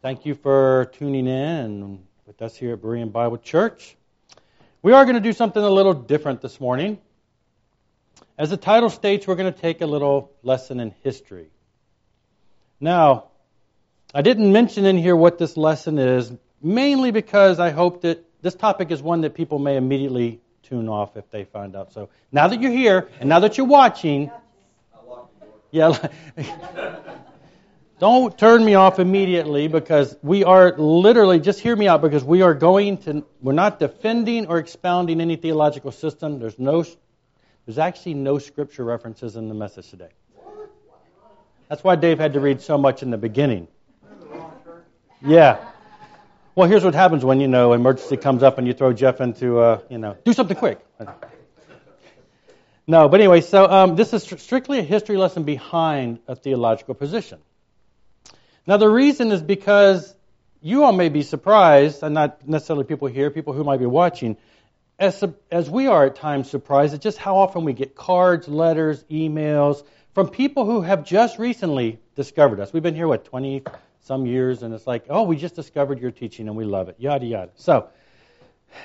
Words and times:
Thank 0.01 0.25
you 0.25 0.35
for 0.35 0.91
tuning 0.91 1.27
in 1.27 2.03
with 2.27 2.41
us 2.41 2.57
here 2.57 2.73
at 2.73 2.81
Berean 2.81 3.13
Bible 3.13 3.37
Church. 3.37 3.95
We 4.81 4.91
are 4.91 5.05
going 5.05 5.15
to 5.15 5.21
do 5.21 5.31
something 5.31 5.63
a 5.63 5.69
little 5.69 5.93
different 5.93 6.41
this 6.41 6.59
morning. 6.59 6.99
As 8.37 8.49
the 8.49 8.57
title 8.57 8.89
states, 8.89 9.27
we're 9.27 9.35
going 9.35 9.53
to 9.53 9.59
take 9.59 9.79
a 9.79 9.85
little 9.85 10.31
lesson 10.43 10.81
in 10.81 10.93
history. 11.03 11.47
Now, 12.81 13.25
I 14.13 14.21
didn't 14.21 14.51
mention 14.51 14.85
in 14.85 14.97
here 14.97 15.15
what 15.15 15.37
this 15.37 15.55
lesson 15.55 15.97
is, 15.97 16.33
mainly 16.61 17.11
because 17.11 17.59
I 17.59 17.69
hope 17.69 18.01
that 18.01 18.25
this 18.41 18.53
topic 18.53 18.91
is 18.91 19.01
one 19.01 19.21
that 19.21 19.35
people 19.35 19.57
may 19.57 19.77
immediately 19.77 20.41
tune 20.63 20.89
off 20.89 21.15
if 21.15 21.29
they 21.31 21.45
find 21.45 21.77
out. 21.77 21.93
So 21.93 22.09
now 22.31 22.49
that 22.49 22.61
you're 22.61 22.71
here 22.71 23.07
and 23.21 23.29
now 23.29 23.39
that 23.39 23.57
you're 23.57 23.67
watching, 23.67 24.29
yeah, 25.71 26.09
don't 27.99 28.37
turn 28.37 28.65
me 28.65 28.75
off 28.75 28.99
immediately 28.99 29.69
because 29.69 30.15
we 30.21 30.43
are 30.43 30.77
literally, 30.77 31.39
just 31.39 31.61
hear 31.61 31.75
me 31.75 31.87
out, 31.87 32.01
because 32.01 32.23
we 32.23 32.41
are 32.41 32.53
going 32.53 32.97
to, 32.99 33.25
we're 33.41 33.53
not 33.53 33.79
defending 33.79 34.47
or 34.47 34.57
expounding 34.57 35.21
any 35.21 35.37
theological 35.37 35.93
system. 35.93 36.39
There's 36.39 36.59
no 36.59 36.83
there's 37.65 37.77
actually 37.77 38.13
no 38.13 38.37
scripture 38.37 38.83
references 38.83 39.35
in 39.35 39.47
the 39.49 39.55
message 39.55 39.89
today. 39.89 40.09
That's 41.67 41.83
why 41.83 41.95
Dave 41.95 42.19
had 42.19 42.33
to 42.33 42.39
read 42.39 42.61
so 42.61 42.77
much 42.77 43.01
in 43.01 43.09
the 43.09 43.17
beginning. 43.17 43.67
Yeah. 45.21 45.65
Well, 46.53 46.69
here's 46.69 46.83
what 46.83 46.93
happens 46.93 47.25
when 47.25 47.39
you 47.39 47.47
know 47.47 47.73
emergency 47.73 48.17
comes 48.17 48.43
up 48.43 48.57
and 48.59 48.67
you 48.67 48.73
throw 48.73 48.93
Jeff 48.93 49.19
into, 49.19 49.59
uh, 49.59 49.81
you 49.89 49.97
know, 49.97 50.15
do 50.23 50.31
something 50.33 50.55
quick. 50.55 50.79
No, 52.87 53.09
but 53.09 53.19
anyway, 53.19 53.41
so 53.41 53.67
um, 53.67 53.95
this 53.95 54.13
is 54.13 54.23
strictly 54.23 54.77
a 54.77 54.83
history 54.83 55.17
lesson 55.17 55.43
behind 55.43 56.19
a 56.27 56.35
theological 56.35 56.93
position. 56.93 57.39
Now, 58.67 58.77
the 58.77 58.87
reason 58.87 59.31
is 59.31 59.41
because 59.41 60.15
you 60.61 60.83
all 60.83 60.93
may 60.93 61.09
be 61.09 61.23
surprised, 61.23 62.03
and 62.03 62.13
not 62.13 62.47
necessarily 62.47 62.85
people 62.85 63.07
here, 63.07 63.31
people 63.31 63.53
who 63.53 63.63
might 63.63 63.79
be 63.79 63.87
watching, 63.87 64.37
as, 64.97 65.23
as 65.51 65.69
we 65.69 65.87
are 65.87 66.05
at 66.05 66.15
times 66.15 66.49
surprised 66.49 66.93
at 66.93 67.01
just 67.01 67.17
how 67.17 67.37
often 67.37 67.65
we 67.65 67.73
get 67.73 67.95
cards, 67.95 68.47
letters, 68.47 69.03
emails 69.11 69.83
from 70.13 70.29
people 70.29 70.65
who 70.65 70.81
have 70.81 71.03
just 71.03 71.37
recently 71.37 71.99
discovered 72.15 72.59
us. 72.59 72.71
We've 72.71 72.83
been 72.83 72.95
here, 72.95 73.07
what, 73.07 73.25
20 73.25 73.63
some 74.01 74.25
years, 74.25 74.63
and 74.63 74.73
it's 74.73 74.87
like, 74.87 75.05
oh, 75.09 75.23
we 75.23 75.35
just 75.35 75.55
discovered 75.55 75.99
your 75.99 76.11
teaching 76.11 76.47
and 76.47 76.55
we 76.55 76.63
love 76.63 76.89
it, 76.89 76.95
yada, 76.99 77.25
yada. 77.25 77.51
So, 77.55 77.89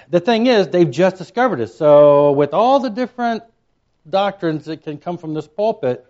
the 0.08 0.20
thing 0.20 0.46
is, 0.46 0.68
they've 0.68 0.90
just 0.90 1.16
discovered 1.16 1.60
us. 1.60 1.74
So, 1.74 2.32
with 2.32 2.54
all 2.54 2.80
the 2.80 2.90
different 2.90 3.44
doctrines 4.08 4.64
that 4.64 4.82
can 4.82 4.98
come 4.98 5.18
from 5.18 5.34
this 5.34 5.46
pulpit, 5.46 6.06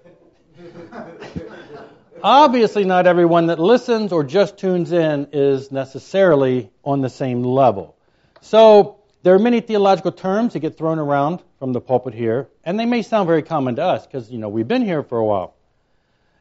obviously 2.22 2.84
not 2.84 3.06
everyone 3.06 3.46
that 3.48 3.58
listens 3.58 4.12
or 4.12 4.24
just 4.24 4.58
tunes 4.58 4.92
in 4.92 5.28
is 5.32 5.72
necessarily 5.72 6.70
on 6.84 7.00
the 7.00 7.10
same 7.10 7.42
level. 7.42 7.96
So, 8.42 8.99
there 9.22 9.34
are 9.34 9.38
many 9.38 9.60
theological 9.60 10.12
terms 10.12 10.54
that 10.54 10.60
get 10.60 10.78
thrown 10.78 10.98
around 10.98 11.42
from 11.58 11.72
the 11.72 11.80
pulpit 11.80 12.14
here, 12.14 12.48
and 12.64 12.78
they 12.78 12.86
may 12.86 13.02
sound 13.02 13.26
very 13.26 13.42
common 13.42 13.76
to 13.76 13.82
us 13.82 14.06
because, 14.06 14.30
you 14.30 14.38
know, 14.38 14.48
we've 14.48 14.68
been 14.68 14.84
here 14.84 15.02
for 15.02 15.18
a 15.18 15.24
while 15.24 15.54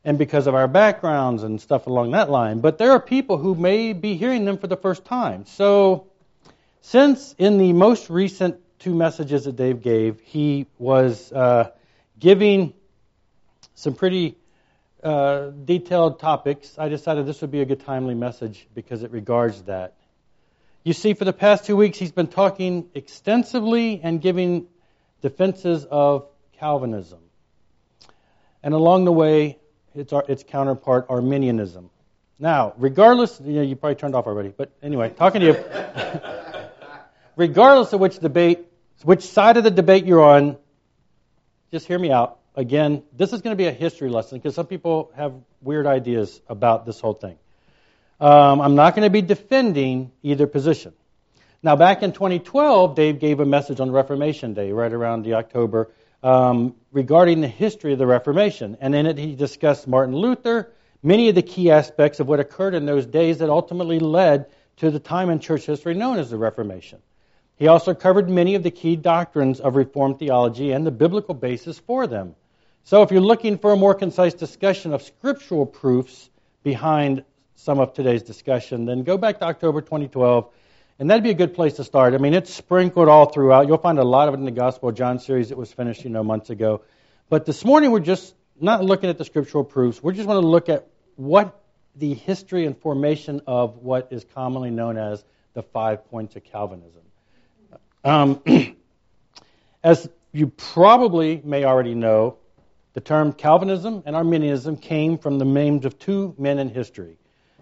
and 0.05 0.17
because 0.17 0.47
of 0.47 0.55
our 0.55 0.67
backgrounds 0.67 1.44
and 1.44 1.59
stuff 1.59 1.88
along 1.88 2.12
that 2.12 2.29
line. 2.29 2.59
But 2.59 2.78
there 2.78 2.91
are 2.91 3.00
people 3.00 3.38
who 3.38 3.53
may 3.56 3.94
be 3.94 4.16
hearing 4.16 4.45
them 4.45 4.57
for 4.57 4.68
the 4.68 4.78
first 4.78 5.03
time. 5.06 5.45
So, 5.45 6.07
since 6.81 7.35
in 7.38 7.57
the 7.57 7.73
most 7.73 8.09
recent 8.09 8.59
two 8.79 8.95
messages 8.95 9.44
that 9.44 9.57
Dave 9.57 9.81
gave, 9.81 10.22
he 10.22 10.68
was 10.78 11.31
uh, 11.34 11.72
giving 12.18 12.73
some 13.75 13.94
pretty 13.94 14.38
uh, 15.03 15.51
detailed 15.66 16.19
topics, 16.19 16.78
I 16.78 16.89
decided 16.89 17.25
this 17.25 17.41
would 17.41 17.51
be 17.51 17.62
a 17.62 17.66
good 17.66 17.85
timely 17.85 18.16
message 18.16 18.68
because 18.73 19.03
it 19.03 19.12
regards 19.12 19.62
that. 19.63 19.95
You 20.84 20.94
see, 20.94 21.13
for 21.13 21.25
the 21.25 21.34
past 21.34 21.66
two 21.66 21.75
weeks, 21.75 21.97
he's 21.97 22.12
been 22.12 22.28
talking 22.28 22.90
extensively 22.94 24.00
and 24.01 24.22
giving 24.22 24.67
defenses 25.22 25.85
of 25.85 26.28
Calvinism. 26.57 27.19
And 28.63 28.73
along 28.73 29.06
the 29.06 29.12
way, 29.12 29.59
its, 29.94 30.13
its 30.28 30.44
counterpart, 30.44 31.07
Arminianism. 31.09 31.89
Now, 32.38 32.73
regardless, 32.78 33.39
you 33.44 33.53
know, 33.53 33.62
you 33.62 33.75
probably 33.75 33.95
turned 33.95 34.16
off 34.16 34.25
already, 34.25 34.53
but 34.56 34.72
anyway, 34.81 35.09
talking 35.09 35.41
to 35.41 35.47
you. 35.47 36.63
regardless 37.35 37.91
of 37.91 38.00
which 38.00 38.19
debate, 38.19 38.66
which 39.03 39.23
side 39.23 39.57
of 39.57 39.66
the 39.66 39.72
debate 39.72 40.06
you're 40.06 40.23
on, 40.23 40.57
just 41.72 41.88
hear 41.88 42.00
me 42.00 42.12
out. 42.12 42.39
Again, 42.56 43.03
this 43.16 43.34
is 43.34 43.41
going 43.41 43.56
to 43.56 43.62
be 43.62 43.68
a 43.68 43.72
history 43.72 44.09
lesson 44.09 44.38
because 44.38 44.56
some 44.56 44.68
people 44.68 45.12
have 45.16 45.34
weird 45.62 45.85
ideas 45.85 46.41
about 46.47 46.85
this 46.85 47.00
whole 47.00 47.13
thing. 47.13 47.38
Um, 48.19 48.59
I'm 48.59 48.75
not 48.75 48.96
going 48.96 49.06
to 49.06 49.09
be 49.09 49.22
defending 49.22 50.12
either 50.24 50.46
position. 50.46 50.94
Now, 51.63 51.75
back 51.75 52.03
in 52.03 52.12
2012, 52.12 52.96
Dave 52.96 53.19
gave 53.19 53.40
a 53.40 53.46
message 53.46 53.80
on 53.80 53.91
Reformation 53.91 54.53
Day, 54.53 54.72
right 54.72 54.91
around 54.91 55.24
the 55.24 55.35
October, 55.35 55.90
um, 56.22 56.75
regarding 56.91 57.41
the 57.41 57.47
history 57.47 57.94
of 57.94 58.00
the 58.00 58.07
Reformation. 58.07 58.78
And 58.81 58.94
in 58.94 59.06
it, 59.06 59.18
he 59.18 59.35
discussed 59.35 59.88
Martin 59.88 60.16
Luther, 60.16 60.72
many 61.02 61.30
of 61.30 61.35
the 61.35 61.41
key 61.41 61.72
aspects 61.72 62.19
of 62.19 62.28
what 62.28 62.40
occurred 62.40 62.75
in 62.75 62.85
those 62.85 63.06
days 63.06 63.40
that 63.40 63.50
ultimately 63.50 64.00
led 64.00 64.47
to 64.78 64.91
the 64.91 65.00
time 65.00 65.30
in 65.30 65.40
church 65.40 65.66
history 65.66 65.94
known 65.94 66.18
as 66.18 66.30
the 66.30 66.38
Reformation. 66.38 67.00
He 67.56 67.68
also 67.68 67.94
covered 67.94 68.30
many 68.30 68.56
of 68.56 68.63
the 68.63 68.72
key 68.72 68.96
doctrines 68.96 69.59
of 69.59 69.75
Reformed 69.75 70.19
theology 70.19 70.72
and 70.72 70.86
the 70.86 70.91
biblical 70.91 71.36
basis 71.36 71.78
for 71.78 72.07
them. 72.07 72.36
So, 72.86 73.03
if 73.03 73.12
you're 73.12 73.19
looking 73.19 73.57
for 73.57 73.74
a 73.74 73.78
more 73.78 73.94
concise 73.94 74.34
discussion 74.34 74.94
of 74.94 75.03
scriptural 75.03 75.66
proofs 75.66 76.30
behind 76.63 77.25
some 77.59 77.80
of 77.80 77.94
today's 77.94 78.24
discussion, 78.24 78.86
then 78.86 79.03
go 79.03 79.18
back 79.18 79.40
to 79.40 79.46
October 79.46 79.81
2012, 79.81 80.47
and 80.97 81.09
that'd 81.09 81.24
be 81.24 81.30
a 81.30 81.34
good 81.34 81.53
place 81.53 81.74
to 81.74 81.84
start. 81.84 82.14
I 82.14 82.18
mean, 82.18 82.34
it's 82.34 82.53
sprinkled 82.53 83.09
all 83.09 83.25
throughout. 83.25 83.68
You'll 83.68 83.78
find 83.78 84.00
a 84.00 84.03
lot 84.03 84.30
of 84.30 84.34
it 84.34 84.38
in 84.38 84.46
the 84.46 84.52
Gospel 84.52 84.90
of 84.90 84.96
John 84.96 85.20
series 85.20 85.50
that 85.50 85.58
was 85.58 85.72
finished, 85.72 86.03
you 86.06 86.09
know, 86.09 86.24
months 86.24 86.50
ago. 86.50 86.84
But 87.28 87.46
this 87.46 87.66
morning, 87.66 87.92
we're 87.92 88.00
just 88.00 88.34
not 88.62 88.84
looking 88.84 89.09
at 89.09 89.18
the 89.18 89.25
scriptural 89.25 89.66
proofs. 89.66 90.02
We're 90.02 90.14
just 90.14 90.28
going 90.28 90.42
to 90.42 90.48
look 90.48 90.69
at 90.69 90.88
what 91.18 91.62
the 91.96 92.14
history 92.14 92.66
and 92.66 92.78
formation 92.78 93.42
of 93.46 93.78
what 93.78 94.08
is 94.12 94.25
commonly 94.34 94.69
known 94.69 94.98
as 94.98 95.24
the 95.53 95.64
five 95.64 96.09
points 96.09 96.38
of 96.38 96.46
Calvinism. 96.46 97.02
Um, 98.06 98.42
as 99.84 100.09
you 100.31 100.48
probably 100.48 101.42
may 101.44 101.66
already 101.66 101.94
know, 101.94 102.38
the 102.94 103.02
term 103.02 103.34
Calvinism 103.34 104.03
and 104.06 104.16
Arminianism 104.16 104.78
came 104.78 105.18
from 105.18 105.40
the 105.40 105.46
names 105.46 105.86
of 105.86 106.00
two 106.00 106.34
men 106.38 106.58
in 106.58 106.69
history 106.69 107.18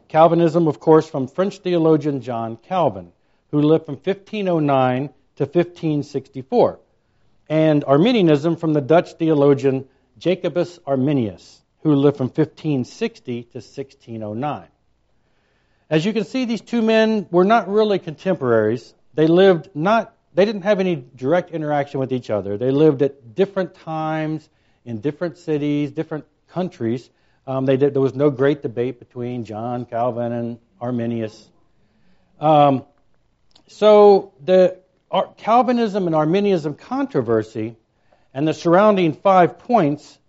Calvinism, 0.08 0.68
of 0.68 0.80
course, 0.80 1.10
from 1.10 1.28
French 1.28 1.60
theologian 1.60 2.22
John 2.22 2.58
Calvin, 2.58 3.12
who 3.52 3.62
lived 3.62 3.86
from 3.86 3.96
1509 3.96 5.10
to 5.38 5.44
1564, 5.44 6.80
and 7.50 7.84
Arminianism 7.84 8.56
from 8.56 8.74
the 8.74 8.82
Dutch 8.82 9.14
theologian 9.14 9.88
Jacobus 10.18 10.80
Arminius, 10.86 11.62
who 11.84 11.94
lived 11.96 12.18
from 12.18 12.28
1560 12.28 13.44
to 13.44 13.58
1609. 13.58 14.68
As 15.90 16.06
you 16.06 16.14
can 16.14 16.26
see, 16.26 16.46
these 16.46 16.62
two 16.62 16.82
men 16.82 17.28
were 17.32 17.46
not 17.46 17.70
really 17.70 18.00
contemporaries. 18.00 18.94
They 19.14 19.28
lived 19.28 19.70
not 19.74 20.14
they 20.34 20.46
didn't 20.46 20.64
have 20.64 20.80
any 20.80 21.04
direct 21.16 21.50
interaction 21.50 22.00
with 22.00 22.14
each 22.14 22.30
other. 22.30 22.60
They 22.60 22.70
lived 22.70 23.02
at 23.02 23.34
different 23.34 23.74
times 23.74 24.48
in 24.86 25.02
different 25.02 25.38
cities, 25.38 25.90
different 25.92 26.26
countries, 26.48 27.10
um, 27.48 27.66
did, 27.66 27.80
there 27.94 28.02
was 28.02 28.14
no 28.14 28.30
great 28.30 28.62
debate 28.62 29.00
between 29.00 29.46
John 29.46 29.86
Calvin 29.86 30.34
and 30.34 30.60
Arminius. 30.82 31.50
Um, 32.40 32.86
so 33.68 34.34
the 34.44 34.78
Calvinism 35.38 36.08
and 36.08 36.16
Arminianism 36.16 36.76
controversy 36.76 37.78
and 38.34 38.46
the 38.48 38.54
surrounding 38.54 39.14
five 39.14 39.60
points, 39.60 40.20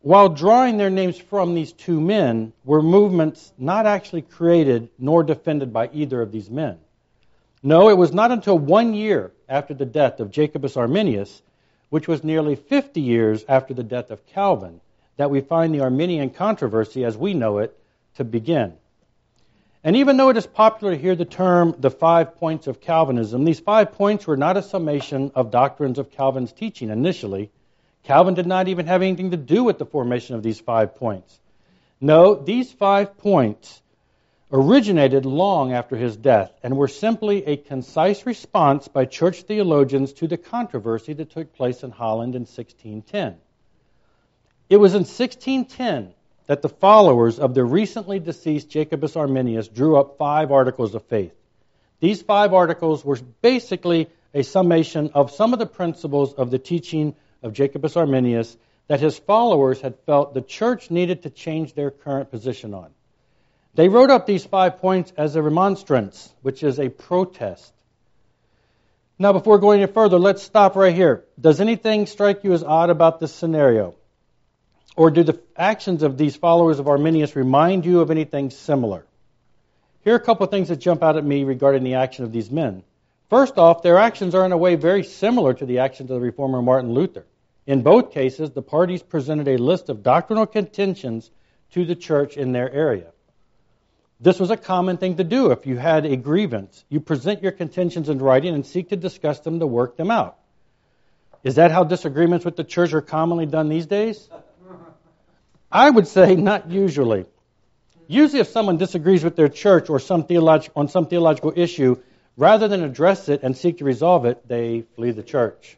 while 0.00 0.30
drawing 0.30 0.78
their 0.78 0.90
names 0.90 1.18
from 1.18 1.54
these 1.54 1.72
two 1.72 2.00
men, 2.00 2.52
were 2.64 2.82
movements 2.82 3.52
not 3.58 3.84
actually 3.84 4.22
created 4.22 4.88
nor 4.98 5.22
defended 5.22 5.72
by 5.72 5.90
either 5.92 6.20
of 6.22 6.32
these 6.32 6.50
men. 6.50 6.78
No, 7.62 7.90
it 7.90 7.96
was 7.96 8.12
not 8.12 8.32
until 8.32 8.58
one 8.58 8.94
year 8.94 9.32
after 9.48 9.74
the 9.74 9.86
death 9.86 10.18
of 10.18 10.30
Jacobus 10.30 10.76
Arminius, 10.76 11.42
which 11.90 12.08
was 12.08 12.24
nearly 12.24 12.56
50 12.56 13.00
years 13.00 13.44
after 13.48 13.74
the 13.74 13.82
death 13.82 14.10
of 14.10 14.26
Calvin, 14.26 14.80
that 15.16 15.30
we 15.30 15.40
find 15.40 15.74
the 15.74 15.80
Arminian 15.80 16.30
controversy 16.30 17.04
as 17.04 17.16
we 17.16 17.34
know 17.34 17.58
it 17.58 17.78
to 18.16 18.24
begin. 18.24 18.74
And 19.82 19.96
even 19.96 20.16
though 20.16 20.30
it 20.30 20.36
is 20.36 20.46
popular 20.46 20.94
to 20.94 21.00
hear 21.00 21.14
the 21.14 21.26
term 21.26 21.74
the 21.78 21.90
five 21.90 22.36
points 22.36 22.66
of 22.66 22.80
Calvinism, 22.80 23.44
these 23.44 23.60
five 23.60 23.92
points 23.92 24.26
were 24.26 24.36
not 24.36 24.56
a 24.56 24.62
summation 24.62 25.30
of 25.34 25.50
doctrines 25.50 25.98
of 25.98 26.10
Calvin's 26.10 26.52
teaching 26.52 26.88
initially. 26.88 27.50
Calvin 28.02 28.34
did 28.34 28.46
not 28.46 28.68
even 28.68 28.86
have 28.86 29.02
anything 29.02 29.30
to 29.30 29.36
do 29.36 29.62
with 29.62 29.78
the 29.78 29.86
formation 29.86 30.36
of 30.36 30.42
these 30.42 30.58
five 30.58 30.94
points. 30.96 31.38
No, 32.00 32.34
these 32.34 32.72
five 32.72 33.18
points 33.18 33.82
originated 34.50 35.26
long 35.26 35.72
after 35.72 35.96
his 35.96 36.16
death 36.16 36.52
and 36.62 36.76
were 36.76 36.88
simply 36.88 37.44
a 37.44 37.56
concise 37.56 38.24
response 38.24 38.88
by 38.88 39.04
church 39.04 39.42
theologians 39.42 40.12
to 40.14 40.28
the 40.28 40.36
controversy 40.36 41.12
that 41.12 41.30
took 41.30 41.54
place 41.54 41.82
in 41.82 41.90
Holland 41.90 42.34
in 42.34 42.42
1610. 42.42 43.36
It 44.70 44.78
was 44.78 44.94
in 44.94 45.00
1610 45.00 46.14
that 46.46 46.62
the 46.62 46.68
followers 46.68 47.38
of 47.38 47.54
the 47.54 47.64
recently 47.64 48.18
deceased 48.18 48.70
Jacobus 48.70 49.16
Arminius 49.16 49.68
drew 49.68 49.96
up 49.96 50.18
five 50.18 50.52
articles 50.52 50.94
of 50.94 51.04
faith. 51.04 51.34
These 52.00 52.22
five 52.22 52.52
articles 52.52 53.04
were 53.04 53.18
basically 53.42 54.08
a 54.32 54.42
summation 54.42 55.10
of 55.14 55.30
some 55.30 55.52
of 55.52 55.58
the 55.58 55.66
principles 55.66 56.34
of 56.34 56.50
the 56.50 56.58
teaching 56.58 57.14
of 57.42 57.52
Jacobus 57.52 57.96
Arminius 57.96 58.56
that 58.88 59.00
his 59.00 59.18
followers 59.18 59.80
had 59.80 59.98
felt 60.06 60.34
the 60.34 60.42
church 60.42 60.90
needed 60.90 61.22
to 61.22 61.30
change 61.30 61.74
their 61.74 61.90
current 61.90 62.30
position 62.30 62.74
on. 62.74 62.90
They 63.74 63.88
wrote 63.88 64.10
up 64.10 64.26
these 64.26 64.44
five 64.44 64.78
points 64.78 65.12
as 65.16 65.36
a 65.36 65.42
remonstrance, 65.42 66.32
which 66.42 66.62
is 66.62 66.78
a 66.78 66.88
protest. 66.88 67.72
Now, 69.18 69.32
before 69.32 69.58
going 69.58 69.82
any 69.82 69.90
further, 69.90 70.18
let's 70.18 70.42
stop 70.42 70.74
right 70.74 70.94
here. 70.94 71.24
Does 71.40 71.60
anything 71.60 72.06
strike 72.06 72.44
you 72.44 72.52
as 72.52 72.62
odd 72.62 72.90
about 72.90 73.20
this 73.20 73.32
scenario? 73.32 73.94
Or 74.96 75.10
do 75.10 75.24
the 75.24 75.40
actions 75.56 76.02
of 76.02 76.16
these 76.16 76.36
followers 76.36 76.78
of 76.78 76.88
Arminius 76.88 77.34
remind 77.34 77.84
you 77.84 78.00
of 78.00 78.10
anything 78.10 78.50
similar? 78.50 79.04
Here 80.02 80.12
are 80.12 80.18
a 80.18 80.20
couple 80.20 80.44
of 80.44 80.50
things 80.50 80.68
that 80.68 80.76
jump 80.76 81.02
out 81.02 81.16
at 81.16 81.24
me 81.24 81.44
regarding 81.44 81.82
the 81.82 81.94
action 81.94 82.24
of 82.24 82.32
these 82.32 82.50
men. 82.50 82.82
First 83.30 83.58
off, 83.58 83.82
their 83.82 83.98
actions 83.98 84.34
are 84.34 84.44
in 84.44 84.52
a 84.52 84.56
way 84.56 84.76
very 84.76 85.02
similar 85.02 85.54
to 85.54 85.66
the 85.66 85.78
actions 85.80 86.10
of 86.10 86.16
the 86.16 86.20
reformer 86.20 86.62
Martin 86.62 86.92
Luther. 86.92 87.24
In 87.66 87.82
both 87.82 88.12
cases, 88.12 88.50
the 88.50 88.62
parties 88.62 89.02
presented 89.02 89.48
a 89.48 89.56
list 89.56 89.88
of 89.88 90.02
doctrinal 90.02 90.46
contentions 90.46 91.30
to 91.72 91.84
the 91.84 91.96
church 91.96 92.36
in 92.36 92.52
their 92.52 92.70
area. 92.70 93.10
This 94.20 94.38
was 94.38 94.50
a 94.50 94.56
common 94.56 94.98
thing 94.98 95.16
to 95.16 95.24
do 95.24 95.50
if 95.50 95.66
you 95.66 95.76
had 95.76 96.06
a 96.06 96.16
grievance. 96.16 96.84
You 96.88 97.00
present 97.00 97.42
your 97.42 97.52
contentions 97.52 98.08
in 98.08 98.18
writing 98.18 98.54
and 98.54 98.64
seek 98.64 98.90
to 98.90 98.96
discuss 98.96 99.40
them 99.40 99.58
to 99.58 99.66
work 99.66 99.96
them 99.96 100.10
out. 100.10 100.38
Is 101.42 101.56
that 101.56 101.72
how 101.72 101.84
disagreements 101.84 102.44
with 102.44 102.56
the 102.56 102.64
church 102.64 102.92
are 102.92 103.02
commonly 103.02 103.46
done 103.46 103.68
these 103.68 103.86
days? 103.86 104.28
I 105.74 105.90
would 105.90 106.06
say 106.06 106.36
not 106.36 106.70
usually. 106.70 107.26
Usually, 108.06 108.38
if 108.38 108.46
someone 108.46 108.76
disagrees 108.76 109.24
with 109.24 109.34
their 109.34 109.48
church 109.48 109.90
or 109.90 109.98
some 109.98 110.22
theolog- 110.22 110.70
on 110.76 110.86
some 110.86 111.06
theological 111.06 111.52
issue, 111.56 111.96
rather 112.36 112.68
than 112.68 112.84
address 112.84 113.28
it 113.28 113.42
and 113.42 113.56
seek 113.56 113.78
to 113.78 113.84
resolve 113.84 114.24
it, 114.24 114.46
they 114.46 114.82
flee 114.94 115.10
the 115.10 115.24
church. 115.24 115.76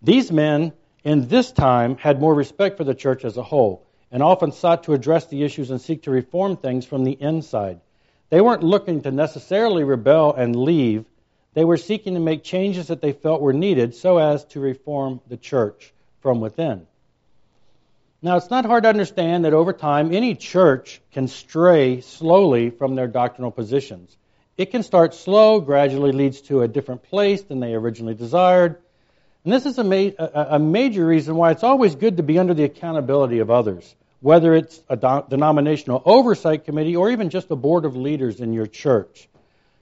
These 0.00 0.32
men 0.32 0.72
in 1.04 1.28
this 1.28 1.52
time 1.52 1.96
had 1.98 2.18
more 2.18 2.34
respect 2.34 2.78
for 2.78 2.84
the 2.84 2.94
church 2.94 3.26
as 3.26 3.36
a 3.36 3.42
whole 3.42 3.86
and 4.10 4.22
often 4.22 4.52
sought 4.52 4.84
to 4.84 4.94
address 4.94 5.26
the 5.26 5.42
issues 5.42 5.70
and 5.70 5.78
seek 5.78 6.04
to 6.04 6.10
reform 6.10 6.56
things 6.56 6.86
from 6.86 7.04
the 7.04 7.12
inside. 7.20 7.80
They 8.30 8.40
weren't 8.40 8.62
looking 8.62 9.02
to 9.02 9.10
necessarily 9.10 9.84
rebel 9.84 10.32
and 10.32 10.56
leave. 10.56 11.04
They 11.52 11.64
were 11.66 11.76
seeking 11.76 12.14
to 12.14 12.20
make 12.20 12.42
changes 12.42 12.86
that 12.86 13.02
they 13.02 13.12
felt 13.12 13.42
were 13.42 13.52
needed 13.52 13.94
so 13.94 14.16
as 14.16 14.46
to 14.46 14.60
reform 14.60 15.20
the 15.28 15.36
church 15.36 15.92
from 16.20 16.40
within. 16.40 16.86
Now, 18.22 18.36
it's 18.36 18.50
not 18.50 18.64
hard 18.64 18.84
to 18.84 18.88
understand 18.88 19.44
that 19.44 19.52
over 19.52 19.72
time, 19.72 20.14
any 20.14 20.34
church 20.34 21.02
can 21.12 21.28
stray 21.28 22.00
slowly 22.00 22.70
from 22.70 22.94
their 22.94 23.08
doctrinal 23.08 23.50
positions. 23.50 24.16
It 24.56 24.70
can 24.70 24.82
start 24.82 25.14
slow, 25.14 25.60
gradually 25.60 26.12
leads 26.12 26.40
to 26.42 26.62
a 26.62 26.68
different 26.68 27.02
place 27.02 27.42
than 27.42 27.60
they 27.60 27.74
originally 27.74 28.14
desired. 28.14 28.80
And 29.44 29.52
this 29.52 29.66
is 29.66 29.78
a, 29.78 29.84
ma- 29.84 30.10
a, 30.18 30.58
major 30.58 31.06
reason 31.06 31.36
why 31.36 31.50
it's 31.50 31.62
always 31.62 31.94
good 31.94 32.16
to 32.16 32.22
be 32.22 32.38
under 32.38 32.54
the 32.54 32.64
accountability 32.64 33.40
of 33.40 33.50
others, 33.50 33.94
whether 34.20 34.54
it's 34.54 34.80
a 34.88 34.96
do- 34.96 35.24
denominational 35.28 36.02
oversight 36.06 36.64
committee 36.64 36.96
or 36.96 37.10
even 37.10 37.28
just 37.28 37.50
a 37.50 37.56
board 37.56 37.84
of 37.84 37.96
leaders 37.96 38.40
in 38.40 38.54
your 38.54 38.66
church. 38.66 39.28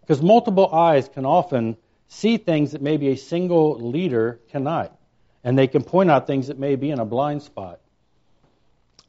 Because 0.01 0.21
multiple 0.21 0.75
eyes 0.75 1.09
can 1.09 1.25
often 1.25 1.77
see 2.09 2.37
things 2.37 2.73
that 2.73 2.83
maybe 2.83 3.09
a 3.09 3.17
single 3.17 3.79
leader 3.79 4.41
cannot. 4.51 4.95
And 5.45 5.57
they 5.57 5.69
can 5.69 5.85
point 5.85 6.11
out 6.11 6.27
things 6.27 6.49
that 6.49 6.59
may 6.59 6.75
be 6.75 6.91
in 6.91 6.99
a 6.99 7.05
blind 7.05 7.43
spot. 7.43 7.81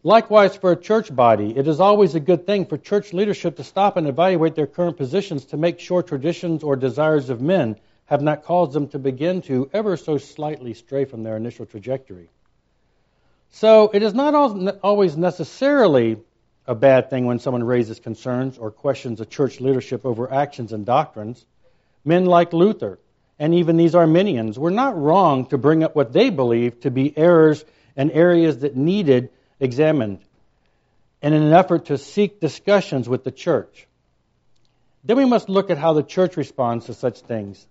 Likewise, 0.06 0.56
for 0.56 0.72
a 0.72 0.76
church 0.76 1.14
body, 1.16 1.58
it 1.58 1.68
is 1.68 1.80
always 1.80 2.14
a 2.14 2.20
good 2.20 2.46
thing 2.46 2.68
for 2.68 2.78
church 2.78 3.12
leadership 3.12 3.56
to 3.56 3.64
stop 3.64 3.98
and 3.98 4.06
evaluate 4.06 4.54
their 4.54 4.68
current 4.68 4.98
positions 4.98 5.46
to 5.46 5.58
make 5.58 5.80
sure 5.80 6.04
traditions 6.04 6.62
or 6.62 6.76
desires 6.76 7.32
of 7.32 7.42
men 7.42 7.76
have 8.06 8.22
not 8.22 8.44
caused 8.44 8.74
them 8.74 8.88
to 8.88 9.00
begin 9.00 9.42
to 9.42 9.68
ever 9.74 9.98
so 9.98 10.20
slightly 10.20 10.76
stray 10.76 11.06
from 11.06 11.24
their 11.24 11.36
initial 11.36 11.66
trajectory. 11.66 12.30
So 13.50 13.90
it 13.96 14.04
is 14.04 14.14
not 14.14 14.36
always 14.84 15.18
necessarily 15.18 16.18
a 16.68 16.76
bad 16.76 17.10
thing 17.10 17.26
when 17.26 17.40
someone 17.40 17.64
raises 17.64 18.00
concerns 18.00 18.60
or 18.60 18.70
questions 18.70 19.22
a 19.22 19.26
church 19.26 19.60
leadership 19.60 20.06
over 20.06 20.32
actions 20.32 20.72
and 20.72 20.86
doctrines. 20.86 21.44
Men 22.04 22.26
like 22.26 22.54
Luther 22.54 23.00
and 23.40 23.56
even 23.56 23.76
these 23.76 23.96
Arminians 23.96 24.60
were 24.60 24.70
not 24.70 24.96
wrong 24.96 25.48
to 25.48 25.58
bring 25.58 25.84
up 25.84 25.96
what 25.96 26.14
they 26.14 26.30
believed 26.30 26.84
to 26.84 26.92
be 26.92 27.18
errors 27.18 27.66
and 27.96 28.12
areas 28.12 28.60
that 28.60 28.76
needed 28.76 29.32
examined 29.60 30.20
and 31.22 31.34
in 31.34 31.42
an 31.42 31.54
effort 31.54 31.86
to 31.86 31.98
seek 31.98 32.40
discussions 32.40 33.10
with 33.10 33.24
the 33.24 33.32
church. 33.32 33.88
Then 35.04 35.18
we 35.18 35.26
must 35.26 35.50
look 35.50 35.70
at 35.70 35.78
how 35.78 35.94
the 35.94 36.04
church 36.04 36.38
responds 36.38 36.86
to 36.86 36.94
such 36.94 37.22
things. 37.22 37.66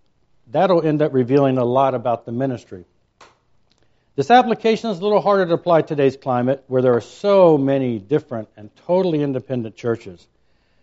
That'll 0.50 0.82
end 0.82 1.02
up 1.02 1.12
revealing 1.12 1.58
a 1.58 1.64
lot 1.64 1.94
about 1.94 2.26
the 2.26 2.32
ministry. 2.32 2.84
This 4.16 4.30
application 4.30 4.90
is 4.90 5.00
a 5.00 5.02
little 5.02 5.20
harder 5.20 5.46
to 5.46 5.54
apply 5.54 5.82
today's 5.82 6.16
climate 6.16 6.62
where 6.68 6.82
there 6.82 6.94
are 6.94 7.00
so 7.00 7.58
many 7.58 7.98
different 7.98 8.48
and 8.56 8.70
totally 8.86 9.22
independent 9.22 9.74
churches. 9.74 10.26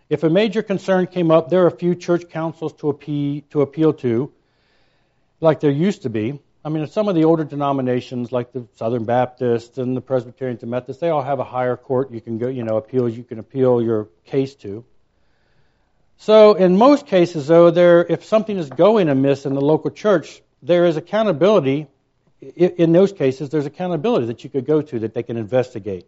If 0.09 0.23
a 0.23 0.29
major 0.29 0.61
concern 0.61 1.07
came 1.07 1.31
up, 1.31 1.49
there 1.49 1.63
are 1.63 1.67
a 1.67 1.77
few 1.77 1.95
church 1.95 2.29
councils 2.29 2.73
to 2.79 2.89
appeal, 2.89 3.41
to 3.51 3.61
appeal 3.61 3.93
to, 3.93 4.33
like 5.39 5.61
there 5.61 5.71
used 5.71 6.01
to 6.01 6.09
be. 6.09 6.41
I 6.63 6.69
mean, 6.69 6.85
some 6.87 7.07
of 7.07 7.15
the 7.15 7.23
older 7.23 7.43
denominations, 7.43 8.31
like 8.31 8.51
the 8.51 8.67
Southern 8.75 9.03
Baptists 9.03 9.79
and 9.79 9.97
the 9.97 10.01
Presbyterians 10.01 10.61
and 10.61 10.69
Methodists, 10.69 11.01
they 11.01 11.09
all 11.09 11.23
have 11.23 11.39
a 11.39 11.43
higher 11.43 11.75
court 11.75 12.11
you 12.11 12.21
can 12.21 12.37
go, 12.37 12.49
you 12.49 12.63
know, 12.63 12.77
appeal. 12.77 13.09
You 13.09 13.23
can 13.23 13.39
appeal 13.39 13.81
your 13.81 14.09
case 14.25 14.53
to. 14.55 14.85
So, 16.17 16.53
in 16.53 16.77
most 16.77 17.07
cases, 17.07 17.47
though, 17.47 17.71
there, 17.71 18.05
if 18.05 18.25
something 18.25 18.55
is 18.55 18.69
going 18.69 19.09
amiss 19.09 19.47
in 19.47 19.55
the 19.55 19.61
local 19.61 19.89
church, 19.89 20.43
there 20.61 20.85
is 20.85 20.97
accountability. 20.97 21.87
In 22.39 22.91
those 22.91 23.11
cases, 23.11 23.49
there's 23.49 23.65
accountability 23.65 24.27
that 24.27 24.43
you 24.43 24.51
could 24.51 24.67
go 24.67 24.83
to 24.83 24.99
that 24.99 25.15
they 25.15 25.23
can 25.23 25.37
investigate. 25.37 26.05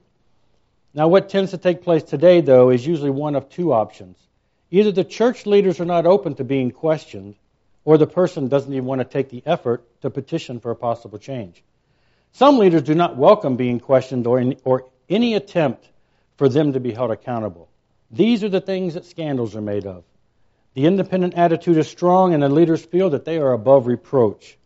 Now, 0.94 1.08
what 1.08 1.30
tends 1.30 1.50
to 1.52 1.58
take 1.58 1.82
place 1.82 2.04
today, 2.04 2.42
though, 2.42 2.70
is 2.70 2.86
usually 2.86 3.10
one 3.10 3.36
of 3.36 3.50
two 3.50 3.74
options. 3.74 4.18
Either 4.70 4.92
the 4.92 5.04
church 5.04 5.48
leaders 5.48 5.80
are 5.80 5.86
not 5.86 6.06
open 6.06 6.36
to 6.36 6.44
being 6.44 6.70
questioned, 6.70 7.34
or 7.86 7.98
the 7.98 8.08
person 8.08 8.48
doesn't 8.48 8.72
even 8.72 8.86
want 8.86 9.02
to 9.02 9.06
take 9.06 9.30
the 9.30 9.44
effort 9.46 9.84
to 10.02 10.10
petition 10.10 10.60
for 10.60 10.72
a 10.72 10.76
possible 10.76 11.20
change. 11.20 11.64
Some 12.34 12.58
leaders 12.58 12.82
do 12.82 12.96
not 12.96 13.18
welcome 13.18 13.58
being 13.58 13.80
questioned 13.80 14.26
or, 14.26 14.40
in, 14.40 14.58
or 14.64 14.90
any 15.10 15.36
attempt 15.36 15.88
for 16.38 16.50
them 16.50 16.74
to 16.74 16.80
be 16.80 16.92
held 16.92 17.12
accountable. 17.12 17.70
These 18.10 18.44
are 18.44 18.50
the 18.50 18.62
things 18.62 18.94
that 18.96 19.06
scandals 19.06 19.56
are 19.56 19.62
made 19.62 19.86
of. 19.86 20.04
The 20.74 20.86
independent 20.86 21.36
attitude 21.36 21.78
is 21.78 21.88
strong, 21.88 22.34
and 22.34 22.42
the 22.42 22.50
leaders 22.50 22.84
feel 22.84 23.12
that 23.12 23.26
they 23.26 23.38
are 23.38 23.54
above 23.54 23.86
reproach. 23.86 24.58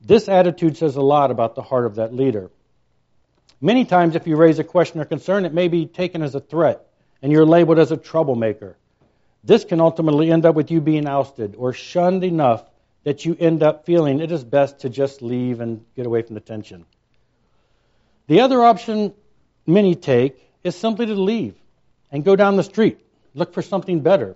This 0.00 0.28
attitude 0.28 0.76
says 0.76 0.96
a 0.96 1.02
lot 1.02 1.30
about 1.30 1.54
the 1.54 1.62
heart 1.62 1.84
of 1.84 1.96
that 1.96 2.14
leader. 2.14 2.50
Many 3.60 3.84
times, 3.84 4.14
if 4.14 4.26
you 4.26 4.36
raise 4.36 4.58
a 4.58 4.64
question 4.64 5.00
or 5.00 5.04
concern, 5.04 5.44
it 5.44 5.52
may 5.52 5.68
be 5.68 5.86
taken 5.86 6.22
as 6.22 6.34
a 6.34 6.40
threat, 6.40 6.86
and 7.20 7.32
you're 7.32 7.46
labeled 7.46 7.78
as 7.78 7.90
a 7.90 7.96
troublemaker. 7.96 8.76
This 9.46 9.64
can 9.64 9.80
ultimately 9.80 10.32
end 10.32 10.44
up 10.44 10.56
with 10.56 10.72
you 10.72 10.80
being 10.80 11.06
ousted 11.06 11.54
or 11.56 11.72
shunned 11.72 12.24
enough 12.24 12.64
that 13.04 13.24
you 13.24 13.36
end 13.38 13.62
up 13.62 13.86
feeling 13.86 14.18
it 14.18 14.32
is 14.32 14.42
best 14.42 14.80
to 14.80 14.88
just 14.88 15.22
leave 15.22 15.60
and 15.60 15.84
get 15.94 16.04
away 16.04 16.22
from 16.22 16.34
the 16.34 16.40
tension. 16.40 16.84
The 18.26 18.40
other 18.40 18.60
option 18.64 19.14
many 19.64 19.94
take 19.94 20.36
is 20.64 20.74
simply 20.74 21.06
to 21.06 21.14
leave 21.14 21.54
and 22.10 22.24
go 22.24 22.34
down 22.34 22.56
the 22.56 22.64
street, 22.64 22.98
look 23.34 23.54
for 23.54 23.62
something 23.62 24.00
better. 24.00 24.34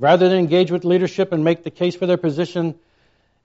Rather 0.00 0.28
than 0.28 0.38
engage 0.38 0.72
with 0.72 0.84
leadership 0.84 1.30
and 1.30 1.44
make 1.44 1.62
the 1.62 1.70
case 1.70 1.94
for 1.94 2.06
their 2.06 2.16
position 2.16 2.74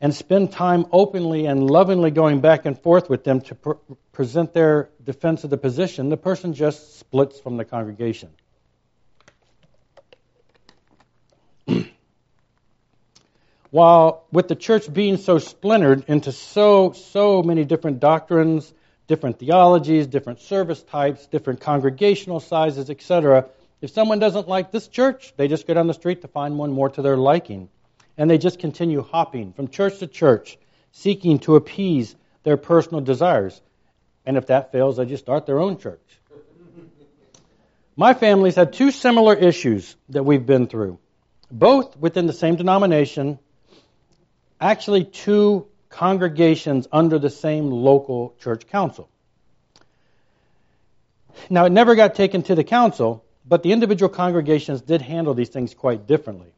and 0.01 0.15
spend 0.15 0.51
time 0.51 0.87
openly 0.91 1.45
and 1.45 1.69
lovingly 1.69 2.09
going 2.09 2.41
back 2.41 2.65
and 2.65 2.81
forth 2.81 3.07
with 3.07 3.23
them 3.23 3.41
to 3.41 3.53
pr- 3.53 3.73
present 4.13 4.53
their 4.53 4.89
defense 5.03 5.43
of 5.43 5.51
the 5.51 5.57
position, 5.57 6.09
the 6.09 6.17
person 6.17 6.55
just 6.55 6.97
splits 6.97 7.39
from 7.39 7.57
the 7.57 7.65
congregation. 7.65 8.29
While 13.71 14.25
with 14.31 14.47
the 14.47 14.55
church 14.55 14.91
being 14.91 15.17
so 15.17 15.37
splintered 15.37 16.05
into 16.07 16.31
so, 16.31 16.93
so 16.93 17.43
many 17.43 17.65
different 17.65 17.99
doctrines, 17.99 18.73
different 19.07 19.37
theologies, 19.37 20.07
different 20.07 20.39
service 20.39 20.81
types, 20.81 21.27
different 21.27 21.61
congregational 21.61 22.39
sizes, 22.39 22.89
etc., 22.89 23.45
if 23.81 23.91
someone 23.91 24.19
doesn't 24.19 24.47
like 24.47 24.71
this 24.71 24.87
church, 24.87 25.33
they 25.37 25.47
just 25.47 25.67
go 25.67 25.73
down 25.73 25.87
the 25.87 25.93
street 25.93 26.21
to 26.21 26.27
find 26.27 26.57
one 26.57 26.71
more 26.71 26.89
to 26.89 27.01
their 27.01 27.15
liking. 27.15 27.69
And 28.17 28.29
they 28.29 28.37
just 28.37 28.59
continue 28.59 29.01
hopping 29.01 29.53
from 29.53 29.69
church 29.69 29.99
to 29.99 30.07
church, 30.07 30.57
seeking 30.91 31.39
to 31.39 31.55
appease 31.55 32.15
their 32.43 32.57
personal 32.57 33.01
desires. 33.01 33.61
And 34.25 34.35
if 34.35 34.47
that 34.47 34.71
fails, 34.71 34.97
they 34.97 35.05
just 35.05 35.23
start 35.23 35.45
their 35.45 35.59
own 35.59 35.77
church. 35.77 36.01
My 37.95 38.13
family's 38.13 38.55
had 38.55 38.73
two 38.73 38.91
similar 38.91 39.35
issues 39.35 39.95
that 40.09 40.23
we've 40.23 40.45
been 40.45 40.67
through, 40.67 40.99
both 41.51 41.95
within 41.97 42.27
the 42.27 42.33
same 42.33 42.55
denomination, 42.55 43.39
actually, 44.59 45.03
two 45.05 45.67
congregations 45.89 46.87
under 46.91 47.19
the 47.19 47.29
same 47.29 47.71
local 47.71 48.35
church 48.39 48.67
council. 48.67 49.09
Now, 51.49 51.65
it 51.65 51.71
never 51.71 51.95
got 51.95 52.15
taken 52.15 52.43
to 52.43 52.55
the 52.55 52.63
council, 52.63 53.23
but 53.45 53.63
the 53.63 53.71
individual 53.71 54.09
congregations 54.09 54.81
did 54.81 55.01
handle 55.01 55.33
these 55.33 55.49
things 55.49 55.73
quite 55.73 56.05
differently. 56.05 56.53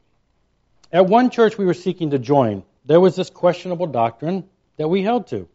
At 0.92 1.06
one 1.06 1.30
church 1.30 1.56
we 1.56 1.64
were 1.64 1.74
seeking 1.74 2.10
to 2.10 2.18
join, 2.18 2.64
there 2.84 3.00
was 3.00 3.16
this 3.16 3.30
questionable 3.30 3.86
doctrine 3.86 4.44
that 4.76 4.88
we 4.88 5.02
held 5.02 5.28
to. 5.28 5.48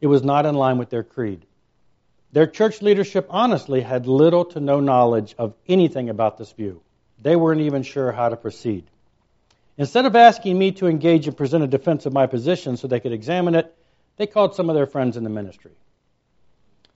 It 0.00 0.06
was 0.06 0.22
not 0.22 0.46
in 0.46 0.54
line 0.54 0.78
with 0.78 0.88
their 0.88 1.02
creed. 1.02 1.44
Their 2.32 2.46
church 2.46 2.80
leadership 2.80 3.26
honestly 3.28 3.80
had 3.80 4.06
little 4.06 4.44
to 4.46 4.60
no 4.60 4.80
knowledge 4.80 5.34
of 5.36 5.54
anything 5.68 6.08
about 6.08 6.38
this 6.38 6.52
view. 6.52 6.80
They 7.20 7.36
weren't 7.36 7.60
even 7.60 7.82
sure 7.82 8.12
how 8.12 8.28
to 8.28 8.36
proceed. 8.36 8.84
Instead 9.80 10.04
of 10.04 10.14
asking 10.14 10.58
me 10.58 10.72
to 10.72 10.88
engage 10.88 11.26
and 11.26 11.34
present 11.34 11.64
a 11.64 11.66
defense 11.66 12.04
of 12.04 12.12
my 12.12 12.26
position 12.26 12.76
so 12.76 12.86
they 12.86 13.00
could 13.00 13.14
examine 13.14 13.54
it, 13.54 13.74
they 14.18 14.26
called 14.26 14.54
some 14.54 14.68
of 14.68 14.76
their 14.76 14.84
friends 14.84 15.16
in 15.16 15.24
the 15.24 15.30
ministry. 15.30 15.70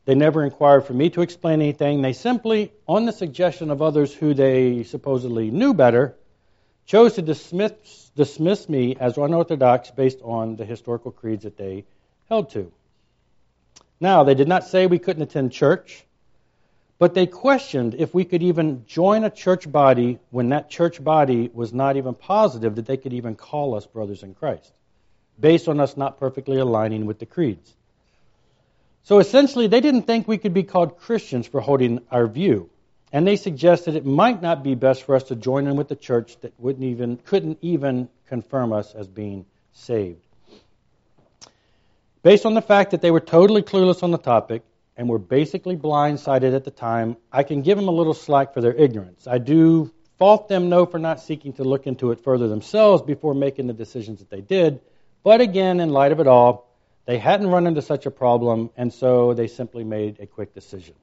They 0.04 0.14
never 0.14 0.44
inquired 0.44 0.84
for 0.84 0.92
me 0.92 1.08
to 1.08 1.22
explain 1.22 1.62
anything. 1.62 2.02
They 2.02 2.12
simply, 2.12 2.74
on 2.86 3.06
the 3.06 3.12
suggestion 3.12 3.70
of 3.70 3.80
others 3.80 4.12
who 4.12 4.34
they 4.34 4.82
supposedly 4.82 5.50
knew 5.50 5.72
better, 5.72 6.14
chose 6.84 7.14
to 7.14 7.22
dismiss, 7.22 8.10
dismiss 8.16 8.68
me 8.68 8.96
as 9.00 9.16
unorthodox 9.16 9.90
based 9.90 10.20
on 10.20 10.56
the 10.56 10.66
historical 10.66 11.10
creeds 11.10 11.44
that 11.44 11.56
they 11.56 11.86
held 12.28 12.50
to. 12.50 12.70
Now, 13.98 14.24
they 14.24 14.34
did 14.34 14.46
not 14.46 14.66
say 14.66 14.86
we 14.86 14.98
couldn't 14.98 15.22
attend 15.22 15.52
church, 15.52 16.04
but 16.98 17.14
they 17.14 17.26
questioned 17.26 17.94
if 17.94 18.14
we 18.14 18.24
could 18.24 18.42
even 18.42 18.84
join 18.86 19.24
a 19.24 19.30
church 19.30 19.70
body 19.70 20.18
when 20.30 20.50
that 20.50 20.70
church 20.70 21.02
body 21.02 21.50
was 21.52 21.72
not 21.72 21.96
even 21.96 22.14
positive 22.14 22.76
that 22.76 22.86
they 22.86 22.96
could 22.96 23.12
even 23.12 23.34
call 23.34 23.74
us 23.74 23.86
brothers 23.86 24.22
in 24.22 24.34
Christ, 24.34 24.72
based 25.38 25.68
on 25.68 25.80
us 25.80 25.96
not 25.96 26.18
perfectly 26.18 26.58
aligning 26.58 27.06
with 27.06 27.18
the 27.18 27.26
creeds. 27.26 27.74
So 29.02 29.18
essentially, 29.18 29.66
they 29.66 29.80
didn't 29.80 30.02
think 30.02 30.26
we 30.26 30.38
could 30.38 30.54
be 30.54 30.62
called 30.62 30.98
Christians 30.98 31.46
for 31.46 31.60
holding 31.60 32.00
our 32.10 32.26
view. 32.26 32.70
And 33.12 33.26
they 33.26 33.36
suggested 33.36 33.94
it 33.94 34.06
might 34.06 34.40
not 34.40 34.64
be 34.64 34.74
best 34.74 35.02
for 35.02 35.14
us 35.14 35.24
to 35.24 35.36
join 35.36 35.66
in 35.66 35.76
with 35.76 35.88
the 35.88 35.96
church 35.96 36.40
that 36.40 36.52
wouldn't 36.58 36.84
even, 36.84 37.16
couldn't 37.18 37.58
even 37.60 38.08
confirm 38.28 38.72
us 38.72 38.94
as 38.94 39.06
being 39.06 39.44
saved. 39.72 40.24
Based 42.22 42.46
on 42.46 42.54
the 42.54 42.62
fact 42.62 42.92
that 42.92 43.02
they 43.02 43.10
were 43.10 43.20
totally 43.20 43.62
clueless 43.62 44.02
on 44.02 44.10
the 44.10 44.18
topic 44.18 44.62
and 44.96 45.08
were 45.08 45.18
basically 45.18 45.76
blindsided 45.76 46.54
at 46.54 46.64
the 46.64 46.70
time, 46.70 47.16
I 47.32 47.42
can 47.42 47.62
give 47.62 47.76
them 47.76 47.88
a 47.88 47.92
little 47.92 48.14
slack 48.14 48.54
for 48.54 48.60
their 48.60 48.74
ignorance. 48.74 49.26
I 49.26 49.38
do 49.38 49.92
fault 50.18 50.48
them, 50.48 50.68
no, 50.68 50.86
for 50.86 50.98
not 50.98 51.20
seeking 51.20 51.52
to 51.54 51.64
look 51.64 51.86
into 51.86 52.12
it 52.12 52.20
further 52.20 52.48
themselves 52.48 53.02
before 53.02 53.34
making 53.34 53.66
the 53.66 53.72
decisions 53.72 54.20
that 54.20 54.30
they 54.30 54.40
did. 54.40 54.80
But 55.22 55.40
again, 55.40 55.80
in 55.80 55.90
light 55.90 56.12
of 56.12 56.20
it 56.20 56.26
all, 56.26 56.70
they 57.06 57.18
hadn't 57.18 57.48
run 57.48 57.66
into 57.66 57.82
such 57.82 58.06
a 58.06 58.10
problem, 58.10 58.70
and 58.76 58.92
so 58.92 59.34
they 59.34 59.48
simply 59.48 59.84
made 59.84 60.20
a 60.20 60.26
quick 60.26 60.54
decision. 60.54 60.94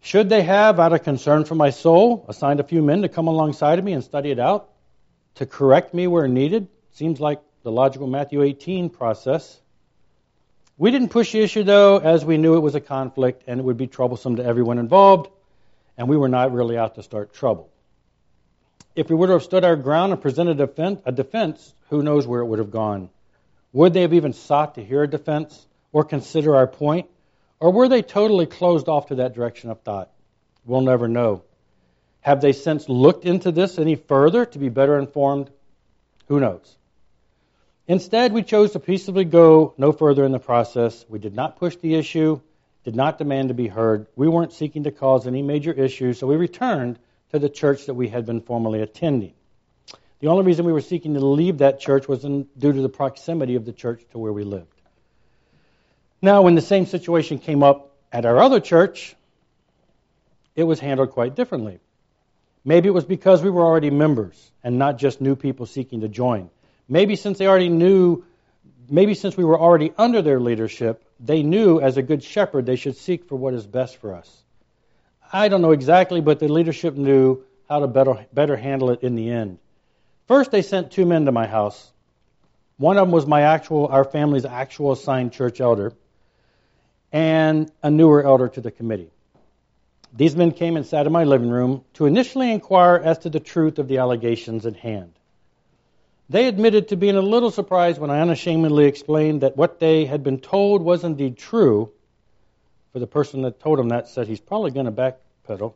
Should 0.00 0.28
they 0.28 0.42
have, 0.42 0.78
out 0.78 0.92
of 0.92 1.02
concern 1.02 1.44
for 1.44 1.54
my 1.54 1.70
soul, 1.70 2.26
assigned 2.28 2.60
a 2.60 2.64
few 2.64 2.82
men 2.82 3.02
to 3.02 3.08
come 3.08 3.28
alongside 3.28 3.78
of 3.78 3.84
me 3.84 3.92
and 3.92 4.04
study 4.04 4.30
it 4.30 4.38
out, 4.38 4.68
to 5.36 5.46
correct 5.46 5.94
me 5.94 6.06
where 6.06 6.28
needed? 6.28 6.68
Seems 6.92 7.20
like 7.20 7.40
the 7.62 7.72
logical 7.72 8.06
Matthew 8.06 8.42
18 8.42 8.90
process. 8.90 9.60
We 10.78 10.90
didn't 10.90 11.08
push 11.08 11.32
the 11.32 11.40
issue, 11.40 11.62
though, 11.62 11.98
as 11.98 12.24
we 12.24 12.36
knew 12.36 12.56
it 12.56 12.60
was 12.60 12.74
a 12.74 12.80
conflict 12.80 13.44
and 13.46 13.58
it 13.58 13.62
would 13.62 13.78
be 13.78 13.86
troublesome 13.86 14.36
to 14.36 14.44
everyone 14.44 14.78
involved, 14.78 15.30
and 15.96 16.06
we 16.08 16.18
were 16.18 16.28
not 16.28 16.52
really 16.52 16.76
out 16.76 16.96
to 16.96 17.02
start 17.02 17.32
trouble. 17.32 17.70
If 18.94 19.08
we 19.08 19.16
would 19.16 19.30
have 19.30 19.42
stood 19.42 19.64
our 19.64 19.76
ground 19.76 20.12
and 20.12 20.20
presented 20.20 20.60
a 20.60 21.12
defense, 21.12 21.74
who 21.88 22.02
knows 22.02 22.26
where 22.26 22.40
it 22.40 22.46
would 22.46 22.58
have 22.58 22.70
gone. 22.70 23.08
Would 23.72 23.94
they 23.94 24.02
have 24.02 24.12
even 24.12 24.32
sought 24.32 24.74
to 24.74 24.84
hear 24.84 25.02
a 25.02 25.08
defense 25.08 25.66
or 25.92 26.04
consider 26.04 26.56
our 26.56 26.66
point? 26.66 27.08
Or 27.58 27.72
were 27.72 27.88
they 27.88 28.02
totally 28.02 28.46
closed 28.46 28.88
off 28.88 29.06
to 29.06 29.16
that 29.16 29.34
direction 29.34 29.70
of 29.70 29.80
thought? 29.80 30.10
We'll 30.66 30.82
never 30.82 31.08
know. 31.08 31.42
Have 32.20 32.40
they 32.40 32.52
since 32.52 32.88
looked 32.88 33.24
into 33.24 33.50
this 33.52 33.78
any 33.78 33.94
further 33.94 34.44
to 34.44 34.58
be 34.58 34.68
better 34.68 34.98
informed? 34.98 35.50
Who 36.28 36.40
knows? 36.40 36.76
Instead, 37.88 38.32
we 38.32 38.42
chose 38.42 38.72
to 38.72 38.80
peaceably 38.80 39.24
go 39.24 39.72
no 39.78 39.92
further 39.92 40.24
in 40.24 40.32
the 40.32 40.40
process. 40.40 41.04
We 41.08 41.20
did 41.20 41.34
not 41.34 41.56
push 41.56 41.76
the 41.76 41.94
issue, 41.94 42.40
did 42.84 42.96
not 42.96 43.18
demand 43.18 43.48
to 43.48 43.54
be 43.54 43.68
heard. 43.68 44.06
We 44.16 44.26
weren't 44.26 44.52
seeking 44.52 44.84
to 44.84 44.90
cause 44.90 45.26
any 45.26 45.42
major 45.42 45.72
issues, 45.72 46.18
so 46.18 46.26
we 46.26 46.36
returned 46.36 46.98
to 47.30 47.38
the 47.38 47.48
church 47.48 47.86
that 47.86 47.94
we 47.94 48.08
had 48.08 48.26
been 48.26 48.40
formerly 48.40 48.82
attending. 48.82 49.34
The 50.18 50.28
only 50.28 50.44
reason 50.44 50.64
we 50.64 50.72
were 50.72 50.80
seeking 50.80 51.14
to 51.14 51.20
leave 51.20 51.58
that 51.58 51.78
church 51.78 52.08
was 52.08 52.24
in, 52.24 52.48
due 52.58 52.72
to 52.72 52.80
the 52.80 52.88
proximity 52.88 53.54
of 53.54 53.64
the 53.64 53.72
church 53.72 54.02
to 54.10 54.18
where 54.18 54.32
we 54.32 54.42
lived. 54.42 54.80
Now, 56.20 56.42
when 56.42 56.54
the 56.54 56.62
same 56.62 56.86
situation 56.86 57.38
came 57.38 57.62
up 57.62 57.94
at 58.10 58.24
our 58.24 58.38
other 58.38 58.58
church, 58.58 59.14
it 60.56 60.64
was 60.64 60.80
handled 60.80 61.10
quite 61.10 61.36
differently. 61.36 61.78
Maybe 62.64 62.88
it 62.88 62.92
was 62.92 63.04
because 63.04 63.42
we 63.42 63.50
were 63.50 63.62
already 63.62 63.90
members 63.90 64.50
and 64.64 64.78
not 64.78 64.98
just 64.98 65.20
new 65.20 65.36
people 65.36 65.66
seeking 65.66 66.00
to 66.00 66.08
join. 66.08 66.50
Maybe 66.88 67.16
since 67.16 67.38
they 67.38 67.46
already 67.46 67.68
knew, 67.68 68.24
maybe 68.88 69.14
since 69.14 69.36
we 69.36 69.44
were 69.44 69.58
already 69.58 69.92
under 69.98 70.22
their 70.22 70.40
leadership, 70.40 71.04
they 71.18 71.42
knew 71.42 71.80
as 71.80 71.96
a 71.96 72.02
good 72.02 72.22
shepherd 72.22 72.66
they 72.66 72.76
should 72.76 72.96
seek 72.96 73.24
for 73.28 73.36
what 73.36 73.54
is 73.54 73.66
best 73.66 73.96
for 73.96 74.14
us. 74.14 74.44
I 75.32 75.48
don't 75.48 75.62
know 75.62 75.72
exactly, 75.72 76.20
but 76.20 76.38
the 76.38 76.48
leadership 76.48 76.94
knew 76.94 77.42
how 77.68 77.80
to 77.80 77.88
better, 77.88 78.26
better 78.32 78.56
handle 78.56 78.90
it 78.90 79.02
in 79.02 79.16
the 79.16 79.30
end. 79.30 79.58
First, 80.28 80.50
they 80.50 80.62
sent 80.62 80.92
two 80.92 81.06
men 81.06 81.24
to 81.24 81.32
my 81.32 81.46
house. 81.46 81.92
One 82.78 82.96
of 82.98 83.06
them 83.06 83.12
was 83.12 83.26
my 83.26 83.42
actual, 83.42 83.86
our 83.88 84.04
family's 84.04 84.44
actual 84.44 84.92
assigned 84.92 85.32
church 85.32 85.60
elder, 85.60 85.92
and 87.12 87.70
a 87.82 87.90
newer 87.90 88.24
elder 88.24 88.48
to 88.48 88.60
the 88.60 88.70
committee. 88.70 89.10
These 90.12 90.36
men 90.36 90.52
came 90.52 90.76
and 90.76 90.86
sat 90.86 91.06
in 91.06 91.12
my 91.12 91.24
living 91.24 91.50
room 91.50 91.84
to 91.94 92.06
initially 92.06 92.52
inquire 92.52 92.96
as 92.96 93.18
to 93.18 93.30
the 93.30 93.40
truth 93.40 93.78
of 93.78 93.88
the 93.88 93.98
allegations 93.98 94.66
at 94.66 94.76
hand. 94.76 95.15
They 96.28 96.48
admitted 96.48 96.88
to 96.88 96.96
being 96.96 97.16
a 97.16 97.22
little 97.22 97.50
surprised 97.50 98.00
when 98.00 98.10
I 98.10 98.20
unashamedly 98.20 98.86
explained 98.86 99.42
that 99.42 99.56
what 99.56 99.78
they 99.78 100.06
had 100.06 100.24
been 100.24 100.40
told 100.40 100.82
was 100.82 101.04
indeed 101.04 101.38
true. 101.38 101.92
For 102.92 102.98
the 102.98 103.06
person 103.06 103.42
that 103.42 103.60
told 103.60 103.78
them 103.78 103.90
that 103.90 104.08
said 104.08 104.26
he's 104.26 104.40
probably 104.40 104.70
going 104.70 104.86
to 104.86 104.92
backpedal 104.92 105.74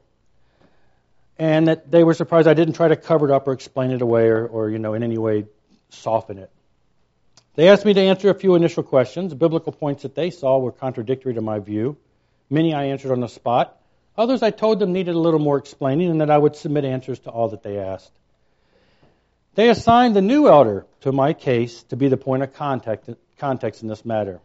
and 1.41 1.69
that 1.69 1.91
they 1.91 2.05
were 2.05 2.13
surprised 2.13 2.47
I 2.47 2.53
didn't 2.53 2.75
try 2.75 2.89
to 2.89 2.97
cover 2.97 3.27
it 3.27 3.33
up 3.33 3.49
or 3.49 3.53
explain 3.53 3.93
it 3.93 4.03
away 4.03 4.29
or, 4.29 4.47
or 4.47 4.69
you 4.69 4.79
know, 4.79 4.93
in 4.93 5.03
any 5.03 5.17
way 5.17 5.47
soften 5.89 6.37
it. 6.37 6.51
They 7.55 7.69
asked 7.71 7.87
me 7.87 7.95
to 7.95 8.01
answer 8.01 8.29
a 8.29 8.35
few 8.35 8.57
initial 8.57 8.83
questions. 8.83 9.33
Biblical 9.33 9.73
points 9.73 10.03
that 10.03 10.15
they 10.15 10.29
saw 10.29 10.59
were 10.59 10.71
contradictory 10.71 11.33
to 11.35 11.41
my 11.41 11.59
view. 11.59 11.97
Many 12.51 12.75
I 12.75 12.85
answered 12.85 13.11
on 13.11 13.21
the 13.21 13.29
spot. 13.29 13.81
Others 14.19 14.43
I 14.43 14.51
told 14.51 14.81
them 14.81 14.93
needed 14.93 15.15
a 15.15 15.19
little 15.19 15.41
more 15.41 15.57
explaining 15.57 16.11
and 16.11 16.21
that 16.21 16.31
I 16.31 16.37
would 16.37 16.57
submit 16.57 16.85
answers 16.85 17.19
to 17.21 17.31
all 17.31 17.49
that 17.49 17.63
they 17.63 17.79
asked. 17.79 18.13
They 19.55 19.69
assigned 19.69 20.15
the 20.15 20.23
new 20.23 20.49
elder 20.49 20.87
to 21.01 21.13
my 21.13 21.33
case 21.33 21.83
to 21.85 21.97
be 21.97 22.09
the 22.09 22.17
point 22.17 22.43
of 22.43 22.55
contact, 22.55 23.09
context 23.39 23.83
in 23.83 23.89
this 23.89 24.05
matter. 24.05 24.41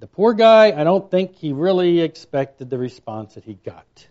The 0.00 0.06
poor 0.06 0.34
guy, 0.34 0.78
I 0.78 0.84
don't 0.84 1.10
think 1.10 1.36
he 1.36 1.52
really 1.52 2.00
expected 2.00 2.70
the 2.70 2.78
response 2.78 3.34
that 3.34 3.44
he 3.44 3.54
got 3.54 4.06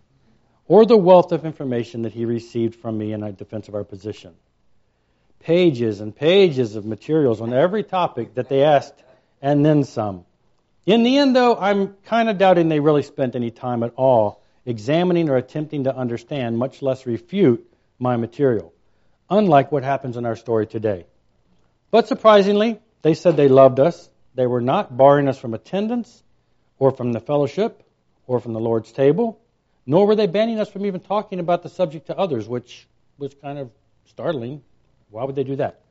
or 0.68 0.86
the 0.86 0.98
wealth 0.98 1.32
of 1.32 1.46
information 1.46 2.04
that 2.04 2.14
he 2.14 2.26
received 2.26 2.76
from 2.76 2.98
me 2.98 3.14
in 3.14 3.36
defense 3.36 3.68
of 3.68 3.76
our 3.76 3.84
position. 3.84 4.34
Pages 5.40 6.00
and 6.00 6.16
pages 6.16 6.76
of 6.76 6.86
materials 6.86 7.42
on 7.42 7.54
every 7.54 7.84
topic 7.84 8.36
that 8.36 8.48
they 8.48 8.64
asked, 8.64 9.04
and 9.42 9.66
then 9.66 9.84
some. 9.84 10.26
In 10.86 11.04
the 11.04 11.18
end, 11.18 11.36
though, 11.36 11.56
I'm 11.56 11.96
kind 12.06 12.30
of 12.30 12.38
doubting 12.38 12.70
they 12.70 12.80
really 12.80 13.04
spent 13.04 13.36
any 13.36 13.52
time 13.52 13.84
at 13.84 13.94
all 13.96 14.42
examining 14.66 15.30
or 15.30 15.36
attempting 15.36 15.84
to 15.84 15.96
understand, 15.96 16.58
much 16.58 16.82
less 16.82 17.06
refute, 17.06 17.70
my 18.00 18.16
material, 18.16 18.73
unlike 19.30 19.72
what 19.72 19.84
happens 19.84 20.18
in 20.18 20.26
our 20.26 20.36
story 20.36 20.68
today. 20.68 21.06
But 21.92 22.08
surprisingly, 22.08 22.80
they 23.02 23.14
said 23.14 23.38
they 23.38 23.48
loved 23.48 23.80
us. 23.80 24.10
They 24.36 24.48
were 24.48 24.62
not 24.62 24.96
barring 24.96 25.28
us 25.28 25.38
from 25.38 25.54
attendance 25.54 26.24
or 26.80 26.92
from 26.92 27.14
the 27.14 27.20
fellowship 27.20 27.84
or 28.28 28.40
from 28.40 28.54
the 28.54 28.60
Lord's 28.60 28.92
table 28.92 29.40
nor 29.86 30.08
were 30.08 30.16
they 30.16 30.28
banning 30.28 30.60
us 30.60 30.70
from 30.70 30.86
even 30.86 31.02
talking 31.02 31.40
about 31.40 31.64
the 31.64 31.70
subject 31.70 32.08
to 32.08 32.18
others, 32.18 32.48
which 32.48 32.88
was 33.18 33.34
kind 33.34 33.60
of 33.60 33.70
startling. 34.06 34.62
Why 35.10 35.24
would 35.24 35.36
they 35.36 35.44
do 35.44 35.58
that? 35.58 35.82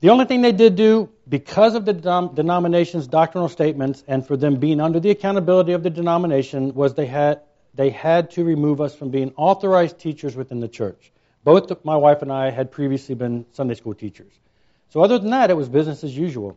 The 0.00 0.10
only 0.10 0.24
thing 0.24 0.42
they 0.42 0.52
did 0.52 0.74
do, 0.74 1.10
because 1.28 1.74
of 1.76 1.84
the 1.84 1.92
denomination's 1.92 3.06
doctrinal 3.06 3.48
statements 3.48 4.02
and 4.08 4.26
for 4.26 4.36
them 4.36 4.56
being 4.56 4.80
under 4.80 4.98
the 4.98 5.10
accountability 5.10 5.72
of 5.72 5.82
the 5.84 5.90
denomination, 5.90 6.74
was 6.74 6.94
they 6.94 7.06
had, 7.06 7.42
they 7.74 7.90
had 7.90 8.32
to 8.32 8.42
remove 8.42 8.80
us 8.80 8.94
from 8.94 9.10
being 9.10 9.32
authorized 9.36 9.98
teachers 9.98 10.34
within 10.34 10.58
the 10.58 10.66
church. 10.66 11.12
Both 11.44 11.84
my 11.84 11.96
wife 11.96 12.22
and 12.22 12.32
I 12.32 12.50
had 12.50 12.70
previously 12.70 13.14
been 13.14 13.46
Sunday 13.52 13.74
school 13.74 13.94
teachers. 13.94 14.32
So, 14.90 15.00
other 15.00 15.18
than 15.18 15.30
that, 15.30 15.50
it 15.50 15.56
was 15.56 15.68
business 15.68 16.04
as 16.04 16.16
usual. 16.16 16.56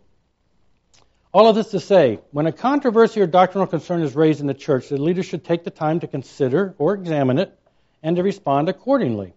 All 1.33 1.47
of 1.47 1.55
this 1.55 1.71
to 1.71 1.79
say, 1.79 2.19
when 2.31 2.45
a 2.45 2.51
controversy 2.51 3.19
or 3.21 3.27
doctrinal 3.27 3.67
concern 3.67 4.01
is 4.01 4.15
raised 4.15 4.41
in 4.41 4.47
the 4.47 4.53
church, 4.53 4.89
the 4.89 4.97
leader 4.97 5.23
should 5.23 5.43
take 5.43 5.63
the 5.63 5.69
time 5.69 5.99
to 5.99 6.07
consider 6.07 6.75
or 6.77 6.93
examine 6.93 7.39
it 7.39 7.57
and 8.03 8.15
to 8.15 8.23
respond 8.23 8.69
accordingly. 8.69 9.33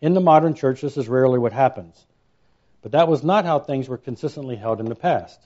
In 0.00 0.14
the 0.14 0.20
modern 0.20 0.54
church, 0.54 0.80
this 0.80 0.96
is 0.96 1.08
rarely 1.08 1.38
what 1.38 1.52
happens. 1.52 2.06
But 2.82 2.92
that 2.92 3.08
was 3.08 3.22
not 3.22 3.44
how 3.44 3.58
things 3.58 3.88
were 3.88 3.98
consistently 3.98 4.56
held 4.56 4.80
in 4.80 4.86
the 4.86 4.94
past. 4.94 5.40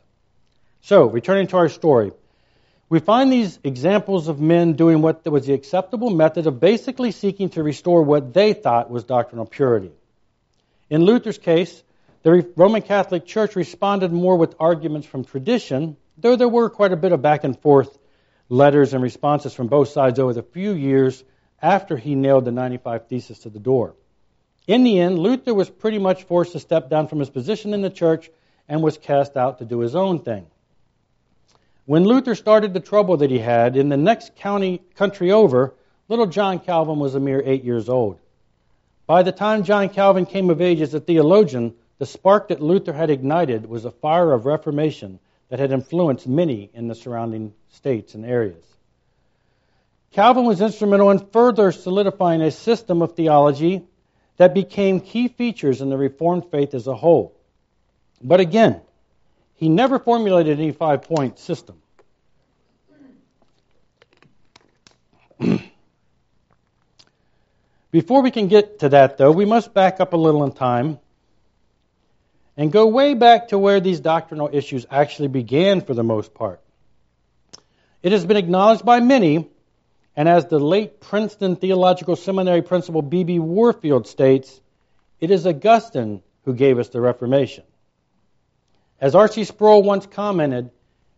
So, 0.80 1.06
returning 1.06 1.46
to 1.48 1.56
our 1.58 1.68
story, 1.68 2.12
we 2.88 3.00
find 3.00 3.32
these 3.32 3.58
examples 3.64 4.28
of 4.28 4.40
men 4.40 4.74
doing 4.74 5.02
what 5.02 5.26
was 5.26 5.46
the 5.46 5.54
acceptable 5.54 6.10
method 6.10 6.46
of 6.46 6.60
basically 6.60 7.10
seeking 7.10 7.48
to 7.50 7.62
restore 7.62 8.02
what 8.02 8.32
they 8.32 8.52
thought 8.52 8.90
was 8.90 9.04
doctrinal 9.04 9.46
purity. 9.46 9.90
In 10.88 11.02
Luther's 11.02 11.38
case, 11.38 11.82
the 12.22 12.46
Roman 12.56 12.82
Catholic 12.82 13.26
Church 13.26 13.56
responded 13.56 14.12
more 14.12 14.36
with 14.36 14.54
arguments 14.60 15.06
from 15.06 15.24
tradition, 15.24 15.96
though 16.16 16.36
there 16.36 16.48
were 16.48 16.70
quite 16.70 16.92
a 16.92 16.96
bit 16.96 17.12
of 17.12 17.22
back 17.22 17.44
and 17.44 17.58
forth 17.60 17.98
letters 18.48 18.94
and 18.94 19.02
responses 19.02 19.52
from 19.52 19.66
both 19.66 19.88
sides 19.88 20.20
over 20.20 20.32
the 20.32 20.42
few 20.42 20.72
years 20.72 21.24
after 21.60 21.96
he 21.96 22.14
nailed 22.14 22.44
the 22.44 22.52
95 22.52 23.08
Thesis 23.08 23.40
to 23.40 23.50
the 23.50 23.58
door. 23.58 23.94
In 24.68 24.84
the 24.84 25.00
end, 25.00 25.18
Luther 25.18 25.54
was 25.54 25.70
pretty 25.70 25.98
much 25.98 26.24
forced 26.24 26.52
to 26.52 26.60
step 26.60 26.88
down 26.88 27.08
from 27.08 27.18
his 27.18 27.30
position 27.30 27.74
in 27.74 27.82
the 27.82 27.90
church 27.90 28.30
and 28.68 28.82
was 28.82 28.98
cast 28.98 29.36
out 29.36 29.58
to 29.58 29.64
do 29.64 29.80
his 29.80 29.96
own 29.96 30.20
thing. 30.20 30.46
When 31.86 32.04
Luther 32.04 32.34
started 32.34 32.74
the 32.74 32.80
trouble 32.80 33.16
that 33.18 33.30
he 33.30 33.38
had 33.38 33.76
in 33.76 33.88
the 33.88 33.96
next 33.96 34.34
county 34.34 34.82
country 34.96 35.30
over, 35.30 35.72
little 36.08 36.26
John 36.26 36.58
Calvin 36.58 36.98
was 36.98 37.14
a 37.14 37.20
mere 37.20 37.40
eight 37.44 37.62
years 37.62 37.88
old. 37.88 38.18
By 39.06 39.22
the 39.22 39.30
time 39.30 39.62
John 39.62 39.88
Calvin 39.88 40.26
came 40.26 40.50
of 40.50 40.60
age 40.60 40.80
as 40.80 40.94
a 40.94 41.00
theologian, 41.00 41.74
the 41.98 42.06
spark 42.06 42.48
that 42.48 42.60
Luther 42.60 42.92
had 42.92 43.08
ignited 43.08 43.66
was 43.66 43.84
a 43.84 43.92
fire 43.92 44.32
of 44.32 44.46
reformation 44.46 45.20
that 45.48 45.60
had 45.60 45.70
influenced 45.70 46.26
many 46.26 46.70
in 46.74 46.88
the 46.88 46.94
surrounding 46.96 47.54
states 47.68 48.16
and 48.16 48.26
areas. 48.26 48.64
Calvin 50.10 50.44
was 50.44 50.60
instrumental 50.60 51.12
in 51.12 51.20
further 51.26 51.70
solidifying 51.70 52.42
a 52.42 52.50
system 52.50 53.00
of 53.00 53.12
theology 53.14 53.84
that 54.38 54.54
became 54.54 55.00
key 55.00 55.28
features 55.28 55.80
in 55.80 55.88
the 55.88 55.96
Reformed 55.96 56.50
faith 56.50 56.74
as 56.74 56.88
a 56.88 56.96
whole. 56.96 57.36
But 58.20 58.40
again, 58.40 58.80
he 59.56 59.68
never 59.68 59.98
formulated 59.98 60.60
any 60.60 60.72
five 60.72 61.02
point 61.02 61.38
system. 61.38 61.82
Before 67.90 68.22
we 68.22 68.30
can 68.30 68.48
get 68.48 68.80
to 68.80 68.90
that, 68.90 69.16
though, 69.18 69.32
we 69.32 69.46
must 69.46 69.72
back 69.74 70.00
up 70.00 70.12
a 70.12 70.16
little 70.16 70.44
in 70.44 70.52
time 70.52 70.98
and 72.56 72.70
go 72.70 72.86
way 72.86 73.14
back 73.14 73.48
to 73.48 73.58
where 73.58 73.80
these 73.80 74.00
doctrinal 74.00 74.50
issues 74.52 74.86
actually 74.90 75.28
began 75.28 75.80
for 75.80 75.94
the 75.94 76.02
most 76.02 76.34
part. 76.34 76.60
It 78.02 78.12
has 78.12 78.24
been 78.26 78.36
acknowledged 78.36 78.84
by 78.84 79.00
many, 79.00 79.48
and 80.14 80.28
as 80.28 80.46
the 80.46 80.58
late 80.58 81.00
Princeton 81.00 81.56
Theological 81.56 82.16
Seminary 82.16 82.62
principal 82.62 83.02
B.B. 83.02 83.38
Warfield 83.38 84.06
states, 84.06 84.60
it 85.20 85.30
is 85.30 85.46
Augustine 85.46 86.22
who 86.44 86.54
gave 86.54 86.78
us 86.78 86.88
the 86.88 87.00
Reformation. 87.00 87.64
As 89.00 89.14
R.C. 89.14 89.44
Sproul 89.44 89.82
once 89.82 90.06
commented, 90.06 90.70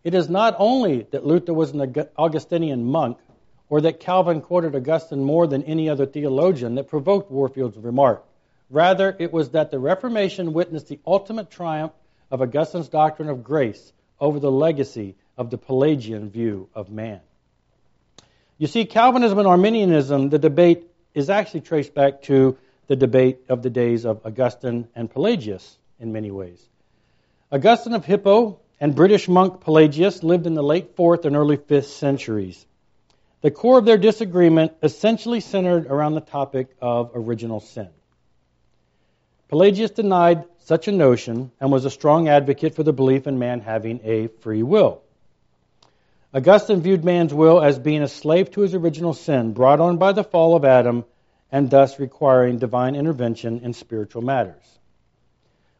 it 0.02 0.14
is 0.14 0.28
not 0.28 0.56
only 0.58 1.06
that 1.10 1.24
Luther 1.24 1.54
was 1.54 1.70
an 1.70 1.94
Augustinian 2.16 2.84
monk, 2.84 3.18
or 3.70 3.80
that 3.82 4.00
Calvin 4.00 4.40
quoted 4.40 4.74
Augustine 4.74 5.22
more 5.22 5.46
than 5.46 5.62
any 5.64 5.88
other 5.88 6.06
theologian 6.06 6.76
that 6.76 6.88
provoked 6.88 7.30
Warfield's 7.30 7.76
remark. 7.76 8.24
Rather, 8.70 9.14
it 9.18 9.32
was 9.32 9.50
that 9.50 9.70
the 9.70 9.78
Reformation 9.78 10.52
witnessed 10.52 10.88
the 10.88 11.00
ultimate 11.06 11.50
triumph 11.50 11.92
of 12.30 12.42
Augustine's 12.42 12.88
doctrine 12.88 13.28
of 13.28 13.44
grace 13.44 13.92
over 14.20 14.40
the 14.40 14.50
legacy 14.50 15.16
of 15.36 15.50
the 15.50 15.58
Pelagian 15.58 16.30
view 16.30 16.68
of 16.74 16.90
man. 16.90 17.20
You 18.58 18.66
see, 18.66 18.84
Calvinism 18.86 19.38
and 19.38 19.46
Arminianism, 19.46 20.30
the 20.30 20.38
debate 20.38 20.84
is 21.14 21.30
actually 21.30 21.60
traced 21.60 21.94
back 21.94 22.22
to 22.22 22.58
the 22.88 22.96
debate 22.96 23.38
of 23.48 23.62
the 23.62 23.70
days 23.70 24.04
of 24.04 24.24
Augustine 24.24 24.88
and 24.96 25.10
Pelagius 25.10 25.78
in 26.00 26.12
many 26.12 26.30
ways. 26.30 26.68
Augustine 27.50 27.94
of 27.94 28.04
Hippo 28.04 28.60
and 28.78 28.94
British 28.94 29.26
monk 29.26 29.62
Pelagius 29.62 30.22
lived 30.22 30.46
in 30.46 30.52
the 30.52 30.62
late 30.62 30.96
4th 30.96 31.24
and 31.24 31.34
early 31.34 31.56
5th 31.56 31.84
centuries. 31.86 32.66
The 33.40 33.50
core 33.50 33.78
of 33.78 33.86
their 33.86 33.96
disagreement 33.96 34.72
essentially 34.82 35.40
centered 35.40 35.86
around 35.86 36.12
the 36.12 36.20
topic 36.20 36.68
of 36.82 37.12
original 37.14 37.60
sin. 37.60 37.88
Pelagius 39.48 39.92
denied 39.92 40.44
such 40.58 40.88
a 40.88 40.92
notion 40.92 41.50
and 41.58 41.72
was 41.72 41.86
a 41.86 41.90
strong 41.90 42.28
advocate 42.28 42.74
for 42.74 42.82
the 42.82 42.92
belief 42.92 43.26
in 43.26 43.38
man 43.38 43.60
having 43.60 44.00
a 44.04 44.26
free 44.26 44.62
will. 44.62 45.00
Augustine 46.34 46.82
viewed 46.82 47.02
man's 47.02 47.32
will 47.32 47.62
as 47.62 47.78
being 47.78 48.02
a 48.02 48.08
slave 48.08 48.50
to 48.50 48.60
his 48.60 48.74
original 48.74 49.14
sin, 49.14 49.54
brought 49.54 49.80
on 49.80 49.96
by 49.96 50.12
the 50.12 50.22
fall 50.22 50.54
of 50.54 50.66
Adam, 50.66 51.02
and 51.50 51.70
thus 51.70 51.98
requiring 51.98 52.58
divine 52.58 52.94
intervention 52.94 53.60
in 53.60 53.72
spiritual 53.72 54.20
matters. 54.20 54.77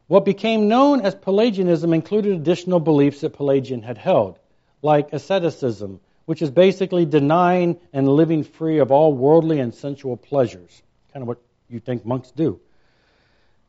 What 0.09 0.25
became 0.25 0.67
known 0.67 1.01
as 1.01 1.13
Pelagianism 1.13 1.93
included 1.93 2.33
additional 2.33 2.79
beliefs 2.79 3.21
that 3.21 3.33
Pelagian 3.33 3.83
had 3.83 3.99
held, 3.99 4.39
like 4.81 5.13
asceticism, 5.13 5.99
which 6.25 6.41
is 6.41 6.49
basically 6.49 7.05
denying 7.05 7.77
and 7.93 8.09
living 8.09 8.43
free 8.43 8.79
of 8.79 8.91
all 8.91 9.13
worldly 9.13 9.59
and 9.59 9.71
sensual 9.71 10.17
pleasures. 10.17 10.81
Kind 11.13 11.21
of 11.21 11.27
what 11.27 11.37
you 11.69 11.79
think 11.79 12.07
monks 12.07 12.31
do. 12.31 12.59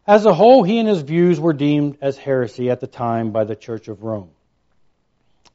As 0.06 0.24
a 0.24 0.32
whole, 0.32 0.62
he 0.62 0.78
and 0.78 0.88
his 0.88 1.02
views 1.02 1.38
were 1.38 1.52
deemed 1.52 1.98
as 2.00 2.16
heresy 2.16 2.70
at 2.70 2.80
the 2.80 2.86
time 2.86 3.32
by 3.32 3.44
the 3.44 3.54
Church 3.54 3.88
of 3.88 4.02
Rome. 4.02 4.30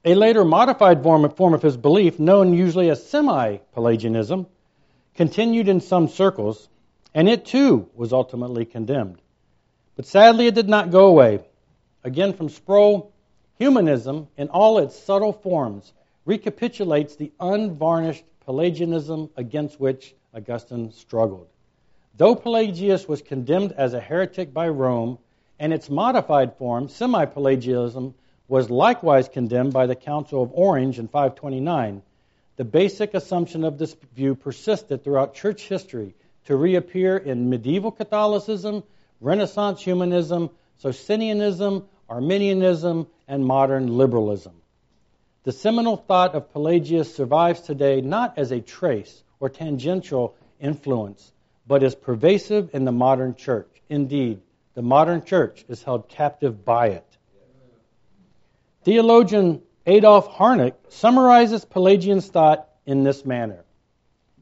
A 0.05 0.13
later 0.13 0.45
modified 0.45 1.01
form 1.01 1.55
of 1.55 1.63
his 1.63 1.77
belief, 1.77 2.19
known 2.19 2.53
usually 2.53 2.91
as 2.91 3.03
semi 3.03 3.57
Pelagianism, 3.73 4.45
continued 5.15 5.67
in 5.67 5.81
some 5.81 6.09
circles, 6.09 6.69
and 7.11 7.27
it 7.27 7.43
too 7.43 7.89
was 7.95 8.13
ultimately 8.13 8.65
condemned. 8.65 9.19
But 9.95 10.05
sadly, 10.05 10.47
it 10.47 10.55
did 10.55 10.67
not 10.67 10.91
go 10.91 11.07
away. 11.07 11.39
Again, 12.03 12.33
from 12.33 12.49
Sproul, 12.49 13.11
humanism, 13.57 14.27
in 14.37 14.49
all 14.49 14.77
its 14.79 14.97
subtle 14.97 15.31
forms, 15.31 15.93
recapitulates 16.25 17.15
the 17.15 17.31
unvarnished 17.39 18.25
Pelagianism 18.45 19.29
against 19.37 19.79
which 19.79 20.13
Augustine 20.33 20.91
struggled. 20.91 21.47
Though 22.17 22.35
Pelagius 22.35 23.07
was 23.07 23.21
condemned 23.21 23.71
as 23.73 23.93
a 23.93 23.99
heretic 23.99 24.53
by 24.53 24.69
Rome, 24.69 25.17
and 25.59 25.73
its 25.73 25.89
modified 25.89 26.57
form, 26.57 26.89
semi 26.89 27.25
Pelagianism, 27.25 28.13
was 28.47 28.69
likewise 28.69 29.27
condemned 29.29 29.73
by 29.73 29.85
the 29.85 29.95
Council 29.95 30.43
of 30.43 30.51
Orange 30.53 30.99
in 30.99 31.07
529, 31.07 32.01
the 32.57 32.63
basic 32.65 33.13
assumption 33.13 33.63
of 33.63 33.77
this 33.77 33.95
view 34.13 34.35
persisted 34.35 35.03
throughout 35.03 35.33
church 35.33 35.67
history 35.67 36.13
to 36.45 36.55
reappear 36.55 37.17
in 37.17 37.49
medieval 37.49 37.91
Catholicism, 37.91 38.83
Renaissance 39.21 39.81
humanism, 39.81 40.49
Socinianism, 40.81 41.85
Arminianism, 42.09 43.07
and 43.27 43.45
modern 43.45 43.97
liberalism. 43.97 44.53
The 45.43 45.51
seminal 45.51 45.97
thought 45.97 46.35
of 46.35 46.51
Pelagius 46.51 47.13
survives 47.15 47.61
today 47.61 48.01
not 48.01 48.37
as 48.37 48.51
a 48.51 48.61
trace 48.61 49.23
or 49.39 49.49
tangential 49.49 50.35
influence, 50.59 51.31
but 51.67 51.83
is 51.83 51.95
pervasive 51.95 52.69
in 52.73 52.85
the 52.85 52.91
modern 52.91 53.35
church. 53.35 53.67
Indeed, 53.89 54.41
the 54.73 54.81
modern 54.81 55.23
church 55.23 55.63
is 55.69 55.83
held 55.83 56.09
captive 56.09 56.65
by 56.65 56.87
it. 56.87 57.17
Theologian 58.83 59.61
Adolf 59.85 60.27
Harnack 60.29 60.73
summarizes 60.89 61.65
Pelagian's 61.65 62.27
thought 62.27 62.69
in 62.85 63.03
this 63.03 63.25
manner 63.25 63.63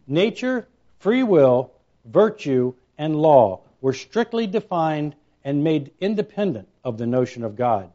Nature, 0.07 0.67
free 0.99 1.23
will, 1.23 1.71
virtue, 2.05 2.73
and 2.97 3.15
law 3.15 3.62
were 3.83 3.93
strictly 3.93 4.47
defined 4.47 5.13
and 5.43 5.61
made 5.61 5.91
independent 5.99 6.69
of 6.85 6.97
the 6.97 7.05
notion 7.05 7.43
of 7.43 7.57
God. 7.57 7.91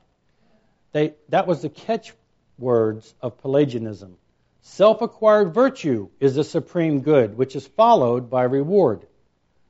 They, 0.92 1.14
that 1.30 1.46
was 1.46 1.62
the 1.62 1.70
catchwords 1.70 3.14
of 3.22 3.38
Pelagianism. 3.38 4.18
Self 4.60 5.00
acquired 5.00 5.54
virtue 5.54 6.10
is 6.20 6.34
the 6.34 6.44
supreme 6.44 7.00
good, 7.00 7.38
which 7.38 7.56
is 7.56 7.66
followed 7.66 8.28
by 8.28 8.42
reward. 8.42 9.06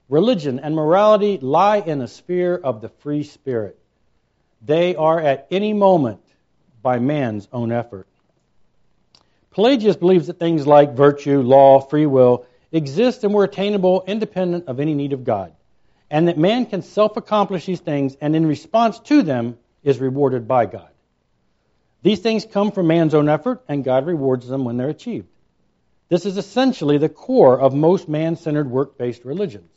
Religion 0.08 0.58
and 0.58 0.74
morality 0.74 1.38
lie 1.38 1.76
in 1.76 2.00
the 2.00 2.08
sphere 2.08 2.56
of 2.56 2.80
the 2.80 2.88
free 2.88 3.22
spirit. 3.22 3.78
They 4.60 4.96
are 4.96 5.20
at 5.20 5.46
any 5.52 5.72
moment 5.72 6.20
by 6.82 6.98
man's 6.98 7.46
own 7.52 7.70
effort. 7.70 8.08
Pelagius 9.52 9.94
believes 9.94 10.26
that 10.26 10.40
things 10.40 10.66
like 10.66 10.94
virtue, 10.94 11.42
law, 11.42 11.78
free 11.78 12.06
will 12.06 12.44
exist 12.72 13.22
and 13.22 13.32
were 13.32 13.44
attainable 13.44 14.02
independent 14.04 14.66
of 14.66 14.80
any 14.80 14.94
need 14.94 15.12
of 15.12 15.22
God, 15.22 15.52
and 16.10 16.28
that 16.28 16.38
man 16.38 16.66
can 16.66 16.82
self 16.82 17.16
accomplish 17.16 17.66
these 17.66 17.80
things 17.80 18.16
and 18.20 18.34
in 18.34 18.46
response 18.46 18.98
to 19.00 19.22
them 19.22 19.58
is 19.82 19.98
rewarded 19.98 20.48
by 20.48 20.66
God. 20.66 20.88
These 22.02 22.20
things 22.20 22.46
come 22.46 22.70
from 22.70 22.86
man's 22.86 23.14
own 23.14 23.28
effort, 23.28 23.62
and 23.68 23.84
God 23.84 24.06
rewards 24.06 24.46
them 24.46 24.64
when 24.64 24.76
they're 24.76 24.88
achieved. 24.88 25.26
This 26.08 26.24
is 26.24 26.36
essentially 26.36 26.98
the 26.98 27.08
core 27.08 27.60
of 27.60 27.74
most 27.74 28.08
man 28.08 28.36
centered 28.36 28.70
work 28.70 28.96
based 28.96 29.24
religions. 29.24 29.70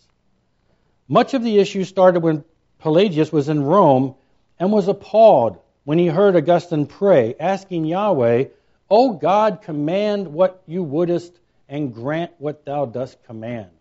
Much 1.07 1.33
of 1.33 1.43
the 1.43 1.59
issue 1.59 1.83
started 1.83 2.21
when 2.21 2.43
Pelagius 2.79 3.31
was 3.31 3.49
in 3.49 3.63
Rome 3.63 4.15
and 4.59 4.71
was 4.71 4.87
appalled 4.87 5.57
when 5.83 5.97
he 5.97 6.07
heard 6.07 6.35
Augustine 6.35 6.85
pray, 6.85 7.35
asking 7.39 7.85
Yahweh, 7.85 8.45
O 8.89 9.13
God, 9.13 9.61
command 9.63 10.31
what 10.31 10.61
you 10.67 10.83
wouldest 10.83 11.33
and 11.67 11.93
grant 11.93 12.31
what 12.37 12.65
thou 12.65 12.85
dost 12.85 13.21
command. 13.23 13.71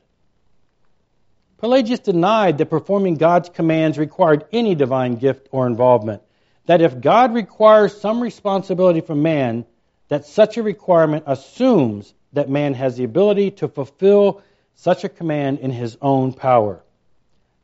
Pelagius 1.61 2.01
denied 2.01 2.57
that 2.57 2.71
performing 2.71 3.17
God's 3.17 3.51
commands 3.51 3.99
required 3.99 4.47
any 4.51 4.75
divine 4.75 5.17
gift 5.17 5.47
or 5.53 5.67
involvement. 5.67 6.23
That 6.65 6.81
if 6.81 7.03
God 7.03 7.35
requires 7.35 8.01
some 8.01 8.23
responsibility 8.23 9.03
from 9.03 9.23
man, 9.23 9.67
that 10.09 10.25
such 10.25 10.57
a 10.57 10.63
requirement 10.63 11.25
assumes 11.27 12.15
that 12.33 12.49
man 12.49 12.73
has 12.75 12.97
the 12.97 13.05
ability 13.05 13.51
to 13.53 13.69
fulfill 13.69 14.43
such 14.75 15.05
a 15.05 15.11
command 15.11 15.59
in 15.59 15.71
his 15.71 15.99
own 16.01 16.33
power. 16.33 16.83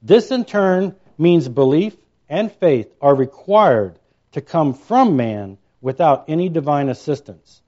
This 0.02 0.30
in 0.30 0.44
turn 0.44 0.94
means 1.16 1.48
belief 1.48 1.96
and 2.28 2.52
faith 2.52 2.92
are 3.00 3.14
required 3.14 3.98
to 4.32 4.42
come 4.42 4.74
from 4.74 5.16
man 5.16 5.56
without 5.80 6.26
any 6.28 6.50
divine 6.50 6.90
assistance. 6.90 7.62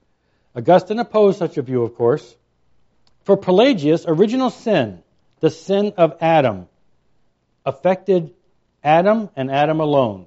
Augustine 0.55 0.99
opposed 0.99 1.39
such 1.39 1.57
a 1.57 1.63
view, 1.63 1.81
of 1.81 1.95
course. 1.95 2.35
For 3.23 3.35
Pelagius, 3.35 4.05
original 4.07 4.51
sin, 4.51 5.01
the 5.39 5.49
sin 5.49 5.93
of 5.97 6.17
Adam, 6.21 6.67
affected 7.65 8.33
Adam 8.83 9.29
and 9.35 9.51
Adam 9.51 9.79
alone. 9.79 10.25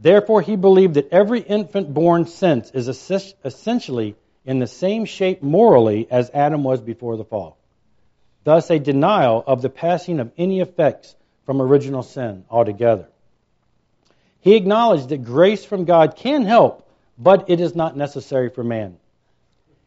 Therefore, 0.00 0.40
he 0.40 0.56
believed 0.56 0.94
that 0.94 1.12
every 1.12 1.40
infant 1.40 1.92
born 1.92 2.26
since 2.26 2.70
is 2.70 2.88
essentially 2.88 4.14
in 4.44 4.60
the 4.60 4.66
same 4.66 5.04
shape 5.04 5.42
morally 5.42 6.06
as 6.10 6.30
Adam 6.32 6.62
was 6.62 6.80
before 6.80 7.16
the 7.16 7.24
fall. 7.24 7.58
Thus, 8.44 8.70
a 8.70 8.78
denial 8.78 9.42
of 9.46 9.60
the 9.60 9.68
passing 9.68 10.20
of 10.20 10.32
any 10.38 10.60
effects 10.60 11.16
from 11.44 11.60
original 11.60 12.02
sin 12.02 12.44
altogether. 12.48 13.08
He 14.40 14.54
acknowledged 14.54 15.08
that 15.08 15.24
grace 15.24 15.64
from 15.64 15.84
God 15.84 16.14
can 16.16 16.44
help, 16.44 16.88
but 17.18 17.50
it 17.50 17.60
is 17.60 17.74
not 17.74 17.96
necessary 17.96 18.48
for 18.48 18.62
man. 18.62 18.96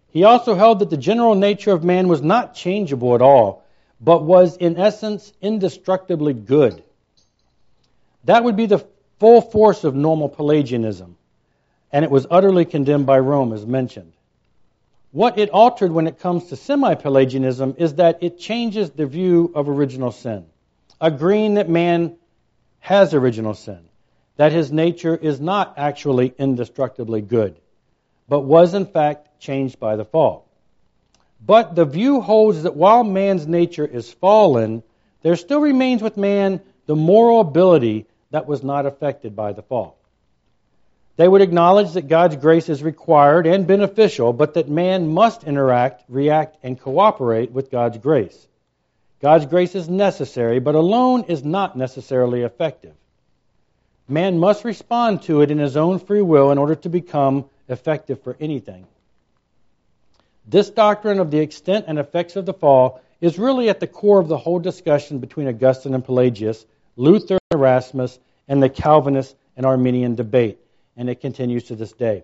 He 0.10 0.25
also 0.25 0.55
held 0.55 0.79
that 0.79 0.89
the 0.89 0.97
general 0.97 1.36
nature 1.36 1.71
of 1.71 1.86
man 1.86 2.10
was 2.10 2.21
not 2.21 2.53
changeable 2.53 3.15
at 3.15 3.21
all, 3.21 3.61
but 4.01 4.23
was 4.23 4.57
in 4.57 4.77
essence 4.77 5.31
indestructibly 5.41 6.33
good. 6.33 6.83
That 8.23 8.43
would 8.43 8.55
be 8.55 8.65
the 8.65 8.85
full 9.19 9.41
force 9.41 9.83
of 9.83 9.95
normal 9.95 10.27
Pelagianism, 10.27 11.15
and 11.91 12.03
it 12.03 12.09
was 12.09 12.25
utterly 12.29 12.65
condemned 12.65 13.05
by 13.05 13.19
Rome, 13.19 13.53
as 13.53 13.65
mentioned. 13.65 14.13
What 15.11 15.37
it 15.37 15.49
altered 15.49 15.91
when 15.91 16.07
it 16.07 16.19
comes 16.19 16.47
to 16.47 16.55
semi 16.55 16.95
Pelagianism 16.95 17.75
is 17.77 17.95
that 17.95 18.23
it 18.23 18.39
changes 18.39 18.89
the 18.91 19.05
view 19.05 19.51
of 19.53 19.69
original 19.69 20.11
sin, 20.11 20.45
agreeing 20.99 21.55
that 21.55 21.69
man 21.69 22.15
has 22.79 23.13
original 23.13 23.53
sin, 23.53 23.79
that 24.37 24.51
his 24.51 24.71
nature 24.71 25.15
is 25.15 25.39
not 25.39 25.75
actually 25.77 26.33
indestructibly 26.37 27.21
good, 27.21 27.59
but 28.27 28.41
was 28.41 28.73
in 28.73 28.85
fact 28.85 29.39
changed 29.39 29.79
by 29.79 29.95
the 29.95 30.05
fall. 30.05 30.47
But 31.45 31.75
the 31.75 31.86
view 31.86 32.21
holds 32.21 32.63
that 32.63 32.75
while 32.75 33.04
man's 33.04 33.47
nature 33.47 33.86
is 33.86 34.12
fallen, 34.12 34.84
there 35.23 35.36
still 35.36 35.62
remains 35.62 36.01
with 36.01 36.17
man 36.17 36.62
the 36.86 36.95
moral 36.95 37.41
ability 37.41 38.06
that 38.30 38.47
was 38.47 38.63
not 38.63 38.86
affected 38.86 39.36
by 39.36 39.54
the 39.54 39.62
fall. 39.62 39.97
They 41.17 41.27
would 41.27 41.41
acknowledge 41.41 41.91
that 41.93 42.08
God's 42.08 42.36
grace 42.36 42.69
is 42.69 42.82
required 42.82 43.45
and 43.45 43.67
beneficial, 43.67 44.34
but 44.34 44.54
that 44.54 44.69
man 44.69 45.08
must 45.08 45.43
interact, 45.43 46.04
react, 46.08 46.58
and 46.63 46.80
cooperate 46.80 47.51
with 47.51 47.69
God's 47.69 47.97
grace. 47.97 48.47
God's 49.21 49.45
grace 49.45 49.75
is 49.75 49.88
necessary, 49.88 50.60
but 50.60 50.75
alone 50.75 51.25
is 51.27 51.43
not 51.43 51.77
necessarily 51.77 52.41
effective. 52.41 52.93
Man 54.08 54.39
must 54.39 54.65
respond 54.65 55.21
to 55.23 55.41
it 55.41 55.51
in 55.51 55.60
his 55.60 55.77
own 55.77 55.99
free 55.99 56.21
will 56.21 56.51
in 56.51 56.58
order 56.58 56.75
to 56.75 56.89
become 56.89 57.45
effective 57.69 58.21
for 58.23 58.36
anything. 58.39 58.88
This 60.45 60.69
doctrine 60.69 61.19
of 61.19 61.32
the 61.32 61.39
extent 61.39 61.86
and 61.88 61.99
effects 61.99 62.36
of 62.36 62.45
the 62.45 62.54
fall 62.54 63.01
is 63.19 63.38
really 63.38 63.69
at 63.69 63.80
the 63.80 63.88
core 63.88 64.19
of 64.19 64.27
the 64.27 64.38
whole 64.38 64.60
discussion 64.60 65.19
between 65.19 65.47
Augustine 65.47 65.93
and 65.93 66.04
Pelagius, 66.04 66.65
Luther 66.95 67.39
and 67.51 67.60
Erasmus, 67.60 68.19
and 68.47 68.62
the 68.62 68.69
Calvinist 68.69 69.36
and 69.56 69.65
Arminian 69.65 70.15
debate, 70.15 70.60
and 70.97 71.10
it 71.10 71.21
continues 71.21 71.65
to 71.65 71.75
this 71.75 71.91
day. 71.91 72.23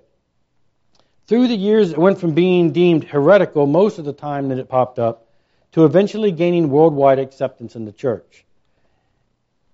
Through 1.27 1.49
the 1.49 1.55
years, 1.55 1.91
it 1.91 1.97
went 1.97 2.19
from 2.19 2.33
being 2.33 2.71
deemed 2.71 3.03
heretical 3.03 3.67
most 3.67 3.99
of 3.99 4.05
the 4.05 4.13
time 4.13 4.49
that 4.49 4.59
it 4.59 4.69
popped 4.69 4.97
up 4.97 5.27
to 5.73 5.85
eventually 5.85 6.31
gaining 6.31 6.69
worldwide 6.69 7.19
acceptance 7.19 7.75
in 7.75 7.85
the 7.85 7.91
church. 7.91 8.45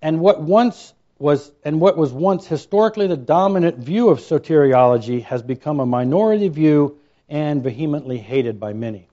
And 0.02 0.20
what 0.20 0.42
once 0.42 0.94
was 1.20 1.52
and 1.64 1.80
what 1.80 1.96
was 1.96 2.12
once 2.12 2.46
historically 2.46 3.08
the 3.08 3.16
dominant 3.16 3.78
view 3.78 4.10
of 4.10 4.20
soteriology 4.20 5.24
has 5.24 5.42
become 5.42 5.80
a 5.80 5.86
minority 5.86 6.50
view 6.50 6.98
and 7.30 7.64
vehemently 7.64 8.18
hated 8.18 8.60
by 8.60 8.74
many. 8.74 9.08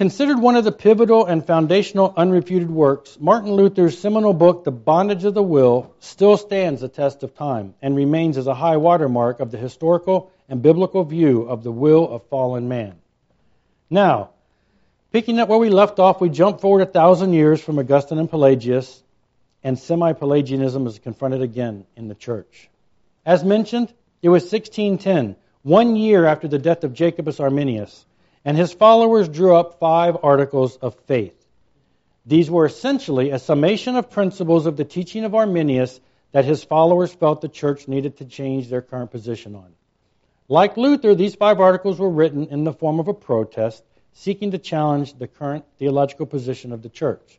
Considered 0.00 0.38
one 0.38 0.56
of 0.56 0.64
the 0.64 0.72
pivotal 0.72 1.26
and 1.26 1.46
foundational 1.46 2.14
unrefuted 2.14 2.70
works, 2.70 3.18
Martin 3.20 3.52
Luther's 3.52 3.98
seminal 3.98 4.32
book, 4.32 4.64
The 4.64 4.70
Bondage 4.70 5.26
of 5.26 5.34
the 5.34 5.42
Will, 5.42 5.92
still 6.00 6.38
stands 6.38 6.80
the 6.80 6.88
test 6.88 7.22
of 7.22 7.34
time 7.34 7.74
and 7.82 7.94
remains 7.94 8.38
as 8.38 8.46
a 8.46 8.54
high 8.54 8.78
watermark 8.78 9.40
of 9.40 9.50
the 9.50 9.58
historical 9.58 10.30
and 10.48 10.62
biblical 10.62 11.04
view 11.04 11.42
of 11.42 11.62
the 11.62 11.70
will 11.70 12.08
of 12.08 12.24
fallen 12.28 12.66
man. 12.66 12.94
Now, 13.90 14.30
picking 15.12 15.38
up 15.38 15.50
where 15.50 15.58
we 15.58 15.68
left 15.68 15.98
off, 15.98 16.18
we 16.18 16.30
jump 16.30 16.62
forward 16.62 16.80
a 16.80 16.86
thousand 16.86 17.34
years 17.34 17.60
from 17.60 17.78
Augustine 17.78 18.18
and 18.18 18.30
Pelagius, 18.30 19.02
and 19.62 19.78
semi 19.78 20.14
Pelagianism 20.14 20.86
is 20.86 20.98
confronted 20.98 21.42
again 21.42 21.84
in 21.94 22.08
the 22.08 22.14
church. 22.14 22.70
As 23.26 23.44
mentioned, 23.44 23.92
it 24.22 24.30
was 24.30 24.44
1610 24.44 25.36
one 25.62 25.96
year 25.96 26.24
after 26.24 26.48
the 26.48 26.58
death 26.58 26.84
of 26.84 26.94
Jacobus 26.94 27.40
Arminius, 27.40 28.04
and 28.44 28.56
his 28.56 28.72
followers 28.72 29.28
drew 29.28 29.54
up 29.54 29.78
five 29.78 30.16
articles 30.22 30.76
of 30.76 30.94
faith. 31.06 31.34
These 32.24 32.50
were 32.50 32.66
essentially 32.66 33.30
a 33.30 33.38
summation 33.38 33.96
of 33.96 34.10
principles 34.10 34.66
of 34.66 34.76
the 34.76 34.84
teaching 34.84 35.24
of 35.24 35.34
Arminius 35.34 36.00
that 36.32 36.44
his 36.44 36.64
followers 36.64 37.12
felt 37.12 37.40
the 37.40 37.48
church 37.48 37.88
needed 37.88 38.18
to 38.18 38.24
change 38.24 38.68
their 38.68 38.82
current 38.82 39.10
position 39.10 39.54
on. 39.54 39.72
Like 40.48 40.76
Luther, 40.76 41.14
these 41.14 41.34
five 41.34 41.60
articles 41.60 41.98
were 41.98 42.10
written 42.10 42.48
in 42.48 42.64
the 42.64 42.72
form 42.72 42.98
of 42.98 43.08
a 43.08 43.14
protest 43.14 43.82
seeking 44.12 44.50
to 44.50 44.58
challenge 44.58 45.14
the 45.14 45.28
current 45.28 45.64
theological 45.78 46.26
position 46.26 46.72
of 46.72 46.82
the 46.82 46.88
church. 46.88 47.38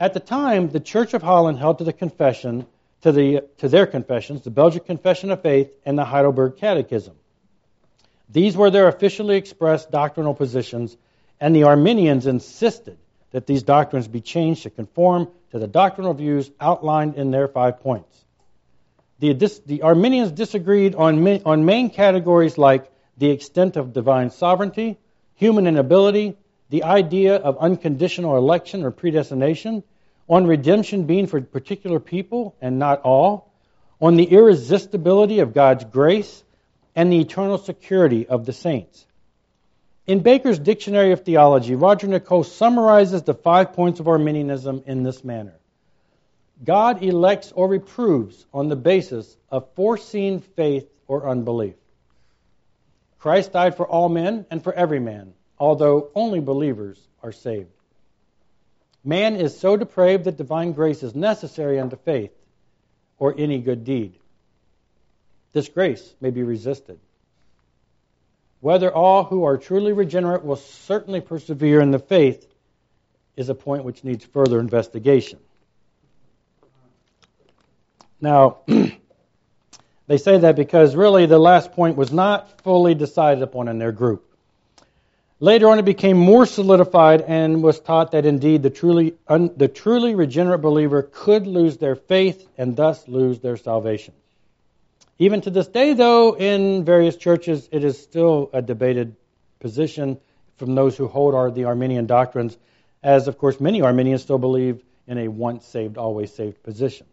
At 0.00 0.12
the 0.12 0.20
time, 0.20 0.70
the 0.70 0.80
Church 0.80 1.14
of 1.14 1.22
Holland 1.22 1.58
held 1.58 1.78
to 1.78 1.84
the 1.84 1.92
confession 1.92 2.66
to, 3.04 3.12
the, 3.12 3.44
to 3.58 3.68
their 3.68 3.86
confessions, 3.86 4.44
the 4.44 4.50
Belgic 4.50 4.86
Confession 4.86 5.30
of 5.30 5.42
Faith 5.42 5.70
and 5.84 5.98
the 5.98 6.06
Heidelberg 6.06 6.56
Catechism. 6.56 7.14
These 8.30 8.56
were 8.56 8.70
their 8.70 8.88
officially 8.88 9.36
expressed 9.36 9.90
doctrinal 9.90 10.32
positions, 10.32 10.96
and 11.38 11.54
the 11.54 11.64
Arminians 11.64 12.26
insisted 12.26 12.96
that 13.32 13.46
these 13.46 13.62
doctrines 13.62 14.08
be 14.08 14.22
changed 14.22 14.62
to 14.62 14.70
conform 14.70 15.28
to 15.50 15.58
the 15.58 15.66
doctrinal 15.66 16.14
views 16.14 16.50
outlined 16.58 17.16
in 17.16 17.30
their 17.30 17.46
five 17.46 17.80
points. 17.80 18.24
The, 19.18 19.34
the 19.66 19.82
Arminians 19.82 20.32
disagreed 20.32 20.94
on, 20.94 21.42
on 21.44 21.66
main 21.66 21.90
categories 21.90 22.56
like 22.56 22.90
the 23.18 23.28
extent 23.30 23.76
of 23.76 23.92
divine 23.92 24.30
sovereignty, 24.30 24.96
human 25.34 25.66
inability, 25.66 26.38
the 26.70 26.84
idea 26.84 27.36
of 27.36 27.58
unconditional 27.58 28.38
election 28.38 28.82
or 28.82 28.90
predestination, 28.90 29.82
on 30.28 30.46
redemption 30.46 31.04
being 31.04 31.26
for 31.26 31.40
particular 31.40 32.00
people 32.00 32.54
and 32.60 32.78
not 32.78 33.02
all, 33.02 33.52
on 34.00 34.16
the 34.16 34.24
irresistibility 34.24 35.40
of 35.40 35.54
God's 35.54 35.84
grace, 35.84 36.42
and 36.96 37.12
the 37.12 37.20
eternal 37.20 37.58
security 37.58 38.26
of 38.26 38.46
the 38.46 38.52
saints. 38.52 39.06
In 40.06 40.20
Baker's 40.20 40.58
Dictionary 40.58 41.12
of 41.12 41.24
Theology, 41.24 41.74
Roger 41.74 42.06
Nicole 42.06 42.44
summarizes 42.44 43.22
the 43.22 43.34
five 43.34 43.72
points 43.72 44.00
of 44.00 44.08
Arminianism 44.08 44.84
in 44.86 45.02
this 45.02 45.24
manner 45.24 45.54
God 46.62 47.02
elects 47.02 47.52
or 47.52 47.68
reproves 47.68 48.46
on 48.52 48.68
the 48.68 48.76
basis 48.76 49.36
of 49.50 49.72
foreseen 49.74 50.40
faith 50.40 50.88
or 51.08 51.28
unbelief. 51.28 51.74
Christ 53.18 53.52
died 53.52 53.76
for 53.76 53.86
all 53.86 54.08
men 54.08 54.46
and 54.50 54.62
for 54.62 54.72
every 54.72 55.00
man, 55.00 55.34
although 55.58 56.10
only 56.14 56.40
believers 56.40 56.98
are 57.22 57.32
saved. 57.32 57.73
Man 59.04 59.36
is 59.36 59.58
so 59.58 59.76
depraved 59.76 60.24
that 60.24 60.38
divine 60.38 60.72
grace 60.72 61.02
is 61.02 61.14
necessary 61.14 61.78
unto 61.78 61.96
faith 61.96 62.32
or 63.18 63.34
any 63.36 63.58
good 63.58 63.84
deed. 63.84 64.18
This 65.52 65.68
grace 65.68 66.14
may 66.20 66.30
be 66.30 66.42
resisted. 66.42 66.98
Whether 68.60 68.92
all 68.92 69.24
who 69.24 69.44
are 69.44 69.58
truly 69.58 69.92
regenerate 69.92 70.42
will 70.42 70.56
certainly 70.56 71.20
persevere 71.20 71.80
in 71.80 71.90
the 71.90 71.98
faith 71.98 72.46
is 73.36 73.50
a 73.50 73.54
point 73.54 73.84
which 73.84 74.04
needs 74.04 74.24
further 74.24 74.58
investigation. 74.58 75.38
Now, 78.22 78.58
they 80.06 80.16
say 80.16 80.38
that 80.38 80.56
because 80.56 80.96
really 80.96 81.26
the 81.26 81.38
last 81.38 81.72
point 81.72 81.96
was 81.96 82.10
not 82.10 82.62
fully 82.62 82.94
decided 82.94 83.42
upon 83.42 83.68
in 83.68 83.78
their 83.78 83.92
group. 83.92 84.33
Later 85.44 85.68
on, 85.68 85.78
it 85.78 85.84
became 85.84 86.16
more 86.16 86.46
solidified 86.46 87.20
and 87.20 87.62
was 87.62 87.78
taught 87.78 88.12
that 88.12 88.24
indeed 88.24 88.62
the 88.62 88.70
truly, 88.70 89.12
un, 89.28 89.50
the 89.58 89.68
truly 89.68 90.14
regenerate 90.14 90.62
believer 90.62 91.02
could 91.02 91.46
lose 91.46 91.76
their 91.76 91.96
faith 91.96 92.48
and 92.56 92.74
thus 92.74 93.06
lose 93.08 93.40
their 93.40 93.58
salvation. 93.58 94.14
Even 95.18 95.42
to 95.42 95.50
this 95.50 95.66
day, 95.66 95.92
though, 95.92 96.34
in 96.34 96.82
various 96.86 97.16
churches, 97.16 97.68
it 97.72 97.84
is 97.84 98.02
still 98.02 98.48
a 98.54 98.62
debated 98.62 99.16
position 99.60 100.18
from 100.56 100.74
those 100.74 100.96
who 100.96 101.08
hold 101.08 101.34
our, 101.34 101.50
the 101.50 101.66
Arminian 101.66 102.06
doctrines, 102.06 102.56
as 103.02 103.28
of 103.28 103.36
course 103.36 103.60
many 103.60 103.82
Arminians 103.82 104.22
still 104.22 104.38
believe 104.38 104.82
in 105.06 105.18
a 105.18 105.28
once 105.28 105.66
saved, 105.66 105.98
always 105.98 106.32
saved 106.32 106.62
position. 106.62 107.06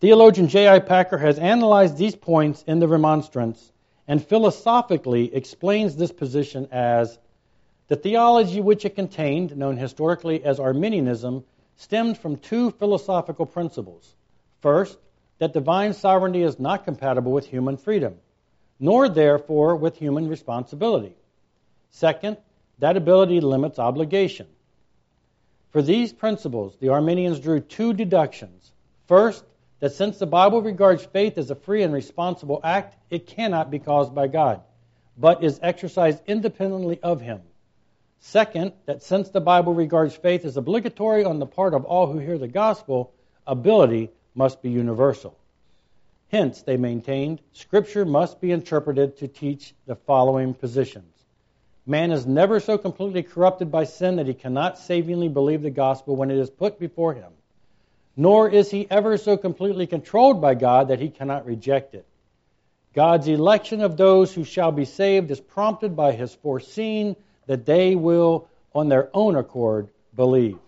Theologian 0.00 0.48
J.I. 0.48 0.80
Packer 0.80 1.18
has 1.18 1.38
analyzed 1.38 1.96
these 1.96 2.16
points 2.16 2.64
in 2.66 2.80
the 2.80 2.88
Remonstrance 2.88 3.70
and 4.08 4.26
philosophically 4.26 5.32
explains 5.34 5.94
this 5.94 6.10
position 6.10 6.66
as 6.72 7.18
the 7.88 7.96
theology 7.96 8.60
which 8.60 8.84
it 8.86 8.96
contained, 8.96 9.56
known 9.56 9.76
historically 9.76 10.42
as 10.42 10.58
Arminianism, 10.58 11.44
stemmed 11.76 12.16
from 12.18 12.36
two 12.36 12.70
philosophical 12.72 13.46
principles. 13.46 14.16
First, 14.60 14.98
that 15.38 15.52
divine 15.52 15.92
sovereignty 15.92 16.42
is 16.42 16.58
not 16.58 16.84
compatible 16.84 17.32
with 17.32 17.46
human 17.46 17.76
freedom, 17.76 18.16
nor 18.80 19.08
therefore 19.08 19.76
with 19.76 19.96
human 19.96 20.28
responsibility. 20.28 21.14
Second, 21.90 22.38
that 22.78 22.96
ability 22.96 23.40
limits 23.40 23.78
obligation. 23.78 24.46
For 25.70 25.82
these 25.82 26.12
principles, 26.12 26.76
the 26.80 26.88
Arminians 26.88 27.40
drew 27.40 27.60
two 27.60 27.92
deductions. 27.92 28.72
First, 29.06 29.44
that 29.80 29.92
since 29.92 30.18
the 30.18 30.26
Bible 30.26 30.60
regards 30.60 31.04
faith 31.04 31.38
as 31.38 31.50
a 31.50 31.54
free 31.54 31.82
and 31.82 31.92
responsible 31.94 32.60
act, 32.64 32.96
it 33.10 33.26
cannot 33.26 33.70
be 33.70 33.78
caused 33.78 34.14
by 34.14 34.26
God, 34.26 34.60
but 35.16 35.44
is 35.44 35.60
exercised 35.62 36.22
independently 36.26 36.98
of 37.02 37.20
Him. 37.20 37.40
Second, 38.20 38.72
that 38.86 39.02
since 39.02 39.28
the 39.28 39.40
Bible 39.40 39.74
regards 39.74 40.16
faith 40.16 40.44
as 40.44 40.56
obligatory 40.56 41.24
on 41.24 41.38
the 41.38 41.46
part 41.46 41.74
of 41.74 41.84
all 41.84 42.10
who 42.10 42.18
hear 42.18 42.38
the 42.38 42.48
gospel, 42.48 43.12
ability 43.46 44.10
must 44.34 44.60
be 44.60 44.70
universal. 44.70 45.36
Hence, 46.30 46.62
they 46.62 46.76
maintained, 46.76 47.40
Scripture 47.52 48.04
must 48.04 48.40
be 48.40 48.50
interpreted 48.50 49.16
to 49.18 49.28
teach 49.28 49.74
the 49.86 49.94
following 49.94 50.52
positions. 50.52 51.14
Man 51.86 52.12
is 52.12 52.26
never 52.26 52.60
so 52.60 52.76
completely 52.76 53.22
corrupted 53.22 53.70
by 53.70 53.84
sin 53.84 54.16
that 54.16 54.26
he 54.26 54.34
cannot 54.34 54.78
savingly 54.78 55.28
believe 55.28 55.62
the 55.62 55.70
gospel 55.70 56.16
when 56.16 56.30
it 56.30 56.36
is 56.36 56.50
put 56.50 56.78
before 56.78 57.14
him. 57.14 57.32
Nor 58.20 58.50
is 58.50 58.68
he 58.68 58.84
ever 58.90 59.16
so 59.16 59.36
completely 59.36 59.86
controlled 59.86 60.40
by 60.40 60.54
God 60.56 60.88
that 60.88 60.98
he 60.98 61.08
cannot 61.08 61.46
reject 61.46 61.94
it. 61.94 62.04
God's 62.92 63.28
election 63.28 63.80
of 63.80 63.96
those 63.96 64.34
who 64.34 64.42
shall 64.42 64.72
be 64.72 64.86
saved 64.86 65.30
is 65.30 65.38
prompted 65.38 65.94
by 65.94 66.10
his 66.10 66.34
foreseeing 66.34 67.14
that 67.46 67.64
they 67.64 67.94
will, 67.94 68.48
on 68.74 68.88
their 68.88 69.08
own 69.14 69.36
accord, 69.36 69.88
believe. 70.16 70.58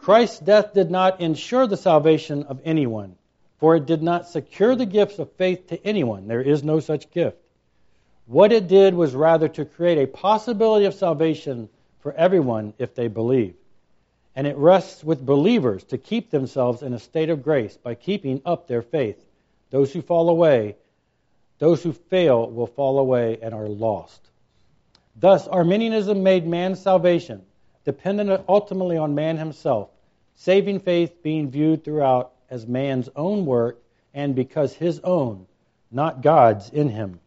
Christ's 0.00 0.38
death 0.38 0.72
did 0.72 0.90
not 0.90 1.20
ensure 1.20 1.66
the 1.66 1.76
salvation 1.76 2.44
of 2.44 2.58
anyone, 2.64 3.16
for 3.58 3.76
it 3.76 3.84
did 3.84 4.02
not 4.02 4.26
secure 4.26 4.74
the 4.74 4.86
gifts 4.86 5.18
of 5.18 5.30
faith 5.32 5.66
to 5.68 5.86
anyone. 5.86 6.26
There 6.26 6.40
is 6.40 6.64
no 6.64 6.80
such 6.80 7.10
gift. 7.10 7.36
What 8.24 8.50
it 8.50 8.66
did 8.66 8.94
was 8.94 9.14
rather 9.14 9.48
to 9.48 9.66
create 9.66 9.98
a 9.98 10.06
possibility 10.06 10.86
of 10.86 10.94
salvation 10.94 11.68
for 12.00 12.14
everyone 12.14 12.72
if 12.78 12.94
they 12.94 13.08
believe. 13.08 13.56
And 14.36 14.46
it 14.46 14.56
rests 14.56 15.04
with 15.04 15.24
believers 15.24 15.84
to 15.84 15.98
keep 15.98 16.30
themselves 16.30 16.82
in 16.82 16.92
a 16.92 16.98
state 16.98 17.30
of 17.30 17.42
grace 17.42 17.76
by 17.76 17.94
keeping 17.94 18.42
up 18.44 18.66
their 18.66 18.82
faith. 18.82 19.24
Those 19.70 19.92
who 19.92 20.02
fall 20.02 20.28
away, 20.28 20.76
those 21.58 21.82
who 21.82 21.92
fail 21.92 22.50
will 22.50 22.66
fall 22.66 22.98
away 22.98 23.38
and 23.40 23.54
are 23.54 23.68
lost. 23.68 24.20
Thus, 25.16 25.46
Arminianism 25.46 26.22
made 26.22 26.46
man's 26.46 26.80
salvation 26.80 27.42
dependent 27.84 28.44
ultimately 28.48 28.96
on 28.96 29.14
man 29.14 29.36
himself 29.36 29.90
saving 30.36 30.80
faith 30.80 31.22
being 31.22 31.50
viewed 31.50 31.84
throughout 31.84 32.32
as 32.50 32.66
man's 32.66 33.08
own 33.16 33.46
work 33.46 33.80
and 34.12 34.34
because 34.34 34.72
his 34.74 35.00
own, 35.00 35.46
not 35.90 36.22
God's, 36.22 36.70
in 36.70 36.88
him. 36.88 37.20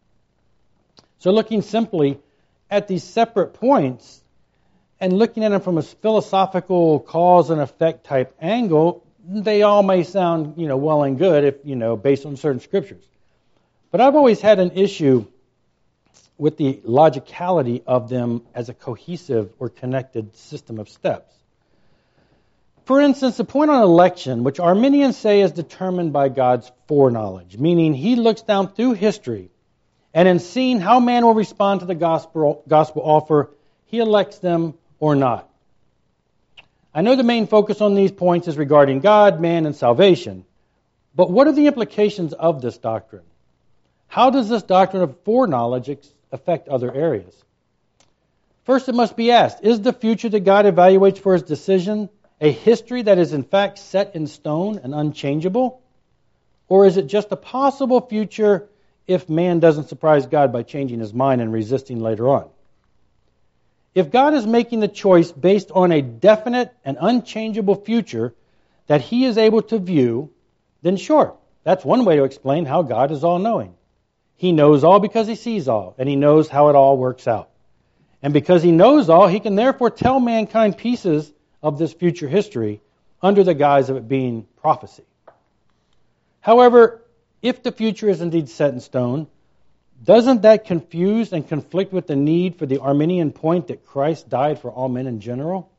So, 1.18 1.30
looking 1.30 1.62
simply 1.62 2.18
at 2.70 2.88
these 2.88 3.02
separate 3.02 3.54
points 3.54 4.22
and 5.00 5.12
looking 5.12 5.44
at 5.44 5.50
them 5.50 5.60
from 5.60 5.78
a 5.78 5.82
philosophical 5.82 7.00
cause 7.00 7.50
and 7.50 7.60
effect 7.60 8.04
type 8.04 8.34
angle, 8.40 9.04
they 9.24 9.62
all 9.62 9.82
may 9.82 10.02
sound, 10.02 10.54
you 10.56 10.66
know, 10.66 10.76
well 10.76 11.02
and 11.02 11.18
good 11.18 11.44
if, 11.44 11.56
you 11.64 11.76
know, 11.76 11.96
based 11.96 12.26
on 12.26 12.36
certain 12.36 12.60
scriptures. 12.60 13.04
But 13.90 14.00
I've 14.00 14.16
always 14.16 14.40
had 14.40 14.58
an 14.58 14.72
issue 14.72 15.26
with 16.36 16.56
the 16.56 16.74
logicality 16.84 17.82
of 17.86 18.08
them 18.08 18.42
as 18.54 18.68
a 18.68 18.74
cohesive 18.74 19.52
or 19.58 19.68
connected 19.68 20.36
system 20.36 20.78
of 20.78 20.88
steps. 20.88 21.34
For 22.84 23.00
instance, 23.00 23.36
the 23.36 23.44
point 23.44 23.70
on 23.70 23.82
election, 23.82 24.44
which 24.44 24.60
Arminians 24.60 25.16
say 25.16 25.42
is 25.42 25.52
determined 25.52 26.12
by 26.12 26.30
God's 26.30 26.70
foreknowledge, 26.86 27.58
meaning 27.58 27.92
he 27.92 28.16
looks 28.16 28.42
down 28.42 28.68
through 28.68 28.92
history 28.92 29.50
and 30.14 30.26
in 30.26 30.38
seeing 30.38 30.80
how 30.80 31.00
man 31.00 31.24
will 31.24 31.34
respond 31.34 31.80
to 31.80 31.86
the 31.86 31.94
gospel, 31.94 32.62
gospel 32.66 33.02
offer, 33.04 33.50
he 33.86 33.98
elects 33.98 34.38
them 34.38 34.74
or 35.00 35.14
not. 35.14 35.48
I 36.94 37.02
know 37.02 37.16
the 37.16 37.22
main 37.22 37.46
focus 37.46 37.80
on 37.80 37.94
these 37.94 38.12
points 38.12 38.48
is 38.48 38.56
regarding 38.56 39.00
God, 39.00 39.40
man, 39.40 39.66
and 39.66 39.76
salvation, 39.76 40.44
but 41.14 41.30
what 41.30 41.46
are 41.46 41.52
the 41.52 41.66
implications 41.66 42.32
of 42.32 42.60
this 42.62 42.78
doctrine? 42.78 43.24
How 44.06 44.30
does 44.30 44.48
this 44.48 44.62
doctrine 44.62 45.02
of 45.02 45.20
foreknowledge 45.24 45.90
affect 46.32 46.68
other 46.68 46.92
areas? 46.92 47.34
First, 48.64 48.88
it 48.88 48.94
must 48.94 49.16
be 49.16 49.30
asked 49.30 49.64
is 49.64 49.80
the 49.80 49.92
future 49.92 50.28
that 50.28 50.40
God 50.40 50.64
evaluates 50.64 51.18
for 51.18 51.32
his 51.32 51.42
decision 51.42 52.08
a 52.40 52.50
history 52.50 53.02
that 53.02 53.18
is 53.18 53.32
in 53.32 53.42
fact 53.42 53.78
set 53.78 54.14
in 54.14 54.26
stone 54.26 54.80
and 54.82 54.94
unchangeable? 54.94 55.82
Or 56.68 56.86
is 56.86 56.96
it 56.96 57.06
just 57.06 57.32
a 57.32 57.36
possible 57.36 58.00
future 58.00 58.68
if 59.06 59.28
man 59.28 59.58
doesn't 59.58 59.88
surprise 59.88 60.26
God 60.26 60.52
by 60.52 60.62
changing 60.62 61.00
his 61.00 61.14
mind 61.14 61.40
and 61.40 61.52
resisting 61.52 62.00
later 62.00 62.28
on? 62.28 62.50
If 63.94 64.10
God 64.10 64.34
is 64.34 64.46
making 64.46 64.80
the 64.80 64.88
choice 64.88 65.32
based 65.32 65.70
on 65.70 65.92
a 65.92 66.02
definite 66.02 66.72
and 66.84 66.96
unchangeable 67.00 67.74
future 67.74 68.34
that 68.86 69.00
he 69.00 69.24
is 69.24 69.38
able 69.38 69.62
to 69.62 69.78
view, 69.78 70.30
then 70.82 70.96
sure, 70.96 71.34
that's 71.64 71.84
one 71.84 72.04
way 72.04 72.16
to 72.16 72.24
explain 72.24 72.64
how 72.64 72.82
God 72.82 73.10
is 73.10 73.24
all 73.24 73.38
knowing. 73.38 73.74
He 74.36 74.52
knows 74.52 74.84
all 74.84 75.00
because 75.00 75.26
he 75.26 75.34
sees 75.34 75.68
all, 75.68 75.94
and 75.98 76.08
he 76.08 76.16
knows 76.16 76.48
how 76.48 76.68
it 76.68 76.76
all 76.76 76.96
works 76.96 77.26
out. 77.26 77.50
And 78.22 78.32
because 78.32 78.62
he 78.62 78.72
knows 78.72 79.08
all, 79.08 79.26
he 79.26 79.40
can 79.40 79.56
therefore 79.56 79.90
tell 79.90 80.20
mankind 80.20 80.78
pieces 80.78 81.32
of 81.62 81.78
this 81.78 81.92
future 81.92 82.28
history 82.28 82.80
under 83.20 83.42
the 83.42 83.54
guise 83.54 83.90
of 83.90 83.96
it 83.96 84.08
being 84.08 84.46
prophecy. 84.60 85.04
However, 86.40 87.02
if 87.42 87.62
the 87.62 87.72
future 87.72 88.08
is 88.08 88.20
indeed 88.20 88.48
set 88.48 88.72
in 88.72 88.80
stone, 88.80 89.26
doesn't 90.02 90.42
that 90.42 90.64
confuse 90.64 91.32
and 91.32 91.46
conflict 91.46 91.92
with 91.92 92.06
the 92.06 92.16
need 92.16 92.56
for 92.56 92.66
the 92.66 92.80
Arminian 92.80 93.32
point 93.32 93.68
that 93.68 93.84
Christ 93.84 94.28
died 94.28 94.60
for 94.60 94.70
all 94.70 94.88
men 94.88 95.06
in 95.06 95.20
general? 95.20 95.70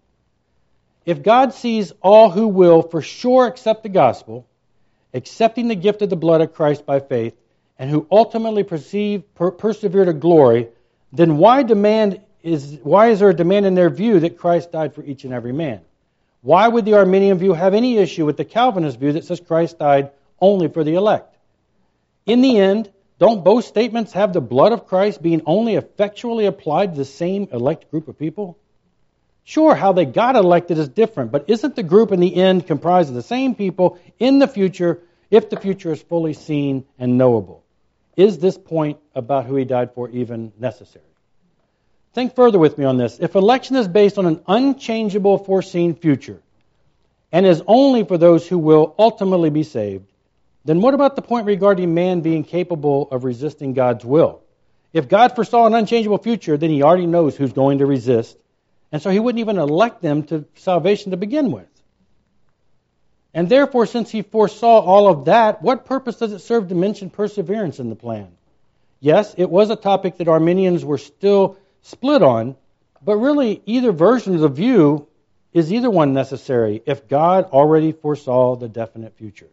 If 1.05 1.23
God 1.23 1.53
sees 1.53 1.93
all 2.01 2.29
who 2.29 2.47
will 2.47 2.81
for 2.81 3.01
sure 3.01 3.47
accept 3.47 3.83
the 3.83 3.89
gospel, 3.89 4.45
accepting 5.13 5.67
the 5.67 5.75
gift 5.75 6.01
of 6.01 6.09
the 6.09 6.15
blood 6.15 6.41
of 6.41 6.53
Christ 6.53 6.85
by 6.85 6.99
faith, 6.99 7.35
and 7.79 7.89
who 7.89 8.05
ultimately 8.11 8.63
perceive, 8.63 9.23
per, 9.35 9.51
persevere 9.51 10.05
to 10.05 10.13
glory, 10.13 10.67
then 11.13 11.37
why 11.37 11.63
demand 11.63 12.19
is 12.43 12.77
why 12.83 13.07
is 13.07 13.19
there 13.19 13.29
a 13.29 13.33
demand 13.33 13.65
in 13.65 13.73
their 13.73 13.89
view 13.89 14.19
that 14.19 14.37
Christ 14.37 14.71
died 14.71 14.93
for 14.93 15.03
each 15.03 15.23
and 15.23 15.33
every 15.33 15.53
man? 15.53 15.81
Why 16.41 16.67
would 16.67 16.85
the 16.85 16.93
Arminian 16.93 17.37
view 17.37 17.53
have 17.53 17.73
any 17.73 17.97
issue 17.97 18.25
with 18.25 18.37
the 18.37 18.45
Calvinist 18.45 18.99
view 18.99 19.13
that 19.13 19.25
says 19.25 19.39
Christ 19.39 19.79
died 19.79 20.11
only 20.39 20.67
for 20.67 20.83
the 20.83 20.93
elect? 20.93 21.35
In 22.25 22.41
the 22.41 22.57
end, 22.57 22.91
don't 23.19 23.43
both 23.43 23.65
statements 23.65 24.13
have 24.13 24.33
the 24.33 24.41
blood 24.41 24.71
of 24.71 24.87
Christ 24.87 25.21
being 25.21 25.41
only 25.45 25.75
effectually 25.75 26.45
applied 26.45 26.93
to 26.93 26.97
the 26.97 27.05
same 27.05 27.49
elect 27.51 27.91
group 27.91 28.07
of 28.07 28.17
people? 28.17 28.57
Sure, 29.43 29.75
how 29.75 29.91
they 29.91 30.05
got 30.05 30.35
elected 30.35 30.77
is 30.77 30.87
different, 30.87 31.31
but 31.31 31.45
isn't 31.49 31.75
the 31.75 31.83
group 31.83 32.11
in 32.11 32.19
the 32.19 32.35
end 32.35 32.65
comprised 32.65 33.09
of 33.09 33.15
the 33.15 33.21
same 33.21 33.55
people 33.55 33.99
in 34.19 34.39
the 34.39 34.47
future 34.47 35.01
if 35.29 35.49
the 35.49 35.59
future 35.59 35.91
is 35.91 36.01
fully 36.01 36.33
seen 36.33 36.85
and 36.97 37.17
knowable? 37.17 37.63
Is 38.15 38.39
this 38.39 38.57
point 38.57 38.99
about 39.13 39.45
who 39.45 39.55
he 39.55 39.65
died 39.65 39.93
for 39.93 40.09
even 40.09 40.53
necessary? 40.57 41.05
Think 42.13 42.35
further 42.35 42.57
with 42.57 42.77
me 42.77 42.85
on 42.85 42.97
this. 42.97 43.19
If 43.19 43.35
election 43.35 43.75
is 43.75 43.87
based 43.87 44.17
on 44.17 44.25
an 44.25 44.41
unchangeable, 44.47 45.37
foreseen 45.39 45.95
future 45.95 46.41
and 47.31 47.45
is 47.45 47.61
only 47.67 48.03
for 48.03 48.17
those 48.17 48.47
who 48.47 48.57
will 48.57 48.95
ultimately 48.97 49.49
be 49.49 49.63
saved, 49.63 50.05
then 50.65 50.81
what 50.81 50.93
about 50.93 51.15
the 51.15 51.21
point 51.21 51.45
regarding 51.45 51.93
man 51.93 52.21
being 52.21 52.43
capable 52.43 53.07
of 53.11 53.23
resisting 53.23 53.73
God's 53.73 54.03
will? 54.03 54.41
If 54.91 55.07
God 55.07 55.35
foresaw 55.35 55.67
an 55.67 55.73
unchangeable 55.73 56.17
future, 56.17 56.57
then 56.57 56.69
he 56.69 56.83
already 56.83 57.05
knows 57.05 57.35
who's 57.35 57.53
going 57.53 57.77
to 57.77 57.85
resist, 57.85 58.37
and 58.91 59.01
so 59.01 59.09
he 59.09 59.19
wouldn't 59.19 59.39
even 59.39 59.57
elect 59.57 60.01
them 60.01 60.23
to 60.23 60.45
salvation 60.55 61.11
to 61.11 61.17
begin 61.17 61.51
with. 61.51 61.67
And 63.33 63.47
therefore, 63.47 63.85
since 63.85 64.09
he 64.09 64.23
foresaw 64.23 64.79
all 64.79 65.07
of 65.07 65.25
that, 65.25 65.61
what 65.61 65.85
purpose 65.85 66.15
does 66.15 66.33
it 66.33 66.39
serve 66.39 66.69
to 66.69 66.75
mention 66.75 67.09
perseverance 67.09 67.79
in 67.79 67.89
the 67.89 67.95
plan? 67.95 68.31
Yes, 68.99 69.33
it 69.37 69.49
was 69.49 69.69
a 69.69 69.75
topic 69.75 70.17
that 70.17 70.27
Arminians 70.27 70.83
were 70.83 70.97
still 70.97 71.57
split 71.83 72.23
on, 72.23 72.55
but 73.03 73.17
really 73.17 73.61
either 73.65 73.91
version 73.91 74.35
of 74.35 74.41
the 74.41 74.49
view 74.49 75.07
is 75.53 75.71
either 75.71 75.89
one 75.89 76.13
necessary 76.13 76.81
if 76.85 77.07
God 77.07 77.45
already 77.45 77.91
foresaw 77.91 78.55
the 78.55 78.67
definite 78.67 79.15
future. 79.15 79.49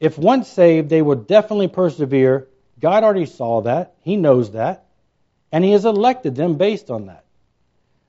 If 0.00 0.18
once 0.18 0.48
saved, 0.48 0.88
they 0.88 1.02
will 1.02 1.16
definitely 1.16 1.68
persevere. 1.68 2.48
God 2.80 3.02
already 3.02 3.26
saw 3.26 3.62
that. 3.62 3.94
He 4.02 4.16
knows 4.16 4.52
that. 4.52 4.86
And 5.50 5.64
He 5.64 5.72
has 5.72 5.84
elected 5.84 6.36
them 6.36 6.54
based 6.54 6.90
on 6.90 7.06
that. 7.06 7.24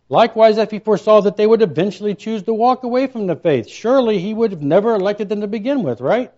Likewise, 0.08 0.58
if 0.58 0.72
He 0.72 0.80
foresaw 0.80 1.22
that 1.22 1.38
they 1.38 1.48
would 1.48 1.62
eventually 1.62 2.16
choose 2.16 2.44
to 2.44 2.54
walk 2.54 2.84
away 2.84 3.08
from 3.08 3.28
the 3.28 3.36
faith, 3.36 3.68
surely 3.68 4.20
He 4.20 4.34
would 4.34 4.52
have 4.52 4.62
never 4.62 4.94
elected 4.94 5.30
them 5.30 5.42
to 5.42 5.48
begin 5.48 5.84
with, 5.84 6.02
right? 6.02 6.32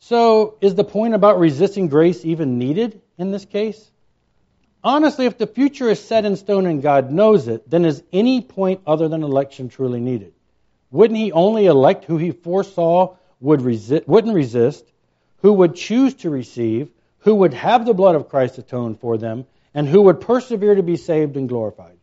So, 0.00 0.56
is 0.60 0.74
the 0.74 0.84
point 0.84 1.14
about 1.14 1.38
resisting 1.38 1.88
grace 1.88 2.24
even 2.24 2.58
needed 2.58 3.00
in 3.18 3.30
this 3.30 3.44
case? 3.44 3.90
Honestly, 4.82 5.26
if 5.26 5.36
the 5.36 5.46
future 5.46 5.90
is 5.90 6.02
set 6.02 6.24
in 6.24 6.36
stone 6.36 6.66
and 6.66 6.80
God 6.80 7.10
knows 7.10 7.48
it, 7.48 7.68
then 7.68 7.84
is 7.84 8.02
any 8.12 8.40
point 8.40 8.80
other 8.86 9.08
than 9.08 9.22
election 9.22 9.68
truly 9.68 10.00
needed? 10.00 10.32
Wouldn't 10.90 11.18
He 11.18 11.32
only 11.32 11.66
elect 11.66 12.06
who 12.06 12.16
He 12.16 12.30
foresaw 12.30 13.16
would 13.40 13.62
resist, 13.62 14.06
wouldn't 14.06 14.34
resist, 14.34 14.84
who 15.42 15.52
would 15.54 15.74
choose 15.74 16.14
to 16.14 16.30
receive, 16.30 16.90
who 17.20 17.34
would 17.36 17.54
have 17.54 17.84
the 17.84 17.94
blood 17.94 18.14
of 18.14 18.28
Christ 18.28 18.58
atone 18.58 18.94
for 18.94 19.18
them, 19.18 19.46
and 19.74 19.88
who 19.88 20.02
would 20.02 20.20
persevere 20.20 20.74
to 20.74 20.82
be 20.82 20.96
saved 20.96 21.36
and 21.36 21.48
glorified? 21.48 21.96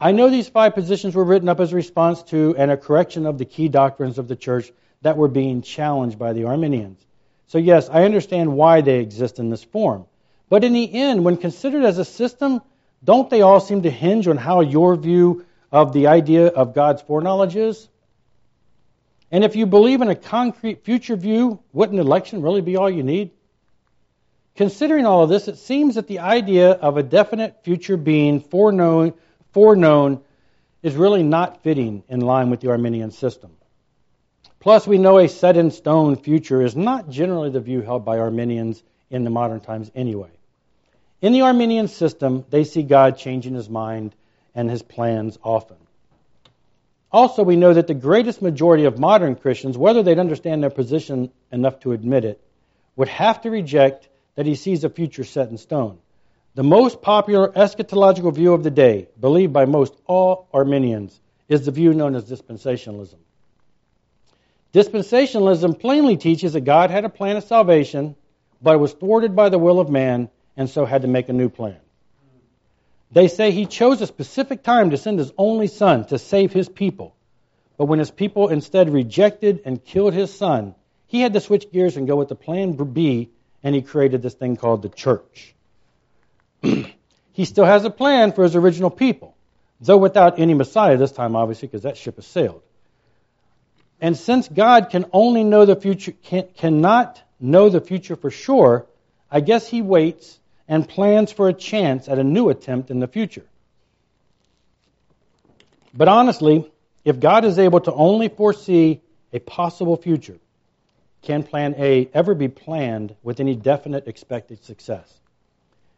I 0.00 0.12
know 0.12 0.28
these 0.28 0.48
five 0.48 0.74
positions 0.74 1.14
were 1.14 1.24
written 1.24 1.48
up 1.48 1.60
as 1.60 1.72
a 1.72 1.76
response 1.76 2.22
to 2.24 2.54
and 2.58 2.70
a 2.70 2.76
correction 2.76 3.26
of 3.26 3.38
the 3.38 3.44
key 3.44 3.68
doctrines 3.68 4.18
of 4.18 4.28
the 4.28 4.36
church 4.36 4.72
that 5.02 5.16
were 5.16 5.28
being 5.28 5.62
challenged 5.62 6.18
by 6.18 6.32
the 6.32 6.44
Arminians. 6.44 7.04
So, 7.46 7.58
yes, 7.58 7.88
I 7.88 8.04
understand 8.04 8.52
why 8.52 8.80
they 8.80 8.98
exist 8.98 9.38
in 9.38 9.50
this 9.50 9.62
form. 9.62 10.06
But 10.48 10.64
in 10.64 10.72
the 10.72 10.92
end, 10.92 11.24
when 11.24 11.36
considered 11.36 11.84
as 11.84 11.98
a 11.98 12.04
system, 12.04 12.60
don't 13.02 13.30
they 13.30 13.42
all 13.42 13.60
seem 13.60 13.82
to 13.82 13.90
hinge 13.90 14.28
on 14.28 14.36
how 14.36 14.60
your 14.60 14.96
view 14.96 15.44
of 15.70 15.92
the 15.92 16.06
idea 16.06 16.48
of 16.48 16.74
God's 16.74 17.02
foreknowledge 17.02 17.56
is? 17.56 17.88
And 19.34 19.42
if 19.42 19.56
you 19.56 19.66
believe 19.66 20.00
in 20.00 20.06
a 20.06 20.14
concrete 20.14 20.84
future 20.84 21.16
view, 21.16 21.58
wouldn't 21.72 21.98
election 21.98 22.40
really 22.40 22.60
be 22.60 22.76
all 22.76 22.88
you 22.88 23.02
need? 23.02 23.32
Considering 24.54 25.06
all 25.06 25.24
of 25.24 25.28
this, 25.28 25.48
it 25.48 25.58
seems 25.58 25.96
that 25.96 26.06
the 26.06 26.20
idea 26.20 26.70
of 26.70 26.96
a 26.96 27.02
definite 27.02 27.64
future 27.64 27.96
being 27.96 28.38
foreknown, 28.38 29.12
foreknown 29.52 30.20
is 30.84 30.94
really 30.94 31.24
not 31.24 31.64
fitting 31.64 32.04
in 32.08 32.20
line 32.20 32.48
with 32.48 32.60
the 32.60 32.70
Arminian 32.70 33.10
system. 33.10 33.50
Plus, 34.60 34.86
we 34.86 34.98
know 34.98 35.18
a 35.18 35.28
set 35.28 35.56
in 35.56 35.72
stone 35.72 36.14
future 36.14 36.62
is 36.62 36.76
not 36.76 37.10
generally 37.10 37.50
the 37.50 37.58
view 37.58 37.80
held 37.80 38.04
by 38.04 38.20
Arminians 38.20 38.84
in 39.10 39.24
the 39.24 39.30
modern 39.30 39.58
times 39.58 39.90
anyway. 39.96 40.30
In 41.20 41.32
the 41.32 41.40
Arminian 41.40 41.88
system, 41.88 42.44
they 42.50 42.62
see 42.62 42.84
God 42.84 43.18
changing 43.18 43.54
his 43.54 43.68
mind 43.68 44.14
and 44.54 44.70
his 44.70 44.82
plans 44.82 45.40
often. 45.42 45.83
Also, 47.14 47.44
we 47.44 47.54
know 47.54 47.72
that 47.72 47.86
the 47.86 47.94
greatest 47.94 48.42
majority 48.42 48.86
of 48.86 48.98
modern 48.98 49.36
Christians, 49.36 49.78
whether 49.78 50.02
they'd 50.02 50.18
understand 50.18 50.60
their 50.60 50.68
position 50.68 51.30
enough 51.52 51.78
to 51.78 51.92
admit 51.92 52.24
it, 52.24 52.40
would 52.96 53.06
have 53.06 53.40
to 53.42 53.50
reject 53.50 54.08
that 54.34 54.46
he 54.46 54.56
sees 54.56 54.82
a 54.82 54.90
future 54.90 55.22
set 55.22 55.48
in 55.48 55.56
stone. 55.56 56.00
The 56.56 56.64
most 56.64 57.02
popular 57.02 57.52
eschatological 57.52 58.34
view 58.34 58.52
of 58.52 58.64
the 58.64 58.70
day, 58.72 59.06
believed 59.20 59.52
by 59.52 59.64
most 59.64 59.94
all 60.06 60.48
Arminians, 60.52 61.20
is 61.48 61.64
the 61.64 61.70
view 61.70 61.94
known 61.94 62.16
as 62.16 62.24
dispensationalism. 62.24 63.20
Dispensationalism 64.72 65.78
plainly 65.78 66.16
teaches 66.16 66.54
that 66.54 66.62
God 66.62 66.90
had 66.90 67.04
a 67.04 67.08
plan 67.08 67.36
of 67.36 67.44
salvation, 67.44 68.16
but 68.60 68.74
it 68.74 68.78
was 68.78 68.92
thwarted 68.92 69.36
by 69.36 69.50
the 69.50 69.58
will 69.58 69.78
of 69.78 69.88
man, 69.88 70.30
and 70.56 70.68
so 70.68 70.84
had 70.84 71.02
to 71.02 71.08
make 71.08 71.28
a 71.28 71.32
new 71.32 71.48
plan. 71.48 71.78
They 73.14 73.28
say 73.28 73.52
he 73.52 73.66
chose 73.66 74.02
a 74.02 74.08
specific 74.08 74.64
time 74.64 74.90
to 74.90 74.96
send 74.96 75.20
his 75.20 75.32
only 75.38 75.68
son 75.68 76.04
to 76.06 76.18
save 76.18 76.52
his 76.52 76.68
people. 76.68 77.14
But 77.78 77.84
when 77.84 78.00
his 78.00 78.10
people 78.10 78.48
instead 78.48 78.92
rejected 78.92 79.62
and 79.64 79.82
killed 79.84 80.14
his 80.14 80.34
son, 80.34 80.74
he 81.06 81.20
had 81.20 81.32
to 81.34 81.40
switch 81.40 81.70
gears 81.70 81.96
and 81.96 82.08
go 82.08 82.16
with 82.16 82.28
the 82.28 82.34
plan 82.34 82.72
B, 82.72 83.30
and 83.62 83.72
he 83.72 83.82
created 83.82 84.20
this 84.20 84.34
thing 84.34 84.56
called 84.56 84.82
the 84.82 84.88
church. 84.88 85.54
he 86.62 87.44
still 87.44 87.64
has 87.64 87.84
a 87.84 87.90
plan 87.90 88.32
for 88.32 88.42
his 88.42 88.56
original 88.56 88.90
people, 88.90 89.36
though 89.80 89.96
without 89.96 90.40
any 90.40 90.54
Messiah 90.54 90.96
this 90.96 91.12
time, 91.12 91.36
obviously, 91.36 91.68
because 91.68 91.84
that 91.84 91.96
ship 91.96 92.16
has 92.16 92.26
sailed. 92.26 92.62
And 94.00 94.16
since 94.16 94.48
God 94.48 94.90
can 94.90 95.06
only 95.12 95.44
know 95.44 95.66
the 95.66 95.76
future, 95.76 96.12
can, 96.24 96.48
cannot 96.56 97.22
know 97.38 97.68
the 97.68 97.80
future 97.80 98.16
for 98.16 98.32
sure, 98.32 98.86
I 99.30 99.38
guess 99.38 99.68
he 99.68 99.82
waits 99.82 100.40
and 100.68 100.88
plans 100.88 101.32
for 101.32 101.48
a 101.48 101.52
chance 101.52 102.08
at 102.08 102.18
a 102.18 102.24
new 102.24 102.48
attempt 102.48 102.90
in 102.90 103.00
the 103.00 103.08
future. 103.08 103.44
But 105.92 106.08
honestly, 106.08 106.70
if 107.04 107.20
God 107.20 107.44
is 107.44 107.58
able 107.58 107.80
to 107.80 107.92
only 107.92 108.28
foresee 108.28 109.00
a 109.32 109.38
possible 109.38 109.96
future, 109.96 110.38
can 111.22 111.42
plan 111.42 111.74
A 111.78 112.08
ever 112.12 112.34
be 112.34 112.48
planned 112.48 113.14
with 113.22 113.40
any 113.40 113.54
definite 113.54 114.08
expected 114.08 114.64
success? 114.64 115.12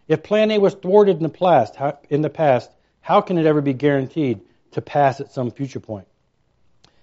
If 0.08 0.22
plan 0.22 0.50
A 0.50 0.58
was 0.58 0.74
thwarted 0.74 1.16
in 1.16 1.22
the 1.22 1.28
past, 1.28 1.74
how, 1.74 1.98
in 2.10 2.22
the 2.22 2.30
past, 2.30 2.70
how 3.00 3.20
can 3.20 3.38
it 3.38 3.46
ever 3.46 3.60
be 3.60 3.72
guaranteed 3.72 4.40
to 4.72 4.80
pass 4.80 5.20
at 5.20 5.32
some 5.32 5.50
future 5.50 5.80
point? 5.80 6.06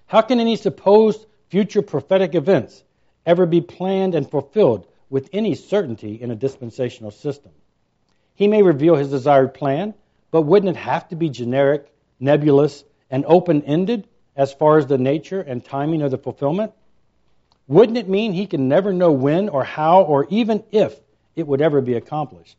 How 0.05 0.21
can 0.21 0.39
any 0.39 0.55
supposed 0.55 1.25
future 1.49 1.81
prophetic 1.81 2.35
events 2.35 2.83
ever 3.25 3.45
be 3.45 3.61
planned 3.61 4.15
and 4.15 4.29
fulfilled 4.29 4.85
with 5.13 5.29
any 5.31 5.53
certainty 5.53 6.19
in 6.19 6.31
a 6.31 6.35
dispensational 6.35 7.11
system. 7.11 7.51
He 8.33 8.47
may 8.47 8.63
reveal 8.63 8.95
his 8.95 9.11
desired 9.11 9.53
plan, 9.53 9.93
but 10.31 10.41
wouldn't 10.41 10.75
it 10.75 10.79
have 10.79 11.07
to 11.09 11.15
be 11.15 11.29
generic, 11.29 11.85
nebulous, 12.19 12.83
and 13.11 13.23
open 13.27 13.61
ended 13.65 14.07
as 14.35 14.53
far 14.53 14.79
as 14.79 14.87
the 14.87 14.97
nature 14.97 15.39
and 15.39 15.63
timing 15.63 16.01
of 16.01 16.09
the 16.09 16.17
fulfillment? 16.17 16.71
Wouldn't 17.67 17.99
it 17.99 18.09
mean 18.09 18.33
he 18.33 18.47
can 18.47 18.67
never 18.67 18.91
know 18.91 19.11
when 19.11 19.49
or 19.49 19.63
how 19.63 20.01
or 20.01 20.25
even 20.31 20.63
if 20.71 20.99
it 21.35 21.45
would 21.45 21.61
ever 21.61 21.79
be 21.79 21.93
accomplished? 21.93 22.57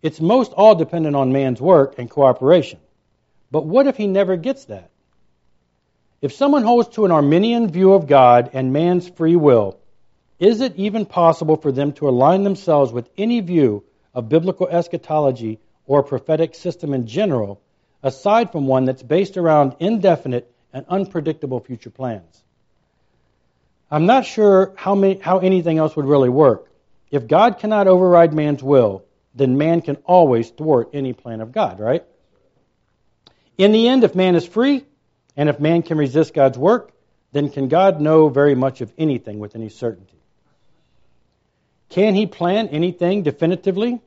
It's 0.00 0.20
most 0.20 0.52
all 0.52 0.76
dependent 0.76 1.16
on 1.16 1.32
man's 1.32 1.60
work 1.60 1.98
and 1.98 2.08
cooperation. 2.08 2.78
But 3.50 3.66
what 3.66 3.88
if 3.88 3.96
he 3.96 4.06
never 4.06 4.36
gets 4.36 4.66
that? 4.66 4.90
If 6.22 6.34
someone 6.34 6.62
holds 6.62 6.90
to 6.90 7.04
an 7.04 7.10
Arminian 7.10 7.68
view 7.68 7.94
of 7.94 8.06
God 8.06 8.50
and 8.52 8.72
man's 8.72 9.08
free 9.08 9.34
will, 9.34 9.80
is 10.38 10.60
it 10.60 10.76
even 10.76 11.06
possible 11.06 11.56
for 11.56 11.70
them 11.72 11.92
to 11.94 12.08
align 12.08 12.42
themselves 12.42 12.92
with 12.92 13.08
any 13.16 13.40
view 13.40 13.84
of 14.12 14.28
biblical 14.28 14.68
eschatology 14.68 15.60
or 15.86 16.02
prophetic 16.02 16.54
system 16.54 16.92
in 16.94 17.06
general, 17.06 17.60
aside 18.02 18.52
from 18.52 18.66
one 18.66 18.84
that's 18.84 19.02
based 19.02 19.36
around 19.36 19.76
indefinite 19.80 20.50
and 20.72 20.84
unpredictable 20.88 21.60
future 21.60 21.90
plans? 21.90 22.42
I'm 23.90 24.06
not 24.06 24.26
sure 24.26 24.72
how, 24.76 24.94
many, 24.94 25.20
how 25.20 25.38
anything 25.38 25.78
else 25.78 25.94
would 25.94 26.06
really 26.06 26.28
work. 26.28 26.70
If 27.10 27.28
God 27.28 27.58
cannot 27.58 27.86
override 27.86 28.32
man's 28.32 28.62
will, 28.62 29.04
then 29.34 29.56
man 29.56 29.82
can 29.82 29.96
always 30.04 30.50
thwart 30.50 30.90
any 30.92 31.12
plan 31.12 31.40
of 31.40 31.52
God, 31.52 31.78
right? 31.78 32.04
In 33.56 33.70
the 33.70 33.88
end, 33.88 34.02
if 34.02 34.14
man 34.14 34.34
is 34.34 34.46
free, 34.46 34.84
and 35.36 35.48
if 35.48 35.60
man 35.60 35.82
can 35.82 35.98
resist 35.98 36.34
God's 36.34 36.58
work, 36.58 36.92
then 37.32 37.50
can 37.50 37.68
God 37.68 38.00
know 38.00 38.28
very 38.28 38.54
much 38.54 38.80
of 38.80 38.92
anything 38.98 39.38
with 39.38 39.54
any 39.54 39.68
certainty? 39.68 40.23
Can 41.94 42.16
he 42.16 42.26
plan 42.26 42.70
anything 42.70 43.22
definitively? 43.22 44.00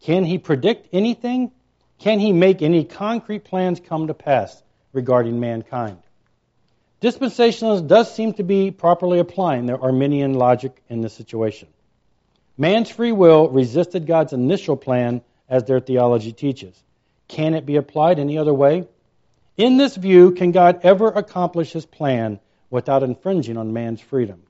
Can 0.00 0.22
he 0.22 0.38
predict 0.38 0.86
anything? 0.92 1.50
Can 1.98 2.20
he 2.20 2.32
make 2.32 2.62
any 2.62 2.84
concrete 2.84 3.42
plans 3.42 3.80
come 3.80 4.06
to 4.06 4.14
pass 4.14 4.62
regarding 4.92 5.40
mankind? 5.40 5.98
Dispensationalism 7.00 7.88
does 7.88 8.14
seem 8.14 8.34
to 8.34 8.44
be 8.44 8.70
properly 8.70 9.18
applying 9.18 9.66
their 9.66 9.82
Arminian 9.82 10.34
logic 10.34 10.84
in 10.88 11.00
this 11.00 11.14
situation. 11.14 11.66
Man's 12.56 12.90
free 12.90 13.10
will 13.10 13.48
resisted 13.48 14.06
God's 14.06 14.32
initial 14.32 14.76
plan 14.76 15.20
as 15.48 15.64
their 15.64 15.80
theology 15.80 16.30
teaches. 16.30 16.80
Can 17.26 17.54
it 17.54 17.66
be 17.66 17.74
applied 17.74 18.20
any 18.20 18.38
other 18.38 18.54
way? 18.54 18.86
In 19.56 19.78
this 19.78 19.96
view, 19.96 20.30
can 20.30 20.52
God 20.52 20.78
ever 20.84 21.08
accomplish 21.08 21.72
his 21.72 21.86
plan 21.86 22.38
without 22.70 23.02
infringing 23.02 23.56
on 23.56 23.72
man's 23.72 24.00
freedom? 24.00 24.44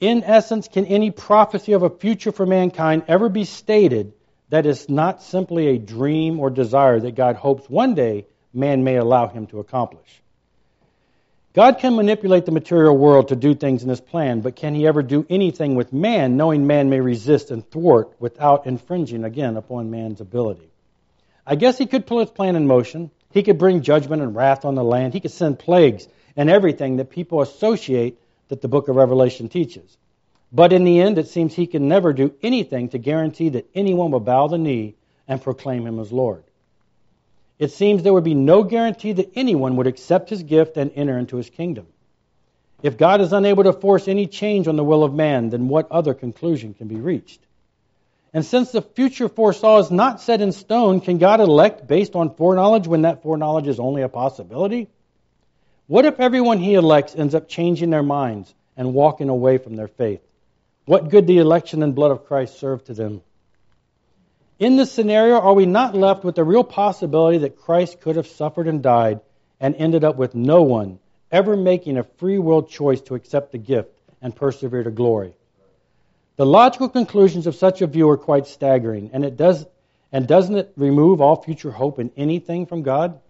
In 0.00 0.24
essence, 0.24 0.68
can 0.68 0.84
any 0.84 1.10
prophecy 1.10 1.72
of 1.72 1.82
a 1.82 1.90
future 1.90 2.32
for 2.32 2.44
mankind 2.44 3.04
ever 3.08 3.28
be 3.28 3.44
stated 3.44 4.12
that 4.50 4.66
is 4.66 4.88
not 4.88 5.22
simply 5.22 5.68
a 5.68 5.78
dream 5.78 6.38
or 6.38 6.50
desire 6.50 7.00
that 7.00 7.14
God 7.14 7.36
hopes 7.36 7.68
one 7.70 7.94
day 7.94 8.26
man 8.52 8.84
may 8.84 8.96
allow 8.96 9.26
him 9.26 9.46
to 9.48 9.60
accomplish? 9.60 10.22
God 11.54 11.78
can 11.78 11.96
manipulate 11.96 12.44
the 12.44 12.52
material 12.52 12.94
world 12.94 13.28
to 13.28 13.36
do 13.36 13.54
things 13.54 13.82
in 13.82 13.88
his 13.88 14.02
plan, 14.02 14.42
but 14.42 14.56
can 14.56 14.74
he 14.74 14.86
ever 14.86 15.02
do 15.02 15.24
anything 15.30 15.74
with 15.74 15.90
man, 15.90 16.36
knowing 16.36 16.66
man 16.66 16.90
may 16.90 17.00
resist 17.00 17.50
and 17.50 17.66
thwart 17.70 18.12
without 18.18 18.66
infringing 18.66 19.24
again 19.24 19.56
upon 19.56 19.90
man's 19.90 20.20
ability? 20.20 20.68
I 21.46 21.54
guess 21.54 21.78
he 21.78 21.86
could 21.86 22.06
put 22.06 22.20
his 22.20 22.30
plan 22.30 22.56
in 22.56 22.66
motion. 22.66 23.10
He 23.30 23.42
could 23.42 23.56
bring 23.56 23.80
judgment 23.80 24.20
and 24.20 24.36
wrath 24.36 24.66
on 24.66 24.74
the 24.74 24.84
land. 24.84 25.14
He 25.14 25.20
could 25.20 25.30
send 25.30 25.58
plagues 25.58 26.06
and 26.36 26.50
everything 26.50 26.98
that 26.98 27.08
people 27.08 27.40
associate 27.40 28.18
that 28.48 28.60
the 28.60 28.68
book 28.68 28.88
of 28.88 28.96
Revelation 28.96 29.48
teaches. 29.48 29.96
But 30.52 30.72
in 30.72 30.84
the 30.84 31.00
end, 31.00 31.18
it 31.18 31.28
seems 31.28 31.54
he 31.54 31.66
can 31.66 31.88
never 31.88 32.12
do 32.12 32.34
anything 32.42 32.90
to 32.90 32.98
guarantee 32.98 33.50
that 33.50 33.68
anyone 33.74 34.10
will 34.10 34.20
bow 34.20 34.48
the 34.48 34.58
knee 34.58 34.94
and 35.26 35.42
proclaim 35.42 35.86
him 35.86 35.98
as 35.98 36.12
Lord. 36.12 36.44
It 37.58 37.72
seems 37.72 38.02
there 38.02 38.12
would 38.12 38.24
be 38.24 38.34
no 38.34 38.62
guarantee 38.62 39.12
that 39.12 39.32
anyone 39.34 39.76
would 39.76 39.86
accept 39.86 40.30
his 40.30 40.42
gift 40.42 40.76
and 40.76 40.92
enter 40.94 41.18
into 41.18 41.36
his 41.36 41.50
kingdom. 41.50 41.86
If 42.82 42.98
God 42.98 43.20
is 43.20 43.32
unable 43.32 43.64
to 43.64 43.72
force 43.72 44.06
any 44.06 44.26
change 44.26 44.68
on 44.68 44.76
the 44.76 44.84
will 44.84 45.02
of 45.02 45.14
man, 45.14 45.48
then 45.48 45.68
what 45.68 45.90
other 45.90 46.14
conclusion 46.14 46.74
can 46.74 46.88
be 46.88 46.96
reached? 46.96 47.40
And 48.34 48.44
since 48.44 48.70
the 48.70 48.82
future 48.82 49.30
foresaw 49.30 49.78
is 49.78 49.90
not 49.90 50.20
set 50.20 50.42
in 50.42 50.52
stone, 50.52 51.00
can 51.00 51.16
God 51.16 51.40
elect 51.40 51.86
based 51.86 52.14
on 52.14 52.34
foreknowledge 52.34 52.86
when 52.86 53.02
that 53.02 53.22
foreknowledge 53.22 53.66
is 53.66 53.80
only 53.80 54.02
a 54.02 54.10
possibility? 54.10 54.88
What 55.86 56.04
if 56.04 56.18
everyone 56.18 56.58
he 56.58 56.74
elects 56.74 57.14
ends 57.14 57.34
up 57.34 57.48
changing 57.48 57.90
their 57.90 58.02
minds 58.02 58.52
and 58.76 58.94
walking 58.94 59.28
away 59.28 59.58
from 59.58 59.76
their 59.76 59.88
faith? 59.88 60.20
What 60.84 61.10
good 61.10 61.26
the 61.26 61.38
election 61.38 61.82
and 61.82 61.94
blood 61.94 62.10
of 62.10 62.26
Christ 62.26 62.58
serve 62.58 62.84
to 62.84 62.94
them? 62.94 63.22
In 64.58 64.76
this 64.76 64.90
scenario, 64.90 65.38
are 65.38 65.52
we 65.52 65.66
not 65.66 65.94
left 65.94 66.24
with 66.24 66.34
the 66.34 66.44
real 66.44 66.64
possibility 66.64 67.38
that 67.38 67.58
Christ 67.58 68.00
could 68.00 68.16
have 68.16 68.26
suffered 68.26 68.66
and 68.66 68.82
died 68.82 69.20
and 69.60 69.76
ended 69.76 70.02
up 70.02 70.16
with 70.16 70.34
no 70.34 70.62
one 70.62 70.98
ever 71.30 71.56
making 71.56 71.98
a 71.98 72.04
free 72.04 72.38
will 72.38 72.62
choice 72.62 73.00
to 73.02 73.14
accept 73.14 73.52
the 73.52 73.58
gift 73.58 73.90
and 74.22 74.34
persevere 74.34 74.82
to 74.82 74.90
glory? 74.90 75.34
The 76.36 76.46
logical 76.46 76.88
conclusions 76.88 77.46
of 77.46 77.54
such 77.54 77.80
a 77.80 77.86
view 77.86 78.08
are 78.10 78.16
quite 78.16 78.46
staggering, 78.46 79.10
and 79.12 79.24
it 79.24 79.36
does 79.36 79.66
and 80.12 80.26
doesn't 80.26 80.56
it 80.56 80.72
remove 80.76 81.20
all 81.20 81.42
future 81.42 81.70
hope 81.70 81.98
in 81.98 82.10
anything 82.16 82.66
from 82.66 82.82
God? 82.82 83.20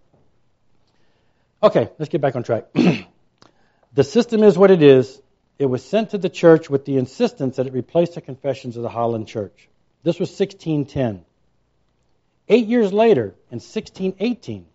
Okay, 1.61 1.89
let's 1.97 2.09
get 2.09 2.21
back 2.21 2.35
on 2.35 2.43
track. 2.43 2.65
the 3.93 4.03
system 4.03 4.43
is 4.43 4.57
what 4.57 4.69
it 4.69 4.83
is. 4.83 5.21
It 5.57 5.65
was 5.65 5.83
sent 5.83 6.11
to 6.11 6.19
the 6.19 6.29
church 6.29 6.69
with 6.69 6.85
the 6.85 6.97
insistence 6.97 7.55
that 7.55 7.65
it 7.65 7.73
replace 7.73 8.11
the 8.11 8.21
confessions 8.21 8.77
of 8.77 8.83
the 8.83 8.89
Holland 8.89 9.27
Church. 9.27 9.67
This 10.03 10.19
was 10.19 10.29
1610. 10.29 11.25
Eight 12.49 12.67
years 12.67 12.93
later, 12.93 13.35
in 13.51 13.59
1618, 13.59 14.67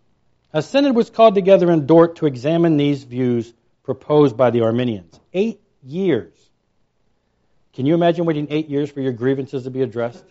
a 0.53 0.61
synod 0.61 0.95
was 0.95 1.09
called 1.09 1.35
together 1.37 1.70
in 1.70 1.87
Dort 1.87 2.16
to 2.16 2.26
examine 2.26 2.76
these 2.76 3.05
views 3.05 3.53
proposed 3.85 4.37
by 4.37 4.51
the 4.51 4.62
Arminians. 4.62 5.18
Eight 5.33 5.61
years. 5.83 6.33
Can 7.74 7.87
you 7.87 7.95
imagine 7.95 8.26
waiting 8.26 8.49
eight 8.51 8.68
years 8.68 8.91
for 8.91 9.01
your 9.01 9.12
grievances 9.12 9.64
to 9.64 9.70
be 9.70 9.83
addressed? 9.83 10.24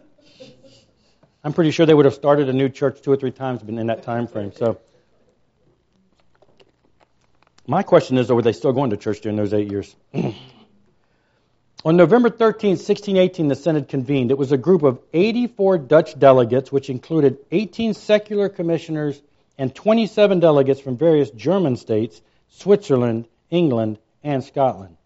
I'm 1.43 1.53
pretty 1.53 1.71
sure 1.71 1.85
they 1.85 1.93
would 1.93 2.05
have 2.05 2.13
started 2.13 2.49
a 2.49 2.53
new 2.53 2.69
church 2.69 3.01
two 3.01 3.11
or 3.11 3.15
three 3.15 3.31
times 3.31 3.63
in 3.63 3.87
that 3.87 4.03
time 4.03 4.27
frame. 4.27 4.51
So, 4.51 4.79
my 7.67 7.83
question 7.83 8.17
is, 8.17 8.31
were 8.31 8.41
they 8.41 8.53
still 8.53 8.73
going 8.73 8.89
to 8.89 8.97
church 8.97 9.21
during 9.21 9.37
those 9.37 9.53
eight 9.53 9.69
years? 9.69 9.95
On 11.83 11.97
November 11.97 12.29
13, 12.29 12.71
1618, 12.71 13.47
the 13.47 13.55
Synod 13.55 13.87
convened. 13.87 14.29
It 14.29 14.37
was 14.37 14.51
a 14.51 14.57
group 14.57 14.83
of 14.83 14.99
84 15.13 15.79
Dutch 15.79 16.17
delegates, 16.17 16.71
which 16.71 16.89
included 16.89 17.39
18 17.51 17.95
secular 17.95 18.49
commissioners 18.49 19.19
and 19.57 19.73
27 19.73 20.39
delegates 20.39 20.79
from 20.79 20.97
various 20.97 21.31
German 21.31 21.75
states, 21.75 22.21
Switzerland, 22.49 23.25
England, 23.49 23.97
and 24.23 24.43
Scotland. 24.43 24.97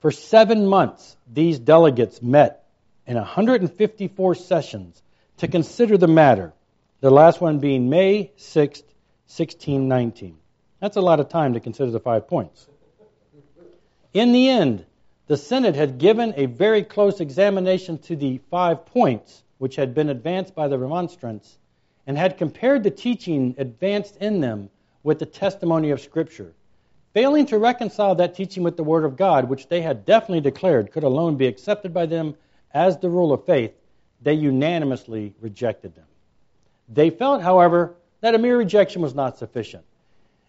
For 0.00 0.10
seven 0.10 0.66
months, 0.66 1.16
these 1.30 1.58
delegates 1.58 2.22
met 2.22 2.64
in 3.06 3.16
154 3.16 4.34
sessions 4.34 5.02
to 5.38 5.48
consider 5.48 5.98
the 5.98 6.08
matter, 6.08 6.52
the 7.00 7.10
last 7.10 7.40
one 7.40 7.58
being 7.58 7.90
May 7.90 8.32
6, 8.36 8.80
1619. 8.80 10.38
That's 10.84 10.98
a 10.98 11.00
lot 11.00 11.18
of 11.18 11.30
time 11.30 11.54
to 11.54 11.60
consider 11.60 11.90
the 11.90 11.98
five 11.98 12.28
points. 12.28 12.68
In 14.12 14.32
the 14.32 14.50
end, 14.50 14.84
the 15.28 15.38
Synod 15.38 15.76
had 15.76 15.96
given 15.96 16.34
a 16.36 16.44
very 16.44 16.82
close 16.82 17.20
examination 17.20 17.96
to 18.00 18.14
the 18.14 18.36
five 18.50 18.84
points 18.84 19.44
which 19.56 19.76
had 19.76 19.94
been 19.94 20.10
advanced 20.10 20.54
by 20.54 20.68
the 20.68 20.76
remonstrants 20.76 21.56
and 22.06 22.18
had 22.18 22.36
compared 22.36 22.82
the 22.82 22.90
teaching 22.90 23.54
advanced 23.56 24.18
in 24.18 24.42
them 24.42 24.68
with 25.02 25.18
the 25.20 25.24
testimony 25.24 25.88
of 25.88 26.02
Scripture. 26.02 26.52
Failing 27.14 27.46
to 27.46 27.56
reconcile 27.56 28.14
that 28.16 28.34
teaching 28.34 28.62
with 28.62 28.76
the 28.76 28.84
Word 28.84 29.06
of 29.06 29.16
God, 29.16 29.48
which 29.48 29.68
they 29.68 29.80
had 29.80 30.04
definitely 30.04 30.42
declared 30.42 30.92
could 30.92 31.02
alone 31.02 31.38
be 31.38 31.46
accepted 31.46 31.94
by 31.94 32.04
them 32.04 32.34
as 32.74 32.98
the 32.98 33.08
rule 33.08 33.32
of 33.32 33.46
faith, 33.46 33.72
they 34.20 34.34
unanimously 34.34 35.34
rejected 35.40 35.94
them. 35.94 36.04
They 36.90 37.08
felt, 37.08 37.40
however, 37.40 37.94
that 38.20 38.34
a 38.34 38.38
mere 38.38 38.58
rejection 38.58 39.00
was 39.00 39.14
not 39.14 39.38
sufficient. 39.38 39.86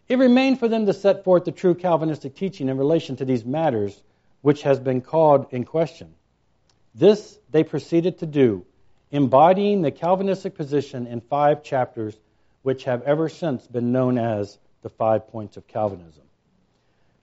It 0.08 0.20
remained 0.20 0.60
for 0.60 0.68
them 0.68 0.86
to 0.86 0.94
set 0.94 1.24
forth 1.24 1.46
the 1.46 1.52
true 1.52 1.74
Calvinistic 1.74 2.36
teaching 2.36 2.70
in 2.70 2.78
relation 2.78 3.16
to 3.18 3.26
these 3.26 3.44
matters 3.44 4.02
which 4.42 4.62
has 4.62 4.80
been 4.80 5.02
called 5.02 5.48
in 5.50 5.64
question. 5.64 6.14
This 6.94 7.40
they 7.50 7.64
proceeded 7.64 8.20
to 8.20 8.28
do, 8.28 8.64
embodying 9.12 9.82
the 9.82 9.90
Calvinistic 9.90 10.54
position 10.54 11.08
in 11.08 11.22
five 11.22 11.64
chapters, 11.64 12.16
which 12.62 12.84
have 12.84 13.02
ever 13.04 13.28
since 13.28 13.66
been 13.66 13.92
known 13.92 14.20
as 14.20 14.60
the 14.84 14.90
five 14.90 15.28
points 15.30 15.58
of 15.58 15.68
Calvinism. 15.68 16.22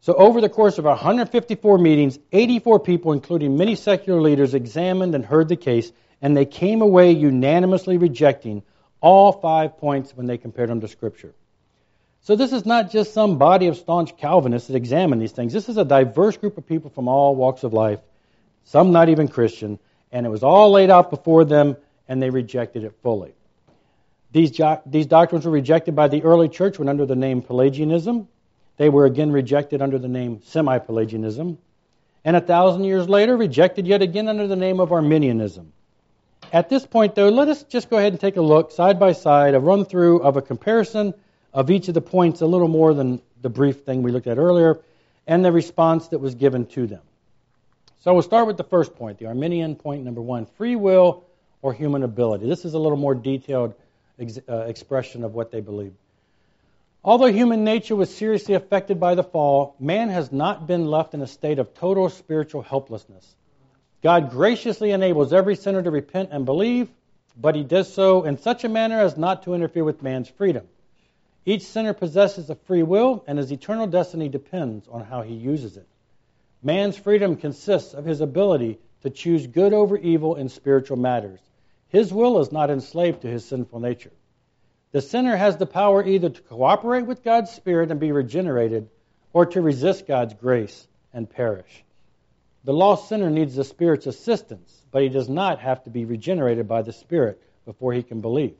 So, 0.00 0.14
over 0.14 0.40
the 0.40 0.48
course 0.48 0.78
of 0.78 0.84
154 0.84 1.78
meetings, 1.78 2.18
84 2.32 2.80
people, 2.80 3.12
including 3.12 3.56
many 3.56 3.76
secular 3.76 4.20
leaders, 4.20 4.52
examined 4.52 5.14
and 5.14 5.24
heard 5.24 5.48
the 5.48 5.54
case, 5.54 5.92
and 6.20 6.36
they 6.36 6.44
came 6.44 6.82
away 6.82 7.12
unanimously 7.12 7.98
rejecting 7.98 8.64
all 9.00 9.30
five 9.30 9.78
points 9.78 10.16
when 10.16 10.26
they 10.26 10.38
compared 10.38 10.70
them 10.70 10.80
to 10.80 10.88
Scripture. 10.88 11.34
So 12.24 12.36
this 12.36 12.52
is 12.52 12.64
not 12.64 12.92
just 12.92 13.12
some 13.12 13.36
body 13.36 13.66
of 13.66 13.76
staunch 13.76 14.16
Calvinists 14.16 14.68
that 14.68 14.76
examine 14.76 15.18
these 15.18 15.32
things. 15.32 15.52
This 15.52 15.68
is 15.68 15.76
a 15.76 15.84
diverse 15.84 16.36
group 16.36 16.56
of 16.56 16.66
people 16.66 16.88
from 16.88 17.08
all 17.08 17.34
walks 17.34 17.64
of 17.64 17.72
life, 17.72 17.98
some 18.64 18.92
not 18.92 19.08
even 19.08 19.26
Christian, 19.26 19.80
and 20.12 20.24
it 20.24 20.28
was 20.28 20.44
all 20.44 20.70
laid 20.70 20.88
out 20.88 21.10
before 21.10 21.44
them, 21.44 21.76
and 22.08 22.22
they 22.22 22.30
rejected 22.30 22.84
it 22.84 22.94
fully. 23.02 23.34
These, 24.30 24.60
these 24.86 25.06
doctrines 25.06 25.44
were 25.44 25.50
rejected 25.50 25.96
by 25.96 26.06
the 26.06 26.22
early 26.22 26.48
church 26.48 26.78
when 26.78 26.88
under 26.88 27.06
the 27.06 27.16
name 27.16 27.42
Pelagianism. 27.42 28.28
They 28.76 28.88
were 28.88 29.04
again 29.04 29.32
rejected 29.32 29.82
under 29.82 29.98
the 29.98 30.08
name 30.08 30.42
semi 30.44 30.78
Pelagianism. 30.78 31.58
And 32.24 32.36
a 32.36 32.40
thousand 32.40 32.84
years 32.84 33.08
later, 33.08 33.36
rejected 33.36 33.88
yet 33.88 34.00
again 34.00 34.28
under 34.28 34.46
the 34.46 34.56
name 34.56 34.78
of 34.78 34.92
Arminianism. 34.92 35.72
At 36.52 36.68
this 36.68 36.86
point, 36.86 37.16
though, 37.16 37.30
let 37.30 37.48
us 37.48 37.64
just 37.64 37.90
go 37.90 37.98
ahead 37.98 38.12
and 38.12 38.20
take 38.20 38.36
a 38.36 38.42
look 38.42 38.70
side 38.70 39.00
by 39.00 39.12
side, 39.12 39.54
a 39.54 39.60
run 39.60 39.84
through 39.84 40.22
of 40.22 40.36
a 40.36 40.42
comparison 40.42 41.14
of 41.52 41.70
each 41.70 41.88
of 41.88 41.94
the 41.94 42.00
points 42.00 42.40
a 42.40 42.46
little 42.46 42.68
more 42.68 42.94
than 42.94 43.20
the 43.40 43.50
brief 43.50 43.82
thing 43.82 44.02
we 44.02 44.12
looked 44.12 44.26
at 44.26 44.38
earlier, 44.38 44.80
and 45.26 45.44
the 45.44 45.52
response 45.52 46.08
that 46.08 46.18
was 46.18 46.34
given 46.34 46.66
to 46.66 46.86
them. 46.86 47.02
So 48.00 48.12
we'll 48.12 48.22
start 48.22 48.46
with 48.46 48.56
the 48.56 48.64
first 48.64 48.96
point, 48.96 49.18
the 49.18 49.26
Arminian 49.26 49.76
point 49.76 50.04
number 50.04 50.20
one 50.20 50.46
free 50.46 50.76
will 50.76 51.24
or 51.60 51.72
human 51.72 52.02
ability. 52.02 52.48
This 52.48 52.64
is 52.64 52.74
a 52.74 52.78
little 52.78 52.98
more 52.98 53.14
detailed 53.14 53.74
ex- 54.18 54.40
uh, 54.48 54.64
expression 54.66 55.22
of 55.22 55.34
what 55.34 55.52
they 55.52 55.60
believe. 55.60 55.94
Although 57.04 57.26
human 57.26 57.64
nature 57.64 57.96
was 57.96 58.14
seriously 58.14 58.54
affected 58.54 58.98
by 58.98 59.14
the 59.14 59.24
fall, 59.24 59.74
man 59.78 60.08
has 60.08 60.32
not 60.32 60.66
been 60.66 60.86
left 60.86 61.14
in 61.14 61.22
a 61.22 61.26
state 61.26 61.58
of 61.58 61.74
total 61.74 62.08
spiritual 62.08 62.62
helplessness. 62.62 63.36
God 64.02 64.30
graciously 64.30 64.90
enables 64.90 65.32
every 65.32 65.56
sinner 65.56 65.82
to 65.82 65.90
repent 65.90 66.30
and 66.32 66.44
believe, 66.44 66.88
but 67.36 67.54
he 67.54 67.62
does 67.62 67.92
so 67.92 68.24
in 68.24 68.38
such 68.38 68.64
a 68.64 68.68
manner 68.68 69.00
as 69.00 69.16
not 69.16 69.44
to 69.44 69.54
interfere 69.54 69.84
with 69.84 70.02
man's 70.02 70.28
freedom. 70.28 70.66
Each 71.44 71.62
sinner 71.62 71.92
possesses 71.92 72.50
a 72.50 72.54
free 72.54 72.84
will, 72.84 73.24
and 73.26 73.36
his 73.36 73.50
eternal 73.50 73.88
destiny 73.88 74.28
depends 74.28 74.86
on 74.88 75.02
how 75.02 75.22
he 75.22 75.34
uses 75.34 75.76
it. 75.76 75.86
Man's 76.62 76.96
freedom 76.96 77.36
consists 77.36 77.94
of 77.94 78.04
his 78.04 78.20
ability 78.20 78.78
to 79.02 79.10
choose 79.10 79.48
good 79.48 79.72
over 79.72 79.96
evil 79.96 80.36
in 80.36 80.48
spiritual 80.48 80.96
matters. 80.96 81.40
His 81.88 82.12
will 82.12 82.38
is 82.38 82.52
not 82.52 82.70
enslaved 82.70 83.22
to 83.22 83.28
his 83.28 83.44
sinful 83.44 83.80
nature. 83.80 84.12
The 84.92 85.00
sinner 85.00 85.36
has 85.36 85.56
the 85.56 85.66
power 85.66 86.04
either 86.04 86.30
to 86.30 86.42
cooperate 86.42 87.06
with 87.06 87.24
God's 87.24 87.50
Spirit 87.50 87.90
and 87.90 87.98
be 87.98 88.12
regenerated, 88.12 88.88
or 89.32 89.46
to 89.46 89.60
resist 89.60 90.06
God's 90.06 90.34
grace 90.34 90.86
and 91.12 91.28
perish. 91.28 91.84
The 92.64 92.72
lost 92.72 93.08
sinner 93.08 93.30
needs 93.30 93.56
the 93.56 93.64
Spirit's 93.64 94.06
assistance, 94.06 94.82
but 94.92 95.02
he 95.02 95.08
does 95.08 95.28
not 95.28 95.58
have 95.58 95.82
to 95.84 95.90
be 95.90 96.04
regenerated 96.04 96.68
by 96.68 96.82
the 96.82 96.92
Spirit 96.92 97.42
before 97.64 97.92
he 97.92 98.04
can 98.04 98.20
believe. 98.20 98.54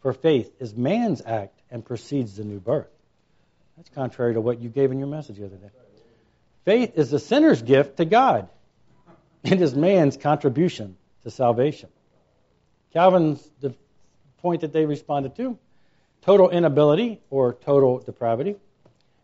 For 0.00 0.12
faith 0.12 0.52
is 0.58 0.74
man's 0.74 1.22
act 1.24 1.55
and 1.70 1.84
precedes 1.84 2.36
the 2.36 2.44
new 2.44 2.60
birth. 2.60 2.88
That's 3.76 3.90
contrary 3.90 4.34
to 4.34 4.40
what 4.40 4.60
you 4.60 4.68
gave 4.68 4.90
in 4.90 4.98
your 4.98 5.08
message 5.08 5.36
the 5.36 5.46
other 5.46 5.56
day. 5.56 5.70
Faith 6.64 6.92
is 6.96 7.10
the 7.10 7.18
sinner's 7.18 7.62
gift 7.62 7.98
to 7.98 8.04
God. 8.04 8.48
It 9.44 9.60
is 9.60 9.74
man's 9.74 10.16
contribution 10.16 10.96
to 11.22 11.30
salvation. 11.30 11.88
Calvin's 12.92 13.48
the 13.60 13.74
point 14.38 14.62
that 14.62 14.72
they 14.72 14.86
responded 14.86 15.36
to 15.36 15.58
total 16.22 16.50
inability 16.50 17.20
or 17.30 17.52
total 17.52 18.00
depravity. 18.00 18.56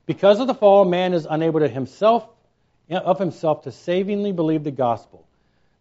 Because 0.07 0.39
of 0.39 0.47
the 0.47 0.55
fall, 0.55 0.85
man 0.85 1.15
is 1.15 1.27
unable 1.29 1.61
to 1.61 1.69
himself 1.69 2.29
of 2.91 3.19
himself 3.19 3.63
to 3.63 3.73
savingly 3.73 4.33
believe 4.33 4.65
the 4.65 4.71
gospel. 4.71 5.27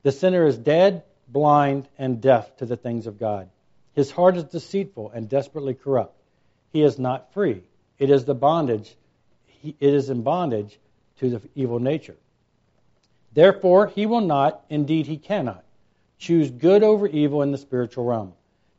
The 0.03 0.12
sinner 0.12 0.45
is 0.45 0.57
dead, 0.57 1.03
blind, 1.28 1.88
and 1.97 2.22
deaf 2.22 2.55
to 2.57 2.66
the 2.66 2.78
things 2.78 3.05
of 3.07 3.20
God. 3.20 3.49
His 3.93 4.09
heart 4.09 4.38
is 4.38 4.45
deceitful 4.45 5.12
and 5.14 5.28
desperately 5.28 5.74
corrupt 5.74 6.16
he 6.72 6.82
is 6.82 6.98
not 6.98 7.34
free. 7.34 7.64
It 8.00 8.10
is 8.10 8.26
the 8.26 8.34
bondage, 8.34 8.96
he, 9.46 9.76
it 9.80 9.94
is 9.94 10.10
in 10.10 10.24
bondage 10.24 10.80
to 11.20 11.30
the 11.30 11.42
evil 11.56 11.80
nature. 11.80 12.16
Therefore, 13.34 13.88
he 13.88 14.06
will 14.06 14.22
not, 14.22 14.64
indeed, 14.70 15.06
he 15.06 15.18
cannot, 15.18 15.64
choose 16.18 16.50
good 16.52 16.84
over 16.84 17.08
evil 17.08 17.42
in 17.42 17.52
the 17.52 17.58
spiritual 17.58 18.06
realm. 18.06 18.34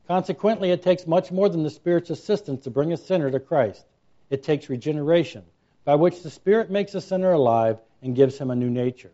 Consequently, 0.07 0.71
it 0.71 0.83
takes 0.83 1.07
much 1.07 1.31
more 1.31 1.49
than 1.49 1.63
the 1.63 1.69
Spirit's 1.69 2.09
assistance 2.09 2.63
to 2.63 2.69
bring 2.69 2.91
a 2.91 2.97
sinner 2.97 3.31
to 3.31 3.39
Christ. 3.39 3.85
It 4.29 4.43
takes 4.43 4.69
regeneration, 4.69 5.43
by 5.85 5.95
which 5.95 6.21
the 6.21 6.29
Spirit 6.29 6.69
makes 6.69 6.93
a 6.93 7.01
sinner 7.01 7.31
alive 7.31 7.79
and 8.01 8.15
gives 8.15 8.37
him 8.37 8.51
a 8.51 8.55
new 8.55 8.69
nature. 8.69 9.11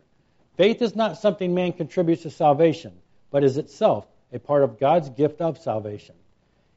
Faith 0.56 0.82
is 0.82 0.96
not 0.96 1.18
something 1.18 1.54
man 1.54 1.72
contributes 1.72 2.22
to 2.22 2.30
salvation, 2.30 2.92
but 3.30 3.44
is 3.44 3.56
itself 3.56 4.06
a 4.32 4.38
part 4.38 4.62
of 4.62 4.78
God's 4.78 5.08
gift 5.08 5.40
of 5.40 5.58
salvation. 5.58 6.14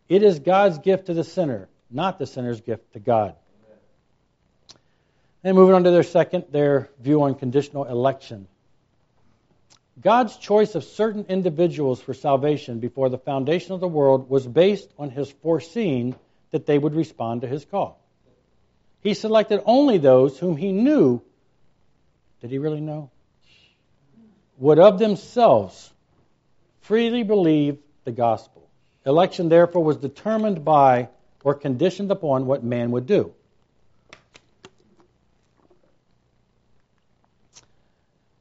It 0.08 0.24
is 0.24 0.40
God's 0.40 0.78
gift 0.78 1.08
to 1.08 1.14
the 1.14 1.24
sinner, 1.24 1.68
not 1.94 2.20
the 2.20 2.26
sinner's 2.26 2.62
gift 2.62 2.94
to 2.94 3.00
God. 3.00 3.36
And 5.44 5.56
moving 5.56 5.76
on 5.76 5.84
to 5.84 5.92
their 5.92 6.04
second, 6.04 6.46
their 6.52 6.90
view 7.00 7.24
on 7.24 7.36
conditional 7.36 7.84
election. 7.84 8.48
God's 10.02 10.38
choice 10.38 10.76
of 10.76 10.84
certain 10.84 11.26
individuals 11.30 12.02
for 12.02 12.14
salvation 12.14 12.80
before 12.80 13.10
the 13.10 13.18
foundation 13.18 13.74
of 13.74 13.80
the 13.80 13.88
world 13.88 14.30
was 14.30 14.48
based 14.48 14.90
on 14.98 15.10
his 15.10 15.30
foreseeing 15.44 16.16
that 16.52 16.66
they 16.66 16.80
would 16.80 16.96
respond 16.96 17.42
to 17.42 17.48
his 17.48 17.66
call. 17.66 18.00
He 19.02 19.14
selected 19.14 19.62
only 19.66 19.98
those 19.98 20.40
whom 20.40 20.56
he 20.56 20.72
knew. 20.72 21.22
Did 22.42 22.52
he 22.52 22.58
really 22.58 22.82
know? 22.82 23.12
Would 24.58 24.80
of 24.80 24.98
themselves 24.98 25.92
freely 26.82 27.24
believe 27.24 27.78
the 28.04 28.12
gospel. 28.12 28.68
Election, 29.06 29.50
therefore, 29.50 29.84
was 29.84 29.98
determined 29.98 30.64
by 30.64 31.10
or 31.44 31.54
conditioned 31.54 32.12
upon 32.12 32.46
what 32.46 32.64
man 32.64 32.92
would 32.92 33.06
do. 33.06 33.34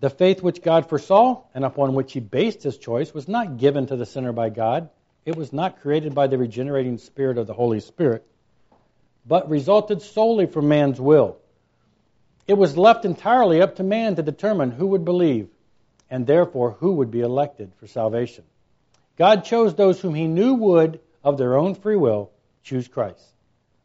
The 0.01 0.11
faith 0.11 0.43
which 0.43 0.63
God 0.63 0.89
foresaw 0.89 1.43
and 1.55 1.65
upon 1.65 1.95
which 1.95 2.13
he 2.13 2.19
based 2.19 2.65
his 2.65 2.77
choice 2.77 3.15
was 3.15 3.29
not 3.29 3.59
given 3.59 3.87
to 3.87 3.97
the 3.97 4.05
sinner 4.05 4.33
by 4.33 4.49
God. 4.49 4.91
It 5.25 5.37
was 5.37 5.53
not 5.53 5.81
created 5.81 6.13
by 6.13 6.27
the 6.27 6.39
regenerating 6.39 6.99
spirit 6.99 7.39
of 7.39 7.47
the 7.47 7.55
Holy 7.55 7.79
Spirit, 7.79 8.27
but 9.25 9.49
resulted 9.49 10.03
solely 10.03 10.47
from 10.47 10.67
man's 10.67 11.01
will. 11.01 11.37
It 12.49 12.55
was 12.55 12.77
left 12.77 13.05
entirely 13.05 13.63
up 13.63 13.77
to 13.77 13.85
man 13.85 14.17
to 14.17 14.25
determine 14.25 14.73
who 14.73 14.89
would 14.89 15.05
believe 15.05 15.49
and 16.11 16.27
therefore 16.27 16.73
who 16.73 16.95
would 16.95 17.13
be 17.13 17.21
elected 17.21 17.73
for 17.77 17.87
salvation. 17.87 18.43
God 19.17 19.45
chose 19.45 19.75
those 19.75 20.01
whom 20.01 20.15
he 20.15 20.27
knew 20.27 20.55
would, 20.55 20.99
of 21.23 21.39
their 21.39 21.57
own 21.57 21.77
free 21.77 21.95
will, 21.95 22.32
choose 22.63 22.89
Christ. 22.89 23.25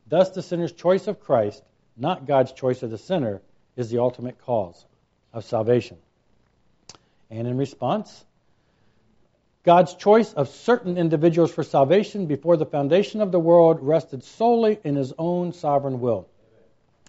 Thus, 0.08 0.30
the 0.30 0.42
sinner's 0.42 0.72
choice 0.72 1.08
of 1.08 1.20
Christ, 1.20 1.64
not 1.98 2.26
God's 2.26 2.52
choice 2.54 2.84
of 2.84 2.92
the 2.92 2.98
sinner, 2.98 3.42
is 3.76 3.90
the 3.90 4.00
ultimate 4.00 4.40
cause 4.40 4.86
of 5.34 5.44
salvation. 5.44 5.98
And 7.30 7.48
in 7.48 7.58
response, 7.58 8.26
God's 9.64 9.96
choice 9.96 10.32
of 10.34 10.48
certain 10.48 10.98
individuals 10.98 11.54
for 11.54 11.64
salvation 11.64 12.26
before 12.26 12.56
the 12.56 12.66
foundation 12.66 13.20
of 13.20 13.34
the 13.34 13.40
world 13.40 13.80
rested 13.82 14.24
solely 14.24 14.80
in 14.84 14.96
his 14.96 15.14
own 15.18 15.52
sovereign 15.52 16.00
will. 16.00 16.30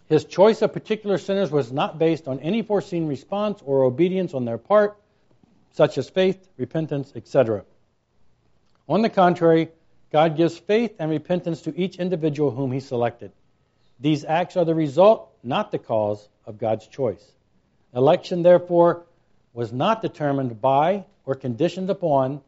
His 0.09 0.25
choice 0.25 0.63
of 0.63 0.73
particular 0.73 1.19
sinners 1.19 1.53
was 1.53 1.71
not 1.71 1.99
based 1.99 2.27
on 2.27 2.41
any 2.41 2.63
foreseen 2.63 3.07
response 3.07 3.63
or 3.65 3.85
obedience 3.85 4.35
on 4.35 4.45
their 4.45 4.59
part, 4.59 4.97
such 5.73 5.99
as 5.99 6.09
faith, 6.09 6.49
repentance, 6.57 7.13
etc. 7.15 7.65
On 8.89 9.03
the 9.03 9.11
contrary, 9.11 9.69
God 10.11 10.37
gives 10.37 10.57
faith 10.57 10.97
and 10.99 11.11
repentance 11.11 11.63
to 11.63 11.79
each 11.79 11.97
individual 11.97 12.51
whom 12.51 12.73
he 12.73 12.81
selected. 12.81 13.33
These 14.01 14.25
acts 14.25 14.57
are 14.57 14.65
the 14.65 14.75
result, 14.75 15.31
not 15.43 15.71
the 15.71 15.79
cause, 15.79 16.29
of 16.47 16.59
God's 16.59 16.87
choice. 16.87 17.25
Election, 17.95 18.43
therefore, 18.43 19.05
was 19.53 19.73
not 19.73 20.01
determined 20.01 20.61
by 20.61 21.05
or 21.27 21.35
conditioned 21.35 21.91
upon 21.91 22.41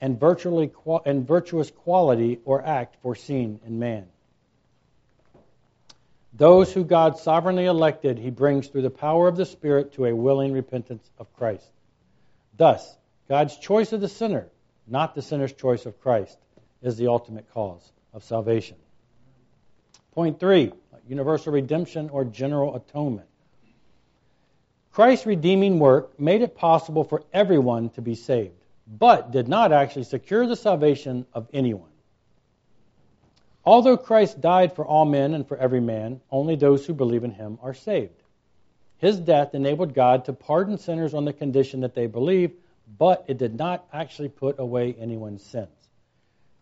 and, 0.00 0.18
virtually, 0.18 0.70
and 1.04 1.26
virtuous 1.26 1.70
quality 1.70 2.40
or 2.44 2.64
act 2.64 2.96
foreseen 3.02 3.60
in 3.66 3.78
man. 3.78 4.06
Those 6.32 6.72
who 6.72 6.84
God 6.84 7.18
sovereignly 7.18 7.66
elected, 7.66 8.18
he 8.18 8.30
brings 8.30 8.68
through 8.68 8.82
the 8.82 8.90
power 8.90 9.28
of 9.28 9.36
the 9.36 9.44
Spirit 9.44 9.94
to 9.94 10.06
a 10.06 10.14
willing 10.14 10.52
repentance 10.52 11.10
of 11.18 11.34
Christ. 11.36 11.68
Thus, 12.56 12.96
God's 13.28 13.56
choice 13.56 13.92
of 13.92 14.00
the 14.00 14.08
sinner, 14.08 14.46
not 14.86 15.14
the 15.14 15.22
sinner's 15.22 15.52
choice 15.52 15.84
of 15.84 16.00
Christ, 16.00 16.38
is 16.82 16.96
the 16.96 17.08
ultimate 17.08 17.52
cause 17.52 17.92
of 18.12 18.24
salvation. 18.24 18.76
Point 20.12 20.40
three 20.40 20.72
universal 21.08 21.52
redemption 21.52 22.10
or 22.10 22.24
general 22.24 22.76
atonement. 22.76 23.28
Christ's 24.92 25.26
redeeming 25.26 25.78
work 25.78 26.18
made 26.20 26.42
it 26.42 26.56
possible 26.56 27.04
for 27.04 27.22
everyone 27.32 27.88
to 27.90 28.02
be 28.02 28.14
saved, 28.14 28.64
but 28.86 29.30
did 29.30 29.48
not 29.48 29.72
actually 29.72 30.04
secure 30.04 30.46
the 30.46 30.56
salvation 30.56 31.24
of 31.32 31.48
anyone. 31.52 31.88
Although 33.64 33.96
Christ 33.96 34.40
died 34.40 34.74
for 34.74 34.84
all 34.84 35.04
men 35.04 35.34
and 35.34 35.46
for 35.46 35.56
every 35.56 35.80
man, 35.80 36.20
only 36.30 36.56
those 36.56 36.86
who 36.86 36.94
believe 36.94 37.24
in 37.24 37.30
him 37.30 37.58
are 37.62 37.74
saved. 37.74 38.22
His 38.98 39.20
death 39.20 39.54
enabled 39.54 39.94
God 39.94 40.24
to 40.24 40.32
pardon 40.32 40.78
sinners 40.78 41.14
on 41.14 41.24
the 41.24 41.32
condition 41.32 41.80
that 41.80 41.94
they 41.94 42.06
believe, 42.06 42.52
but 42.98 43.24
it 43.28 43.38
did 43.38 43.56
not 43.56 43.86
actually 43.92 44.30
put 44.30 44.58
away 44.58 44.96
anyone's 44.98 45.44
sins. 45.44 45.68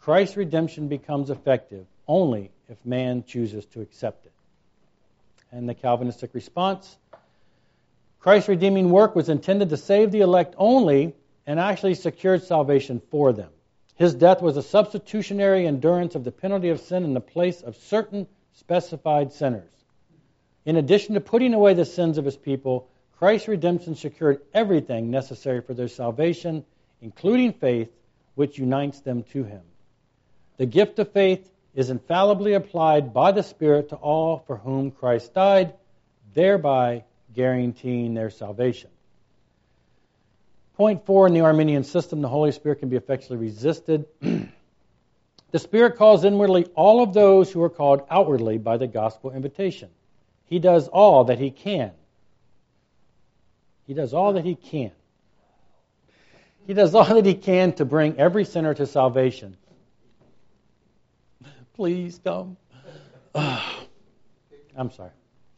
Christ's 0.06 0.36
redemption 0.36 0.86
becomes 0.86 1.30
effective 1.30 1.84
only 2.06 2.52
if 2.68 2.76
man 2.86 3.24
chooses 3.26 3.66
to 3.66 3.80
accept 3.80 4.24
it. 4.26 4.32
And 5.50 5.68
the 5.68 5.74
Calvinistic 5.74 6.32
response 6.32 6.96
Christ's 8.20 8.48
redeeming 8.48 8.90
work 8.90 9.16
was 9.16 9.28
intended 9.28 9.70
to 9.70 9.76
save 9.76 10.12
the 10.12 10.20
elect 10.20 10.54
only 10.58 11.16
and 11.44 11.58
actually 11.58 11.94
secured 11.94 12.44
salvation 12.44 13.02
for 13.10 13.32
them. 13.32 13.50
His 13.96 14.14
death 14.14 14.40
was 14.40 14.56
a 14.56 14.62
substitutionary 14.62 15.66
endurance 15.66 16.14
of 16.14 16.22
the 16.22 16.30
penalty 16.30 16.68
of 16.68 16.78
sin 16.78 17.02
in 17.02 17.12
the 17.12 17.20
place 17.20 17.60
of 17.62 17.74
certain 17.74 18.28
specified 18.52 19.32
sinners. 19.32 19.72
In 20.64 20.76
addition 20.76 21.14
to 21.14 21.20
putting 21.20 21.52
away 21.52 21.74
the 21.74 21.84
sins 21.84 22.16
of 22.16 22.24
his 22.24 22.36
people, 22.36 22.88
Christ's 23.18 23.48
redemption 23.48 23.96
secured 23.96 24.40
everything 24.54 25.10
necessary 25.10 25.62
for 25.62 25.74
their 25.74 25.88
salvation, 25.88 26.64
including 27.02 27.54
faith, 27.54 27.90
which 28.36 28.56
unites 28.56 29.00
them 29.00 29.24
to 29.32 29.42
him. 29.42 29.62
The 30.58 30.66
gift 30.66 30.98
of 30.98 31.12
faith 31.12 31.50
is 31.74 31.90
infallibly 31.90 32.54
applied 32.54 33.12
by 33.12 33.32
the 33.32 33.42
Spirit 33.42 33.90
to 33.90 33.96
all 33.96 34.38
for 34.46 34.56
whom 34.56 34.90
Christ 34.90 35.34
died, 35.34 35.74
thereby 36.32 37.04
guaranteeing 37.34 38.14
their 38.14 38.30
salvation. 38.30 38.90
Point 40.76 41.04
four 41.04 41.26
in 41.26 41.34
the 41.34 41.40
Arminian 41.40 41.84
system, 41.84 42.22
the 42.22 42.28
Holy 42.28 42.52
Spirit 42.52 42.80
can 42.80 42.88
be 42.88 42.96
effectually 42.96 43.38
resisted. 43.38 44.06
the 44.20 45.58
Spirit 45.58 45.96
calls 45.96 46.24
inwardly 46.24 46.64
all 46.74 47.02
of 47.02 47.12
those 47.12 47.50
who 47.52 47.62
are 47.62 47.70
called 47.70 48.06
outwardly 48.10 48.58
by 48.58 48.78
the 48.78 48.86
gospel 48.86 49.32
invitation. 49.32 49.90
He 50.46 50.58
does 50.58 50.88
all 50.88 51.24
that 51.24 51.38
he 51.38 51.50
can. 51.50 51.92
He 53.86 53.94
does 53.94 54.14
all 54.14 54.32
that 54.34 54.44
he 54.44 54.54
can. 54.54 54.92
He 56.66 56.74
does 56.74 56.94
all 56.94 57.04
that 57.04 57.26
he 57.26 57.34
can 57.34 57.72
to 57.74 57.84
bring 57.84 58.18
every 58.18 58.44
sinner 58.44 58.74
to 58.74 58.86
salvation. 58.86 59.56
Please 61.76 62.18
come. 62.24 62.56
I'm 63.34 64.90
sorry. 64.90 65.10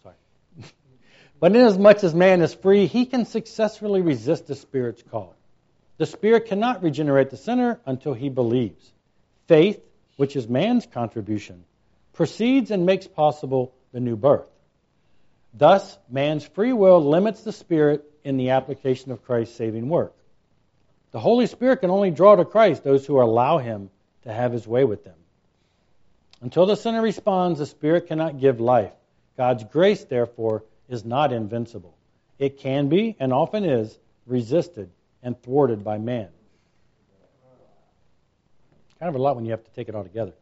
Sorry. 0.03 0.15
but 1.41 1.55
inasmuch 1.55 2.03
as 2.03 2.15
man 2.15 2.43
is 2.43 2.53
free, 2.55 2.87
he 2.87 3.07
can 3.07 3.25
successfully 3.25 4.01
resist 4.01 4.49
the 4.49 4.57
Spirit's 4.57 5.03
call. 5.03 5.37
The 5.97 6.07
Spirit 6.07 6.47
cannot 6.47 6.83
regenerate 6.83 7.31
the 7.31 7.37
sinner 7.37 7.81
until 7.87 8.15
he 8.15 8.29
believes. 8.29 8.93
Faith, 9.47 9.81
which 10.17 10.35
is 10.35 10.49
man's 10.49 10.87
contribution, 10.87 11.65
proceeds 12.13 12.73
and 12.73 12.85
makes 12.85 13.07
possible 13.07 13.73
the 13.93 14.01
new 14.01 14.17
birth. 14.17 14.49
Thus, 15.55 15.99
man's 16.11 16.45
free 16.45 16.73
will 16.73 17.01
limits 17.01 17.43
the 17.43 17.53
Spirit 17.53 18.05
in 18.25 18.37
the 18.37 18.51
application 18.51 19.13
of 19.13 19.25
Christ's 19.25 19.57
saving 19.57 19.89
work. 19.89 20.15
The 21.13 21.21
Holy 21.21 21.47
Spirit 21.47 21.81
can 21.81 21.91
only 21.91 22.11
draw 22.11 22.37
to 22.37 22.45
Christ 22.45 22.83
those 22.83 23.07
who 23.07 23.21
allow 23.21 23.59
him 23.59 23.91
to 24.23 24.33
have 24.33 24.53
his 24.53 24.67
way 24.67 24.85
with 24.85 25.05
them. 25.05 25.15
Until 26.41 26.67
the 26.67 26.77
sinner 26.77 27.03
responds, 27.03 27.59
the 27.59 27.67
Spirit 27.67 28.07
cannot 28.07 28.41
give 28.41 28.61
life. 28.61 28.93
God's 29.37 29.65
grace, 29.65 30.05
therefore, 30.05 30.65
is 30.89 31.05
not 31.05 31.33
invincible. 31.33 31.97
It 32.39 32.59
can 32.59 32.89
be, 32.89 33.17
and 33.19 33.33
often 33.33 33.65
is, 33.65 33.99
resisted 34.27 34.91
and 35.23 35.41
thwarted 35.43 35.83
by 35.83 35.99
man. 35.99 36.29
Kind 39.01 39.09
of 39.09 39.15
a 39.15 39.23
lot 39.23 39.37
when 39.37 39.45
you 39.45 39.53
have 39.53 39.65
to 39.65 39.71
take 39.73 39.89
it 39.89 39.95
all 39.95 40.03
together. 40.03 40.33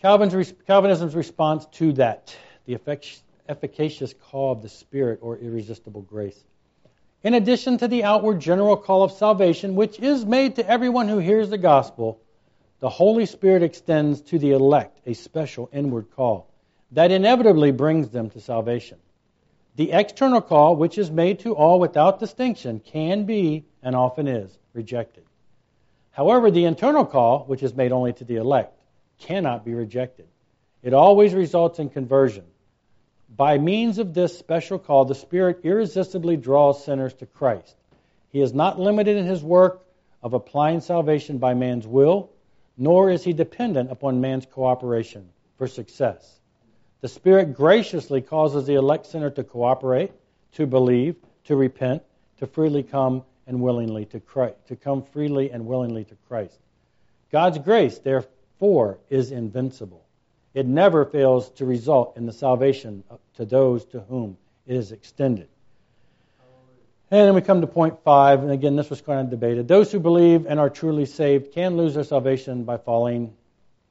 Calvin's, 0.00 0.52
Calvinism's 0.66 1.14
response 1.14 1.66
to 1.72 1.92
that, 1.94 2.34
the 2.66 2.78
efficacious 3.48 4.14
call 4.30 4.52
of 4.52 4.62
the 4.62 4.68
Spirit 4.68 5.20
or 5.22 5.38
irresistible 5.38 6.02
grace. 6.02 6.38
In 7.22 7.34
addition 7.34 7.78
to 7.78 7.88
the 7.88 8.04
outward 8.04 8.40
general 8.40 8.76
call 8.76 9.02
of 9.02 9.12
salvation, 9.12 9.74
which 9.74 9.98
is 9.98 10.24
made 10.24 10.56
to 10.56 10.68
everyone 10.68 11.08
who 11.08 11.18
hears 11.18 11.48
the 11.50 11.58
gospel, 11.58 12.20
the 12.80 12.88
Holy 12.88 13.26
Spirit 13.26 13.62
extends 13.62 14.20
to 14.22 14.38
the 14.38 14.52
elect 14.52 15.00
a 15.06 15.14
special 15.14 15.68
inward 15.72 16.10
call 16.14 16.48
that 16.92 17.10
inevitably 17.10 17.72
brings 17.72 18.10
them 18.10 18.30
to 18.30 18.40
salvation. 18.40 18.98
The 19.76 19.92
external 19.92 20.40
call, 20.40 20.76
which 20.76 20.98
is 20.98 21.10
made 21.10 21.40
to 21.40 21.54
all 21.54 21.78
without 21.78 22.20
distinction, 22.20 22.80
can 22.80 23.24
be, 23.24 23.64
and 23.82 23.94
often 23.94 24.28
is, 24.28 24.56
rejected. 24.72 25.24
However, 26.12 26.50
the 26.50 26.64
internal 26.64 27.04
call, 27.04 27.44
which 27.44 27.62
is 27.62 27.74
made 27.74 27.92
only 27.92 28.12
to 28.14 28.24
the 28.24 28.36
elect, 28.36 28.78
cannot 29.18 29.64
be 29.64 29.74
rejected. 29.74 30.26
It 30.82 30.94
always 30.94 31.34
results 31.34 31.78
in 31.78 31.90
conversion. 31.90 32.44
By 33.34 33.58
means 33.58 33.98
of 33.98 34.14
this 34.14 34.38
special 34.38 34.78
call, 34.78 35.04
the 35.04 35.14
Spirit 35.14 35.60
irresistibly 35.64 36.36
draws 36.36 36.84
sinners 36.84 37.12
to 37.14 37.26
Christ. 37.26 37.76
He 38.30 38.40
is 38.40 38.54
not 38.54 38.78
limited 38.78 39.16
in 39.16 39.26
his 39.26 39.42
work 39.42 39.84
of 40.22 40.32
applying 40.32 40.80
salvation 40.80 41.38
by 41.38 41.54
man's 41.54 41.86
will, 41.86 42.30
nor 42.76 43.10
is 43.10 43.24
he 43.24 43.32
dependent 43.32 43.90
upon 43.90 44.20
man's 44.20 44.46
cooperation 44.46 45.28
for 45.56 45.66
success. 45.66 46.40
The 47.00 47.08
Spirit 47.08 47.54
graciously 47.54 48.20
causes 48.20 48.66
the 48.66 48.74
elect 48.74 49.06
sinner 49.06 49.30
to 49.30 49.44
cooperate, 49.44 50.12
to 50.52 50.66
believe, 50.66 51.16
to 51.44 51.56
repent, 51.56 52.02
to 52.38 52.46
freely 52.46 52.82
come 52.82 53.22
and 53.46 53.60
willingly 53.60 54.04
to 54.06 54.20
Christ, 54.20 54.56
to 54.68 54.76
come 54.76 55.02
freely 55.02 55.50
and 55.50 55.66
willingly 55.66 56.04
to 56.04 56.16
Christ. 56.28 56.58
God's 57.30 57.58
grace, 57.58 57.98
therefore, 57.98 58.98
is 59.08 59.30
invincible. 59.30 60.04
It 60.54 60.66
never 60.66 61.04
fails 61.04 61.50
to 61.50 61.66
result 61.66 62.16
in 62.16 62.26
the 62.26 62.32
salvation 62.32 63.04
to 63.34 63.44
those 63.44 63.84
to 63.86 64.00
whom 64.00 64.36
it 64.66 64.76
is 64.76 64.92
extended. 64.92 65.48
And 67.10 67.20
then 67.20 67.34
we 67.34 67.40
come 67.40 67.60
to 67.60 67.68
point 67.68 68.02
five, 68.02 68.42
and 68.42 68.50
again, 68.50 68.74
this 68.74 68.90
was 68.90 69.00
kind 69.00 69.20
of 69.20 69.30
debated. 69.30 69.68
Those 69.68 69.92
who 69.92 70.00
believe 70.00 70.46
and 70.46 70.58
are 70.58 70.68
truly 70.68 71.06
saved 71.06 71.52
can 71.52 71.76
lose 71.76 71.94
their 71.94 72.02
salvation 72.02 72.64
by 72.64 72.78
falling, 72.78 73.32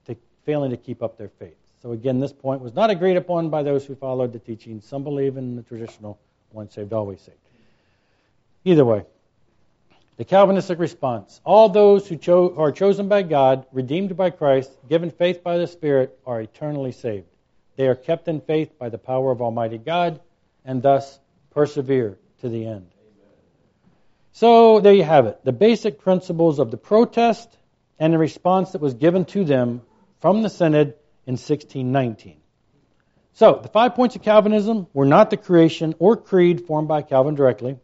to, 0.08 0.18
failing 0.46 0.72
to 0.72 0.78
keep 0.78 1.02
up 1.02 1.18
their 1.18 1.30
faith. 1.30 1.56
So 1.82 1.94
again, 1.94 2.20
this 2.20 2.34
point 2.34 2.62
was 2.62 2.74
not 2.74 2.90
agreed 2.90 3.16
upon 3.16 3.50
by 3.50 3.64
those 3.64 3.86
who 3.86 3.96
followed 3.96 4.34
the 4.34 4.40
teaching. 4.40 4.82
Some 4.82 5.04
believe 5.04 5.38
in 5.38 5.56
the 5.56 5.62
traditional 5.62 6.20
once 6.52 6.74
saved, 6.74 6.92
always 6.92 7.22
saved. 7.22 7.38
Either 8.66 8.84
way, 8.84 9.06
the 10.18 10.26
Calvinistic 10.26 10.80
response 10.80 11.40
all 11.44 11.70
those 11.70 12.08
who, 12.08 12.18
cho- 12.18 12.50
who 12.50 12.62
are 12.62 12.72
chosen 12.72 13.08
by 13.08 13.22
God, 13.22 13.66
redeemed 13.72 14.18
by 14.18 14.30
Christ, 14.30 14.72
given 14.90 15.12
faith 15.12 15.44
by 15.44 15.58
the 15.58 15.68
Spirit, 15.68 16.18
are 16.26 16.42
eternally 16.42 16.92
saved. 16.92 17.28
They 17.76 17.88
are 17.88 17.96
kept 17.96 18.28
in 18.28 18.42
faith 18.42 18.78
by 18.80 18.90
the 18.90 18.98
power 18.98 19.32
of 19.32 19.42
Almighty 19.42 19.78
God 19.78 20.20
and 20.66 20.82
thus 20.82 21.20
persevere 21.52 22.18
to 22.42 22.50
the 22.50 22.66
end. 22.66 22.88
So 24.36 24.82
there 24.82 24.94
you 24.94 25.04
have 25.04 25.28
it 25.28 25.40
the 25.46 25.54
basic 25.54 26.00
principles 26.00 26.60
of 26.60 26.70
the 26.70 26.78
protest 26.78 27.58
and 27.98 28.14
the 28.14 28.18
response 28.18 28.72
that 28.72 28.82
was 28.82 28.94
given 28.94 29.24
to 29.26 29.46
them 29.46 29.82
from 30.20 30.42
the 30.42 30.50
Synod 30.50 30.96
in 31.26 31.38
1619. 31.38 32.36
So, 33.32 33.60
the 33.64 33.70
five 33.70 33.96
points 33.96 34.18
of 34.18 34.24
Calvinism 34.24 34.88
were 34.94 35.06
not 35.06 35.30
the 35.30 35.38
creation 35.38 35.96
or 36.00 36.18
creed 36.18 36.68
formed 36.68 36.90
by 36.90 37.02
Calvin 37.02 37.36
directly, 37.36 37.78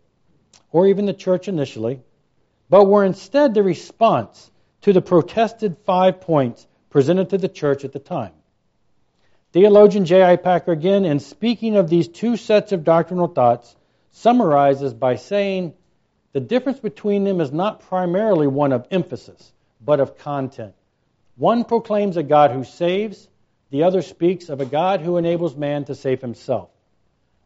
or 0.73 0.87
even 0.87 1.05
the 1.05 1.13
church 1.13 1.47
initially 1.47 2.01
but 2.69 2.83
were 2.83 3.05
instead 3.05 3.53
the 3.53 3.63
response 3.63 4.51
to 4.81 4.91
the 4.91 5.01
protested 5.01 5.77
five 5.85 6.19
points 6.19 6.67
presented 6.89 7.29
to 7.29 7.37
the 7.37 7.47
church 7.47 7.85
at 7.85 7.93
the 7.93 7.99
time. 7.99 8.33
Theologian 9.53 10.03
J.I. 10.03 10.35
Packer, 10.35 10.73
again, 10.73 11.05
in 11.05 11.21
speaking 11.21 11.77
of 11.77 11.89
these 11.89 12.09
two 12.09 12.35
sets 12.35 12.73
of 12.73 12.83
doctrinal 12.83 13.27
thoughts, 13.27 13.73
summarizes 14.11 14.93
by 14.93 15.15
saying 15.15 15.73
the 16.34 16.39
difference 16.39 16.79
between 16.79 17.23
them 17.23 17.41
is 17.41 17.51
not 17.51 17.82
primarily 17.82 18.47
one 18.47 18.71
of 18.71 18.88
emphasis, 18.91 19.51
but 19.84 19.99
of 19.99 20.17
content. 20.17 20.73
One 21.36 21.63
proclaims 21.63 22.17
a 22.17 22.23
God 22.23 22.51
who 22.51 22.63
saves, 22.63 23.27
the 23.69 23.84
other 23.84 24.01
speaks 24.01 24.49
of 24.49 24.61
a 24.61 24.65
God 24.65 25.01
who 25.01 25.17
enables 25.17 25.55
man 25.55 25.86
to 25.86 25.95
save 25.95 26.21
himself. 26.21 26.69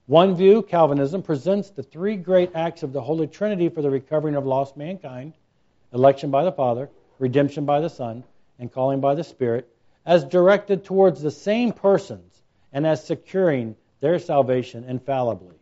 One 0.07 0.35
view, 0.35 0.61
Calvinism, 0.61 1.23
presents 1.23 1.71
the 1.71 1.83
three 1.83 2.15
great 2.15 2.51
acts 2.55 2.83
of 2.83 2.93
the 2.93 3.01
Holy 3.01 3.27
Trinity 3.27 3.69
for 3.69 3.81
the 3.81 3.89
recovering 3.89 4.35
of 4.35 4.45
lost 4.45 4.77
mankind 4.77 5.33
election 5.93 6.29
by 6.29 6.43
the 6.43 6.51
Father, 6.51 6.89
redemption 7.19 7.65
by 7.65 7.79
the 7.79 7.89
Son, 7.89 8.23
and 8.59 8.71
calling 8.71 8.99
by 8.99 9.15
the 9.15 9.23
Spirit 9.23 9.67
as 10.05 10.23
directed 10.23 10.83
towards 10.83 11.21
the 11.21 11.31
same 11.31 11.71
persons 11.71 12.41
and 12.71 12.85
as 12.85 13.03
securing 13.03 13.75
their 14.01 14.19
salvation 14.19 14.83
infallibly. 14.83 15.55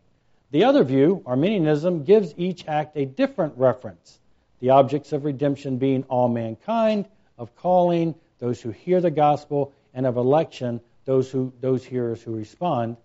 The 0.54 0.62
other 0.62 0.84
view, 0.84 1.20
Arminianism, 1.26 2.04
gives 2.04 2.32
each 2.36 2.68
act 2.68 2.96
a 2.96 3.06
different 3.06 3.58
reference, 3.58 4.20
the 4.60 4.70
objects 4.70 5.12
of 5.12 5.24
redemption 5.24 5.78
being 5.78 6.04
all 6.04 6.28
mankind, 6.28 7.06
of 7.36 7.56
calling, 7.56 8.14
those 8.38 8.60
who 8.60 8.70
hear 8.70 9.00
the 9.00 9.10
gospel, 9.10 9.72
and 9.94 10.06
of 10.06 10.16
election, 10.16 10.80
those, 11.06 11.28
who, 11.28 11.52
those 11.60 11.84
hearers 11.84 12.22
who 12.22 12.36
respond 12.36 12.96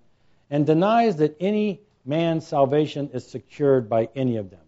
and 0.51 0.67
denies 0.67 1.15
that 1.15 1.37
any 1.39 1.81
man's 2.05 2.45
salvation 2.45 3.09
is 3.13 3.25
secured 3.25 3.89
by 3.89 4.09
any 4.15 4.37
of 4.37 4.51
them. 4.51 4.67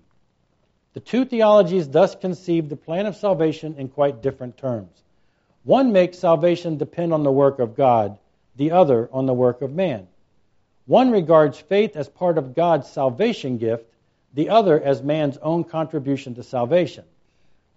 The 0.94 1.02
two 1.02 1.24
theologies 1.24 1.88
thus 1.88 2.16
conceive 2.16 2.68
the 2.68 2.76
plan 2.76 3.06
of 3.06 3.16
salvation 3.16 3.76
in 3.78 3.90
quite 3.90 4.24
different 4.24 4.58
terms. 4.58 5.04
One 5.66 5.92
makes 5.92 6.18
salvation 6.18 6.78
depend 6.78 7.14
on 7.14 7.22
the 7.22 7.32
work 7.32 7.60
of 7.60 7.76
God, 7.76 8.18
the 8.56 8.72
other 8.72 9.08
on 9.14 9.28
the 9.28 9.36
work 9.36 9.62
of 9.62 9.72
man. 9.72 10.08
One 10.92 11.12
regards 11.12 11.58
faith 11.58 11.96
as 11.96 12.10
part 12.10 12.38
of 12.38 12.54
God's 12.54 12.86
salvation 12.86 13.58
gift, 13.58 13.86
the 14.34 14.50
other 14.50 14.78
as 14.78 15.02
man's 15.02 15.38
own 15.38 15.64
contribution 15.64 16.36
to 16.36 16.44
salvation. 16.44 17.06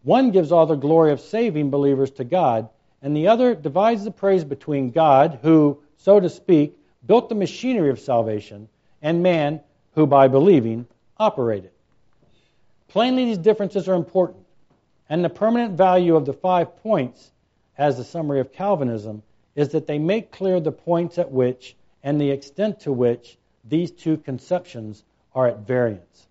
One 0.02 0.32
gives 0.32 0.50
all 0.50 0.66
the 0.66 0.74
glory 0.74 1.12
of 1.12 1.20
saving 1.20 1.70
believers 1.70 2.10
to 2.10 2.24
God, 2.24 2.68
and 3.02 3.16
the 3.16 3.28
other 3.28 3.54
divides 3.54 4.02
the 4.02 4.10
praise 4.10 4.42
between 4.42 4.90
God, 4.90 5.38
who, 5.42 5.78
so 5.96 6.18
to 6.18 6.28
speak, 6.28 6.76
built 7.06 7.28
the 7.28 7.36
machinery 7.36 7.90
of 7.90 8.00
salvation, 8.00 8.68
and 9.00 9.22
man, 9.22 9.60
who 9.94 10.08
by 10.08 10.26
believing 10.26 10.84
operated. 11.16 11.70
Plainly, 12.88 13.26
these 13.26 13.38
differences 13.38 13.88
are 13.88 13.94
important, 13.94 14.44
and 15.08 15.24
the 15.24 15.30
permanent 15.30 15.74
value 15.74 16.16
of 16.16 16.24
the 16.26 16.32
five 16.32 16.74
points, 16.82 17.30
as 17.78 17.96
the 17.96 18.02
summary 18.02 18.40
of 18.40 18.52
Calvinism, 18.52 19.22
is 19.54 19.68
that 19.68 19.86
they 19.86 20.00
make 20.00 20.32
clear 20.32 20.58
the 20.58 20.72
points 20.72 21.16
at 21.16 21.30
which 21.30 21.76
and 22.04 22.20
the 22.20 22.30
extent 22.30 22.80
to 22.80 22.92
which 22.92 23.36
these 23.64 23.90
two 23.90 24.18
conceptions 24.18 25.02
are 25.34 25.48
at 25.48 25.60
variance. 25.60 26.28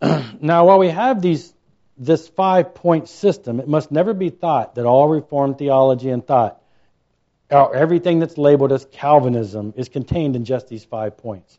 now, 0.40 0.66
while 0.66 0.78
we 0.78 0.90
have 0.90 1.20
these, 1.20 1.52
this 1.96 2.28
five 2.28 2.74
point 2.74 3.08
system, 3.08 3.58
it 3.58 3.66
must 3.66 3.90
never 3.90 4.14
be 4.14 4.28
thought 4.28 4.76
that 4.76 4.84
all 4.84 5.08
Reformed 5.08 5.58
theology 5.58 6.10
and 6.10 6.24
thought 6.24 6.62
or 7.50 7.74
everything 7.74 8.18
that's 8.18 8.36
labeled 8.36 8.72
as 8.72 8.84
Calvinism 8.92 9.72
is 9.76 9.88
contained 9.88 10.36
in 10.36 10.44
just 10.44 10.68
these 10.68 10.84
five 10.84 11.16
points. 11.16 11.58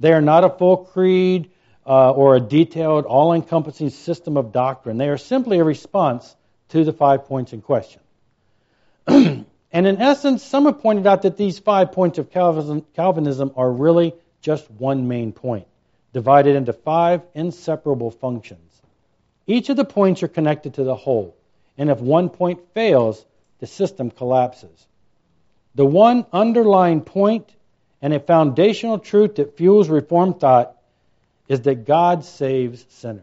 They 0.00 0.12
are 0.12 0.22
not 0.22 0.44
a 0.44 0.50
full 0.50 0.78
creed 0.78 1.50
uh, 1.86 2.10
or 2.10 2.36
a 2.36 2.40
detailed, 2.40 3.04
all 3.04 3.32
encompassing 3.32 3.90
system 3.90 4.36
of 4.36 4.52
doctrine. 4.52 4.96
They 4.96 5.08
are 5.08 5.18
simply 5.18 5.58
a 5.58 5.64
response 5.64 6.34
to 6.70 6.84
the 6.84 6.92
five 6.92 7.26
points 7.26 7.52
in 7.52 7.60
question. 7.62 8.00
and 9.72 9.86
in 9.86 10.00
essence, 10.00 10.42
some 10.42 10.66
have 10.66 10.80
pointed 10.80 11.06
out 11.06 11.22
that 11.22 11.36
these 11.36 11.58
five 11.58 11.92
points 11.92 12.18
of 12.18 12.30
Calvinism, 12.30 13.52
are 13.56 13.70
really 13.70 14.14
just 14.40 14.70
one 14.70 15.08
main 15.08 15.32
point, 15.32 15.66
divided 16.12 16.56
into 16.56 16.72
five 16.72 17.22
inseparable 17.34 18.10
functions. 18.10 18.60
Each 19.46 19.68
of 19.68 19.76
the 19.76 19.84
points 19.84 20.22
are 20.22 20.28
connected 20.28 20.74
to 20.74 20.84
the 20.84 20.94
whole, 20.94 21.36
and 21.76 21.90
if 21.90 21.98
one 22.00 22.28
point 22.30 22.60
fails, 22.74 23.24
the 23.58 23.66
system 23.66 24.10
collapses. 24.10 24.86
The 25.74 25.84
one 25.84 26.26
underlying 26.32 27.02
point 27.02 27.48
and 28.00 28.12
a 28.14 28.20
foundational 28.20 28.98
truth 28.98 29.36
that 29.36 29.56
fuels 29.56 29.88
Reformed 29.88 30.40
thought 30.40 30.76
is 31.48 31.62
that 31.62 31.86
God 31.86 32.24
saves 32.24 32.84
sinners. 32.88 33.22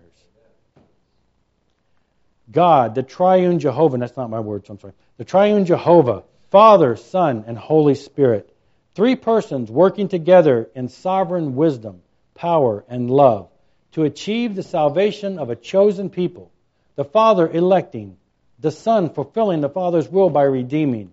God, 2.51 2.95
the 2.95 3.03
triune 3.03 3.59
Jehovah, 3.59 3.97
that's 3.97 4.17
not 4.17 4.29
my 4.29 4.39
words, 4.39 4.69
I'm 4.69 4.79
sorry. 4.79 4.93
The 5.17 5.25
triune 5.25 5.65
Jehovah, 5.65 6.23
Father, 6.53 6.95
Son, 6.95 7.45
and 7.47 7.57
Holy 7.57 7.95
Spirit. 7.95 8.47
Three 8.93 9.15
persons 9.15 9.71
working 9.71 10.07
together 10.07 10.69
in 10.75 10.87
sovereign 10.87 11.55
wisdom, 11.55 12.03
power, 12.35 12.85
and 12.87 13.09
love 13.09 13.49
to 13.93 14.03
achieve 14.03 14.53
the 14.53 14.61
salvation 14.61 15.39
of 15.39 15.49
a 15.49 15.55
chosen 15.55 16.11
people. 16.11 16.51
The 16.95 17.05
Father 17.05 17.49
electing, 17.49 18.17
the 18.59 18.69
Son 18.69 19.09
fulfilling 19.09 19.61
the 19.61 19.69
Father's 19.69 20.07
will 20.07 20.29
by 20.29 20.43
redeeming, 20.43 21.11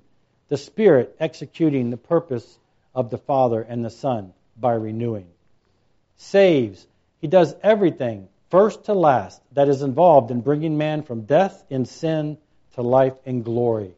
the 0.50 0.58
Spirit 0.58 1.16
executing 1.18 1.88
the 1.88 1.96
purpose 1.96 2.58
of 2.94 3.08
the 3.08 3.16
Father 3.16 3.62
and 3.62 3.82
the 3.82 3.88
Son 3.88 4.34
by 4.58 4.74
renewing. 4.74 5.28
Saves. 6.18 6.86
He 7.22 7.28
does 7.28 7.54
everything, 7.62 8.28
first 8.50 8.84
to 8.84 8.92
last, 8.92 9.40
that 9.52 9.70
is 9.70 9.80
involved 9.80 10.30
in 10.30 10.42
bringing 10.42 10.76
man 10.76 11.02
from 11.02 11.22
death 11.22 11.64
in 11.70 11.86
sin 11.86 12.36
to 12.74 12.82
life 12.82 13.16
in 13.24 13.42
glory. 13.42 13.94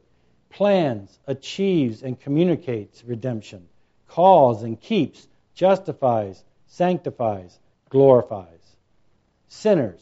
Plans, 0.53 1.19
achieves, 1.27 2.03
and 2.03 2.21
communicates 2.21 3.05
redemption. 3.05 3.67
Calls 4.09 4.63
and 4.63 4.81
keeps, 4.81 5.27
justifies, 5.55 6.45
sanctifies, 6.67 7.59
glorifies. 7.89 8.47
Sinners. 9.49 10.01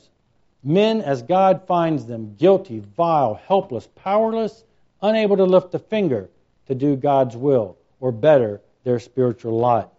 Men 0.63 1.01
as 1.01 1.23
God 1.23 1.67
finds 1.67 2.05
them, 2.05 2.35
guilty, 2.37 2.81
vile, 2.81 3.35
helpless, 3.35 3.89
powerless, 3.95 4.65
unable 5.01 5.37
to 5.37 5.45
lift 5.45 5.75
a 5.75 5.79
finger 5.79 6.29
to 6.67 6.75
do 6.75 6.97
God's 6.97 7.37
will 7.37 7.77
or 8.01 8.13
better 8.13 8.61
their 8.85 8.99
spiritual 8.99 9.59
lot. 9.59 9.93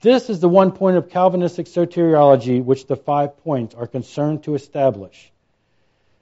This 0.00 0.28
is 0.28 0.40
the 0.40 0.48
one 0.48 0.72
point 0.72 0.96
of 0.96 1.08
Calvinistic 1.08 1.66
soteriology 1.66 2.62
which 2.62 2.86
the 2.86 2.96
five 2.96 3.38
points 3.38 3.74
are 3.74 3.86
concerned 3.86 4.44
to 4.44 4.54
establish. 4.54 5.32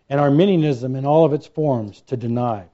and 0.08 0.20
Arminianism 0.20 0.96
in 0.96 1.06
all 1.06 1.24
of 1.24 1.32
its 1.32 1.46
forms 1.46 2.02
to 2.02 2.16
deny. 2.16 2.66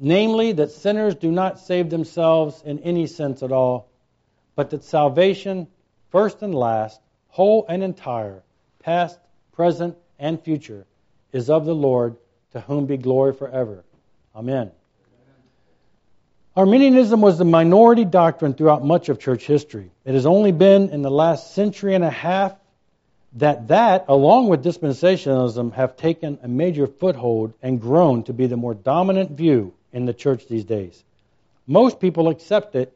Namely, 0.00 0.52
that 0.52 0.70
sinners 0.70 1.16
do 1.16 1.32
not 1.32 1.58
save 1.58 1.90
themselves 1.90 2.62
in 2.64 2.78
any 2.80 3.06
sense 3.06 3.42
at 3.42 3.50
all, 3.50 3.88
but 4.54 4.70
that 4.70 4.84
salvation, 4.84 5.66
first 6.10 6.42
and 6.42 6.54
last, 6.54 7.00
whole 7.28 7.66
and 7.68 7.82
entire, 7.82 8.42
past, 8.80 9.18
present, 9.52 9.96
and 10.18 10.40
future, 10.40 10.86
is 11.32 11.50
of 11.50 11.64
the 11.64 11.74
Lord, 11.74 12.16
to 12.52 12.60
whom 12.60 12.86
be 12.86 12.96
glory 12.96 13.32
forever. 13.32 13.84
Amen. 14.34 14.70
Arminianism 16.56 17.20
was 17.20 17.38
the 17.38 17.44
minority 17.44 18.04
doctrine 18.04 18.54
throughout 18.54 18.84
much 18.84 19.08
of 19.08 19.18
church 19.18 19.46
history. 19.46 19.90
It 20.04 20.14
has 20.14 20.26
only 20.26 20.52
been 20.52 20.90
in 20.90 21.02
the 21.02 21.10
last 21.10 21.54
century 21.54 21.94
and 21.94 22.04
a 22.04 22.10
half 22.10 22.54
that 23.34 23.68
that, 23.68 24.06
along 24.08 24.48
with 24.48 24.64
dispensationalism, 24.64 25.72
have 25.74 25.96
taken 25.96 26.38
a 26.42 26.48
major 26.48 26.86
foothold 26.86 27.52
and 27.62 27.80
grown 27.80 28.22
to 28.24 28.32
be 28.32 28.46
the 28.46 28.56
more 28.56 28.74
dominant 28.74 29.32
view 29.32 29.74
in 29.92 30.04
the 30.04 30.14
church 30.14 30.46
these 30.46 30.64
days. 30.64 31.04
Most 31.66 32.00
people 32.00 32.28
accept 32.28 32.74
it 32.74 32.92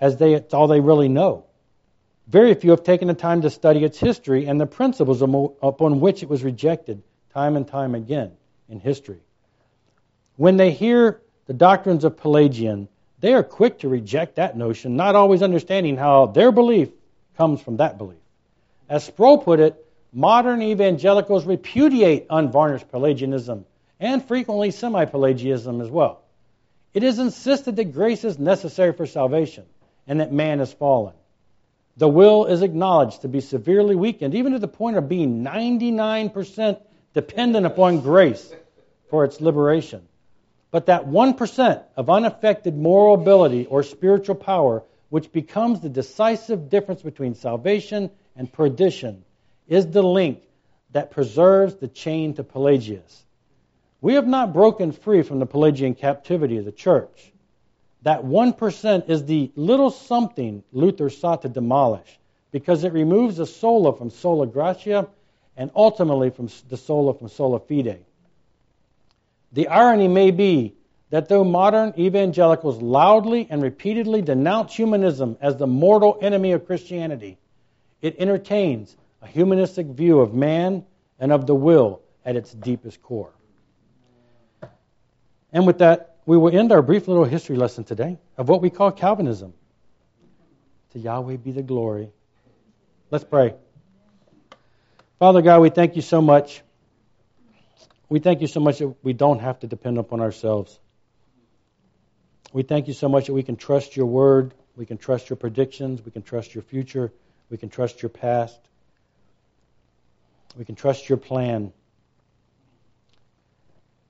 as 0.00 0.16
they, 0.16 0.34
it's 0.34 0.54
all 0.54 0.68
they 0.68 0.80
really 0.80 1.08
know. 1.08 1.44
Very 2.28 2.54
few 2.54 2.70
have 2.70 2.82
taken 2.82 3.08
the 3.08 3.14
time 3.14 3.42
to 3.42 3.50
study 3.50 3.84
its 3.84 3.98
history 3.98 4.46
and 4.46 4.60
the 4.60 4.66
principles 4.66 5.22
upon 5.22 6.00
which 6.00 6.22
it 6.22 6.28
was 6.28 6.42
rejected 6.42 7.02
time 7.32 7.56
and 7.56 7.68
time 7.68 7.94
again 7.94 8.32
in 8.68 8.80
history. 8.80 9.20
When 10.36 10.56
they 10.56 10.70
hear 10.70 11.20
the 11.46 11.54
doctrines 11.54 12.04
of 12.04 12.16
Pelagian, 12.16 12.88
they 13.20 13.32
are 13.32 13.42
quick 13.42 13.78
to 13.80 13.88
reject 13.88 14.36
that 14.36 14.56
notion, 14.56 14.96
not 14.96 15.14
always 15.14 15.42
understanding 15.42 15.96
how 15.96 16.26
their 16.26 16.52
belief 16.52 16.90
comes 17.36 17.60
from 17.60 17.76
that 17.78 17.98
belief. 17.98 18.18
As 18.88 19.04
Sproul 19.04 19.38
put 19.38 19.60
it, 19.60 19.84
modern 20.12 20.62
evangelicals 20.62 21.44
repudiate 21.46 22.26
unvarnished 22.30 22.90
Pelagianism 22.90 23.64
and 23.98 24.26
frequently 24.26 24.70
semi 24.70 25.04
Pelagianism 25.04 25.80
as 25.80 25.90
well. 25.90 26.22
It 26.94 27.02
is 27.02 27.18
insisted 27.18 27.76
that 27.76 27.92
grace 27.92 28.24
is 28.24 28.38
necessary 28.38 28.92
for 28.92 29.06
salvation 29.06 29.64
and 30.06 30.20
that 30.20 30.32
man 30.32 30.60
is 30.60 30.72
fallen. 30.72 31.14
The 31.96 32.08
will 32.08 32.46
is 32.46 32.62
acknowledged 32.62 33.22
to 33.22 33.28
be 33.28 33.40
severely 33.40 33.96
weakened, 33.96 34.34
even 34.34 34.52
to 34.52 34.58
the 34.58 34.68
point 34.68 34.96
of 34.96 35.08
being 35.08 35.42
99% 35.42 36.80
dependent 37.14 37.66
upon 37.66 38.00
grace 38.00 38.54
for 39.08 39.24
its 39.24 39.40
liberation. 39.40 40.06
But 40.70 40.86
that 40.86 41.06
1% 41.06 41.82
of 41.96 42.10
unaffected 42.10 42.76
moral 42.76 43.14
ability 43.14 43.66
or 43.66 43.82
spiritual 43.82 44.34
power, 44.34 44.82
which 45.08 45.32
becomes 45.32 45.80
the 45.80 45.88
decisive 45.88 46.68
difference 46.68 47.00
between 47.00 47.34
salvation 47.34 48.10
and 48.36 48.52
perdition, 48.52 49.24
is 49.66 49.86
the 49.86 50.02
link 50.02 50.42
that 50.92 51.10
preserves 51.10 51.76
the 51.76 51.88
chain 51.88 52.34
to 52.34 52.44
Pelagius. 52.44 53.25
We 54.06 54.14
have 54.14 54.28
not 54.28 54.52
broken 54.52 54.92
free 54.92 55.22
from 55.22 55.40
the 55.40 55.46
Pelagian 55.46 55.96
captivity 55.96 56.58
of 56.58 56.64
the 56.64 56.70
church. 56.70 57.32
That 58.02 58.22
1% 58.22 59.10
is 59.10 59.24
the 59.24 59.50
little 59.56 59.90
something 59.90 60.62
Luther 60.70 61.10
sought 61.10 61.42
to 61.42 61.48
demolish 61.48 62.20
because 62.52 62.84
it 62.84 62.92
removes 62.92 63.38
the 63.38 63.46
sola 63.46 63.96
from 63.96 64.10
sola 64.10 64.46
gratia 64.46 65.08
and 65.56 65.72
ultimately 65.74 66.30
from 66.30 66.48
the 66.68 66.76
sola 66.76 67.14
from 67.14 67.26
sola 67.26 67.58
fide. 67.58 68.04
The 69.50 69.66
irony 69.66 70.06
may 70.06 70.30
be 70.30 70.76
that 71.10 71.28
though 71.28 71.42
modern 71.42 71.92
evangelicals 71.98 72.80
loudly 72.80 73.48
and 73.50 73.60
repeatedly 73.60 74.22
denounce 74.22 74.72
humanism 74.72 75.36
as 75.40 75.56
the 75.56 75.66
mortal 75.66 76.16
enemy 76.22 76.52
of 76.52 76.64
Christianity, 76.64 77.38
it 78.02 78.14
entertains 78.20 78.96
a 79.20 79.26
humanistic 79.26 79.88
view 79.88 80.20
of 80.20 80.32
man 80.32 80.84
and 81.18 81.32
of 81.32 81.48
the 81.48 81.56
will 81.56 82.02
at 82.24 82.36
its 82.36 82.52
deepest 82.52 83.02
core. 83.02 83.32
And 85.52 85.66
with 85.66 85.78
that, 85.78 86.16
we 86.26 86.36
will 86.36 86.56
end 86.56 86.72
our 86.72 86.82
brief 86.82 87.08
little 87.08 87.24
history 87.24 87.56
lesson 87.56 87.84
today 87.84 88.18
of 88.36 88.48
what 88.48 88.60
we 88.60 88.70
call 88.70 88.92
Calvinism. 88.92 89.54
To 90.92 90.98
Yahweh 90.98 91.36
be 91.36 91.52
the 91.52 91.62
glory. 91.62 92.10
Let's 93.10 93.24
pray. 93.24 93.54
Father 95.18 95.42
God, 95.42 95.60
we 95.60 95.70
thank 95.70 95.96
you 95.96 96.02
so 96.02 96.20
much. 96.20 96.62
We 98.08 98.18
thank 98.18 98.40
you 98.40 98.46
so 98.46 98.60
much 98.60 98.78
that 98.78 98.94
we 99.02 99.12
don't 99.12 99.40
have 99.40 99.60
to 99.60 99.66
depend 99.66 99.98
upon 99.98 100.20
ourselves. 100.20 100.78
We 102.52 102.62
thank 102.62 102.88
you 102.88 102.94
so 102.94 103.08
much 103.08 103.26
that 103.26 103.34
we 103.34 103.42
can 103.42 103.56
trust 103.56 103.96
your 103.96 104.06
word, 104.06 104.54
we 104.76 104.86
can 104.86 104.98
trust 104.98 105.28
your 105.30 105.36
predictions, 105.36 106.04
we 106.04 106.10
can 106.10 106.22
trust 106.22 106.54
your 106.54 106.62
future. 106.62 107.12
We 107.50 107.58
can 107.58 107.68
trust 107.68 108.02
your 108.02 108.08
past. 108.08 108.58
We 110.56 110.64
can 110.64 110.74
trust 110.74 111.08
your 111.08 111.18
plan. 111.18 111.72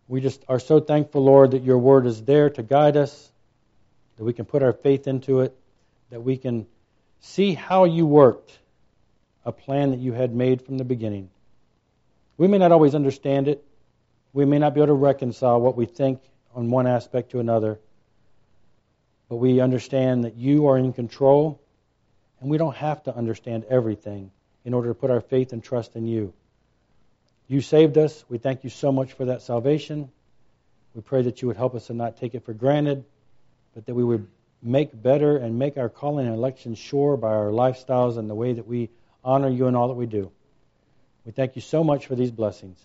We 0.08 0.20
just 0.20 0.44
are 0.48 0.60
so 0.60 0.80
thankful, 0.80 1.24
Lord, 1.24 1.50
that 1.50 1.62
your 1.62 1.78
word 1.78 2.06
is 2.06 2.22
there 2.22 2.50
to 2.50 2.62
guide 2.62 2.96
us, 2.96 3.30
that 4.16 4.24
we 4.24 4.32
can 4.32 4.44
put 4.44 4.62
our 4.62 4.72
faith 4.72 5.08
into 5.08 5.40
it, 5.40 5.56
that 6.10 6.22
we 6.22 6.36
can 6.36 6.66
see 7.20 7.54
how 7.54 7.84
you 7.84 8.06
worked 8.06 8.58
a 9.44 9.52
plan 9.52 9.90
that 9.92 10.00
you 10.00 10.12
had 10.12 10.34
made 10.34 10.62
from 10.62 10.76
the 10.76 10.84
beginning. 10.84 11.30
We 12.36 12.48
may 12.48 12.58
not 12.58 12.72
always 12.72 12.94
understand 12.94 13.48
it. 13.48 13.64
We 14.32 14.44
may 14.44 14.58
not 14.58 14.74
be 14.74 14.80
able 14.80 14.88
to 14.88 14.94
reconcile 14.94 15.60
what 15.60 15.76
we 15.76 15.86
think 15.86 16.20
on 16.54 16.70
one 16.70 16.86
aspect 16.86 17.30
to 17.30 17.40
another. 17.40 17.78
But 19.28 19.36
we 19.36 19.60
understand 19.60 20.24
that 20.24 20.36
you 20.36 20.66
are 20.66 20.76
in 20.76 20.92
control 20.92 21.60
and 22.40 22.50
we 22.50 22.58
don't 22.58 22.76
have 22.76 23.02
to 23.04 23.16
understand 23.16 23.64
everything 23.70 24.30
in 24.64 24.74
order 24.74 24.88
to 24.88 24.94
put 24.94 25.10
our 25.10 25.20
faith 25.20 25.52
and 25.52 25.62
trust 25.62 25.96
in 25.96 26.06
you. 26.06 26.32
You 27.48 27.60
saved 27.60 27.96
us. 27.96 28.24
We 28.28 28.38
thank 28.38 28.64
you 28.64 28.70
so 28.70 28.90
much 28.90 29.12
for 29.12 29.26
that 29.26 29.42
salvation. 29.42 30.10
We 30.94 31.02
pray 31.02 31.22
that 31.22 31.42
you 31.42 31.48
would 31.48 31.56
help 31.56 31.74
us 31.74 31.86
to 31.86 31.94
not 31.94 32.16
take 32.16 32.34
it 32.34 32.44
for 32.44 32.52
granted, 32.52 33.04
but 33.74 33.86
that 33.86 33.94
we 33.94 34.02
would 34.02 34.26
make 34.62 34.90
better 35.00 35.36
and 35.36 35.58
make 35.58 35.76
our 35.76 35.88
calling 35.88 36.26
and 36.26 36.34
election 36.34 36.74
sure 36.74 37.16
by 37.16 37.28
our 37.28 37.50
lifestyles 37.50 38.18
and 38.18 38.28
the 38.28 38.34
way 38.34 38.52
that 38.54 38.66
we 38.66 38.90
honor 39.22 39.48
you 39.48 39.66
in 39.66 39.76
all 39.76 39.88
that 39.88 39.94
we 39.94 40.06
do. 40.06 40.30
We 41.24 41.32
thank 41.32 41.56
you 41.56 41.62
so 41.62 41.84
much 41.84 42.06
for 42.06 42.14
these 42.14 42.30
blessings. 42.30 42.78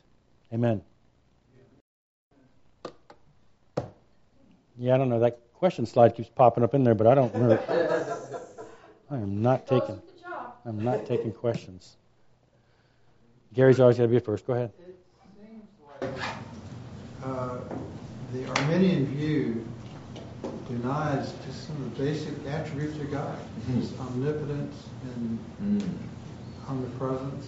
Amen. 0.53 0.81
Yeah, 4.77 4.95
I 4.95 4.97
don't 4.97 5.09
know. 5.09 5.19
That 5.19 5.39
question 5.53 5.85
slide 5.85 6.15
keeps 6.15 6.29
popping 6.29 6.63
up 6.63 6.73
in 6.73 6.83
there, 6.83 6.95
but 6.95 7.07
I 7.07 7.15
don't 7.15 7.35
know. 7.35 7.51
I 9.11 9.15
am 9.15 9.41
not 9.41 9.67
taking. 9.67 10.01
I'm 10.65 10.83
not 10.83 11.05
taking 11.05 11.31
questions. 11.31 11.95
Gary's 13.53 13.79
always 13.79 13.97
got 13.97 14.03
to 14.03 14.09
be 14.09 14.19
first. 14.19 14.47
Go 14.47 14.53
ahead. 14.53 14.71
It 14.87 14.95
seems 15.35 15.63
like 16.01 16.25
uh, 17.23 17.57
the 18.33 18.47
Arminian 18.47 19.07
view 19.07 19.65
denies 20.69 21.33
just 21.45 21.67
some 21.67 21.75
of 21.77 21.97
the 21.97 22.03
basic 22.03 22.33
attributes 22.47 22.97
of 22.97 23.11
God, 23.11 23.37
mm-hmm. 23.69 24.01
omnipotence 24.01 24.75
and 25.03 25.39
mm. 25.61 26.69
omnipresence 26.69 27.47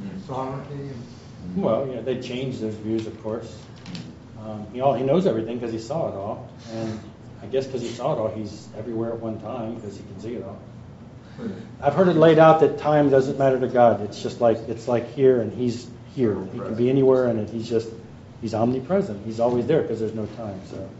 and 0.00 0.12
mm. 0.12 0.26
sovereignty. 0.26 0.90
And 0.90 1.62
well, 1.62 1.88
yeah, 1.92 2.00
they 2.00 2.20
changed 2.20 2.60
those 2.60 2.74
views, 2.74 3.06
of 3.08 3.20
course. 3.22 3.58
Um, 4.40 4.66
he, 4.72 4.80
all, 4.80 4.94
he 4.94 5.02
knows 5.02 5.26
everything 5.26 5.58
because 5.58 5.72
he 5.72 5.80
saw 5.80 6.08
it 6.08 6.14
all, 6.14 6.48
and 6.72 7.00
I 7.42 7.46
guess 7.46 7.66
because 7.66 7.82
he 7.82 7.88
saw 7.88 8.12
it 8.12 8.18
all, 8.18 8.28
he's 8.28 8.68
everywhere 8.78 9.12
at 9.12 9.20
one 9.20 9.40
time 9.40 9.74
because 9.74 9.96
he 9.96 10.02
can 10.04 10.20
see 10.20 10.34
it 10.34 10.44
all. 10.44 10.60
I've 11.80 11.94
heard 11.94 12.08
it 12.08 12.16
laid 12.16 12.38
out 12.38 12.60
that 12.60 12.78
time 12.78 13.10
doesn't 13.10 13.38
matter 13.38 13.58
to 13.58 13.68
God. 13.68 14.02
It's 14.02 14.22
just 14.22 14.40
like 14.40 14.58
it's 14.68 14.86
like 14.86 15.14
here 15.14 15.40
and 15.40 15.52
he's 15.52 15.88
here. 16.14 16.36
He 16.52 16.58
can 16.58 16.74
be 16.74 16.90
anywhere 16.90 17.26
and 17.26 17.48
he's 17.48 17.68
just 17.68 17.88
he's 18.40 18.54
omnipresent. 18.54 19.24
He's 19.24 19.40
always 19.40 19.66
there 19.66 19.82
because 19.82 19.98
there's 19.98 20.14
no 20.14 20.26
time. 20.26 20.60
So. 20.70 20.90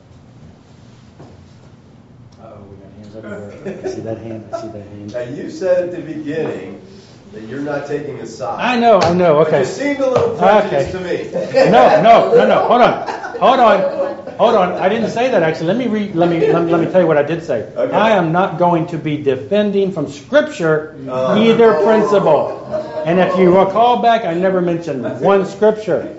Oh, 2.43 2.62
we 2.62 2.76
got 2.76 2.93
hands 2.93 3.16
everywhere. 3.16 3.85
I 3.85 3.89
see 3.89 4.01
that 4.01 4.18
hand. 4.18 4.55
I 4.55 4.61
see 4.61 4.68
that 4.68 4.87
hand. 4.87 5.12
Now 5.12 5.20
you 5.20 5.51
said 5.51 5.89
at 5.89 5.95
the 5.95 6.03
beginning 6.03 6.85
that 7.33 7.43
you're 7.45 7.61
not 7.61 7.87
taking 7.87 8.18
a 8.18 8.26
side. 8.26 8.61
I 8.61 8.78
know. 8.78 8.99
I 8.99 9.14
know. 9.14 9.41
Okay. 9.41 9.62
It 9.62 9.66
seemed 9.66 10.01
a 10.01 10.11
little 10.11 10.37
ah, 10.41 10.61
prejudiced 10.61 10.95
okay. 10.95 11.28
to 11.28 11.35
me. 11.35 11.70
no, 11.70 12.03
no, 12.03 12.35
no, 12.35 12.47
no. 12.47 12.68
Hold 12.68 12.83
on. 12.83 13.39
Hold 13.39 13.61
on. 13.61 14.02
Hold 14.39 14.55
on, 14.55 14.72
I 14.72 14.89
didn't 14.89 15.11
say 15.11 15.30
that 15.30 15.43
actually. 15.43 15.66
Let 15.66 15.76
me 15.76 15.87
read. 15.87 16.14
Let 16.14 16.28
me 16.28 16.53
let 16.53 16.64
me, 16.64 16.72
let 16.72 16.80
me 16.80 16.91
tell 16.91 17.01
you 17.01 17.07
what 17.07 17.16
I 17.16 17.22
did 17.22 17.45
say. 17.45 17.62
Okay. 17.74 17.95
I 17.95 18.11
am 18.11 18.33
not 18.33 18.59
going 18.59 18.87
to 18.89 18.99
be 18.99 19.22
defending 19.22 19.93
from 19.93 20.09
Scripture 20.11 20.97
uh, 21.09 21.37
either 21.39 21.83
principle. 21.83 22.64
And 23.05 23.18
if 23.18 23.37
you 23.37 23.57
recall 23.59 24.01
back, 24.01 24.24
I 24.24 24.35
never 24.35 24.61
mentioned 24.61 25.03
one 25.20 25.47
Scripture. 25.47 26.14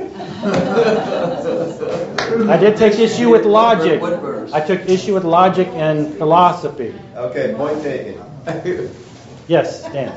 I 2.49 2.57
did 2.57 2.77
take 2.77 2.99
issue 2.99 3.29
with 3.29 3.45
logic. 3.45 4.01
I 4.53 4.59
took 4.59 4.89
issue 4.89 5.13
with 5.13 5.23
logic 5.23 5.67
and 5.69 6.13
philosophy. 6.17 6.93
Okay, 7.15 7.53
point 7.55 7.81
taken. 7.81 8.21
yes, 9.47 9.83
Dan. 9.91 10.11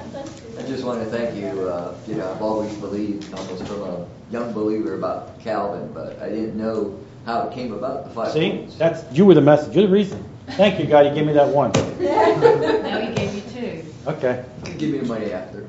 I 0.59 0.63
just 0.63 0.85
want 0.85 1.01
to 1.05 1.07
thank 1.07 1.37
you. 1.37 1.69
Uh, 1.69 1.95
you 2.07 2.15
know, 2.17 2.31
I've 2.33 2.43
always 2.43 2.75
believed, 2.77 3.33
almost 3.35 3.67
from 3.67 3.83
a 3.83 4.07
young 4.31 4.53
believer, 4.53 4.95
about 4.95 5.39
Calvin, 5.41 5.93
but 5.93 6.21
I 6.21 6.31
didn't 6.31 6.57
know 6.57 6.99
how 7.27 7.49
it 7.49 7.53
came 7.53 7.73
about, 7.75 8.05
the 8.05 8.11
five 8.11 8.33
See, 8.33 8.51
points. 8.51 8.77
that's 8.77 9.05
you 9.15 9.27
were 9.27 9.35
the 9.35 9.41
message. 9.43 9.75
You're 9.75 9.87
the 9.89 9.93
reason. 9.93 10.25
Thank 10.51 10.79
you, 10.79 10.87
God. 10.87 11.07
You 11.07 11.13
gave 11.13 11.27
me 11.27 11.33
that 11.35 11.49
one. 11.49 11.73
now 12.01 13.01
he 13.01 13.15
gave 13.15 13.35
you 13.35 13.43
two. 13.53 13.85
Okay. 14.07 14.45
Give 14.79 14.91
me 14.93 14.99
the 14.99 15.07
money 15.07 15.33
after. 15.33 15.69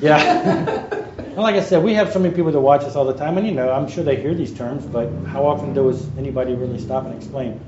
Yeah. 0.00 1.02
And 1.36 1.42
like 1.42 1.56
I 1.56 1.60
said, 1.60 1.84
we 1.84 1.92
have 1.92 2.14
so 2.14 2.18
many 2.18 2.34
people 2.34 2.50
that 2.50 2.60
watch 2.60 2.80
us 2.80 2.96
all 2.96 3.04
the 3.04 3.12
time, 3.12 3.36
and 3.36 3.46
you 3.46 3.52
know, 3.52 3.70
I'm 3.70 3.86
sure 3.86 4.02
they 4.02 4.16
hear 4.16 4.34
these 4.34 4.54
terms, 4.54 4.86
but 4.86 5.12
how 5.26 5.44
often 5.44 5.74
does 5.74 6.08
anybody 6.16 6.54
really 6.54 6.78
stop 6.78 7.04
and 7.04 7.14
explain, 7.14 7.60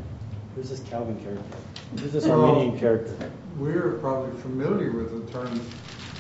who's 0.55 0.70
this 0.70 0.80
Calvin 0.89 1.20
character? 1.22 1.59
Who's 2.01 2.12
this 2.12 2.26
Well- 2.26 2.74
character? 2.78 3.14
We're 3.59 3.99
probably 4.01 4.41
familiar 4.41 4.93
with 4.93 5.11
the 5.26 5.30
terms, 5.30 5.61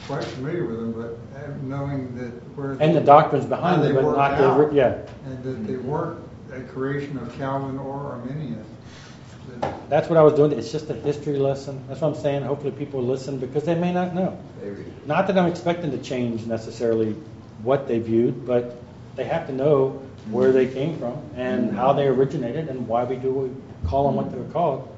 quite 0.06 0.24
familiar 0.24 0.66
with 0.66 0.76
them, 0.78 0.92
but 0.92 1.40
uh, 1.40 1.48
knowing 1.62 2.14
that 2.18 2.32
where. 2.54 2.72
And 2.72 2.94
the 2.94 3.00
doctrines 3.00 3.46
behind 3.46 3.82
them, 3.82 3.94
but 3.94 4.02
not 4.02 4.32
out, 4.34 4.68
the, 4.68 4.76
yeah. 4.76 4.98
And 5.24 5.42
that 5.42 5.66
they 5.66 5.76
weren't 5.76 6.18
a 6.52 6.60
creation 6.62 7.18
of 7.18 7.36
Calvin 7.36 7.78
or 7.78 8.12
Arminius. 8.12 8.66
That's 9.88 10.08
what 10.08 10.18
I 10.18 10.22
was 10.22 10.34
doing. 10.34 10.52
It's 10.52 10.70
just 10.70 10.90
a 10.90 10.94
history 10.94 11.38
lesson. 11.38 11.82
That's 11.88 12.00
what 12.00 12.14
I'm 12.14 12.22
saying. 12.22 12.42
Hopefully 12.42 12.72
people 12.72 13.02
listen 13.02 13.38
because 13.38 13.64
they 13.64 13.74
may 13.74 13.92
not 13.92 14.14
know. 14.14 14.38
Not 15.06 15.26
that 15.26 15.38
I'm 15.38 15.46
expecting 15.46 15.90
to 15.92 15.98
change 15.98 16.46
necessarily 16.46 17.12
what 17.62 17.88
they 17.88 17.98
viewed, 17.98 18.46
but 18.46 18.76
they 19.16 19.24
have 19.24 19.46
to 19.46 19.52
know 19.52 20.02
where 20.30 20.52
they 20.52 20.66
came 20.66 20.98
from 20.98 21.20
and 21.34 21.72
how 21.72 21.92
they 21.94 22.06
originated 22.06 22.68
and 22.68 22.86
why 22.86 23.04
we 23.04 23.16
do 23.16 23.30
what 23.32 23.48
we 23.48 23.88
call 23.88 24.06
them 24.06 24.16
what 24.16 24.30
they're 24.30 24.52
called. 24.52 24.94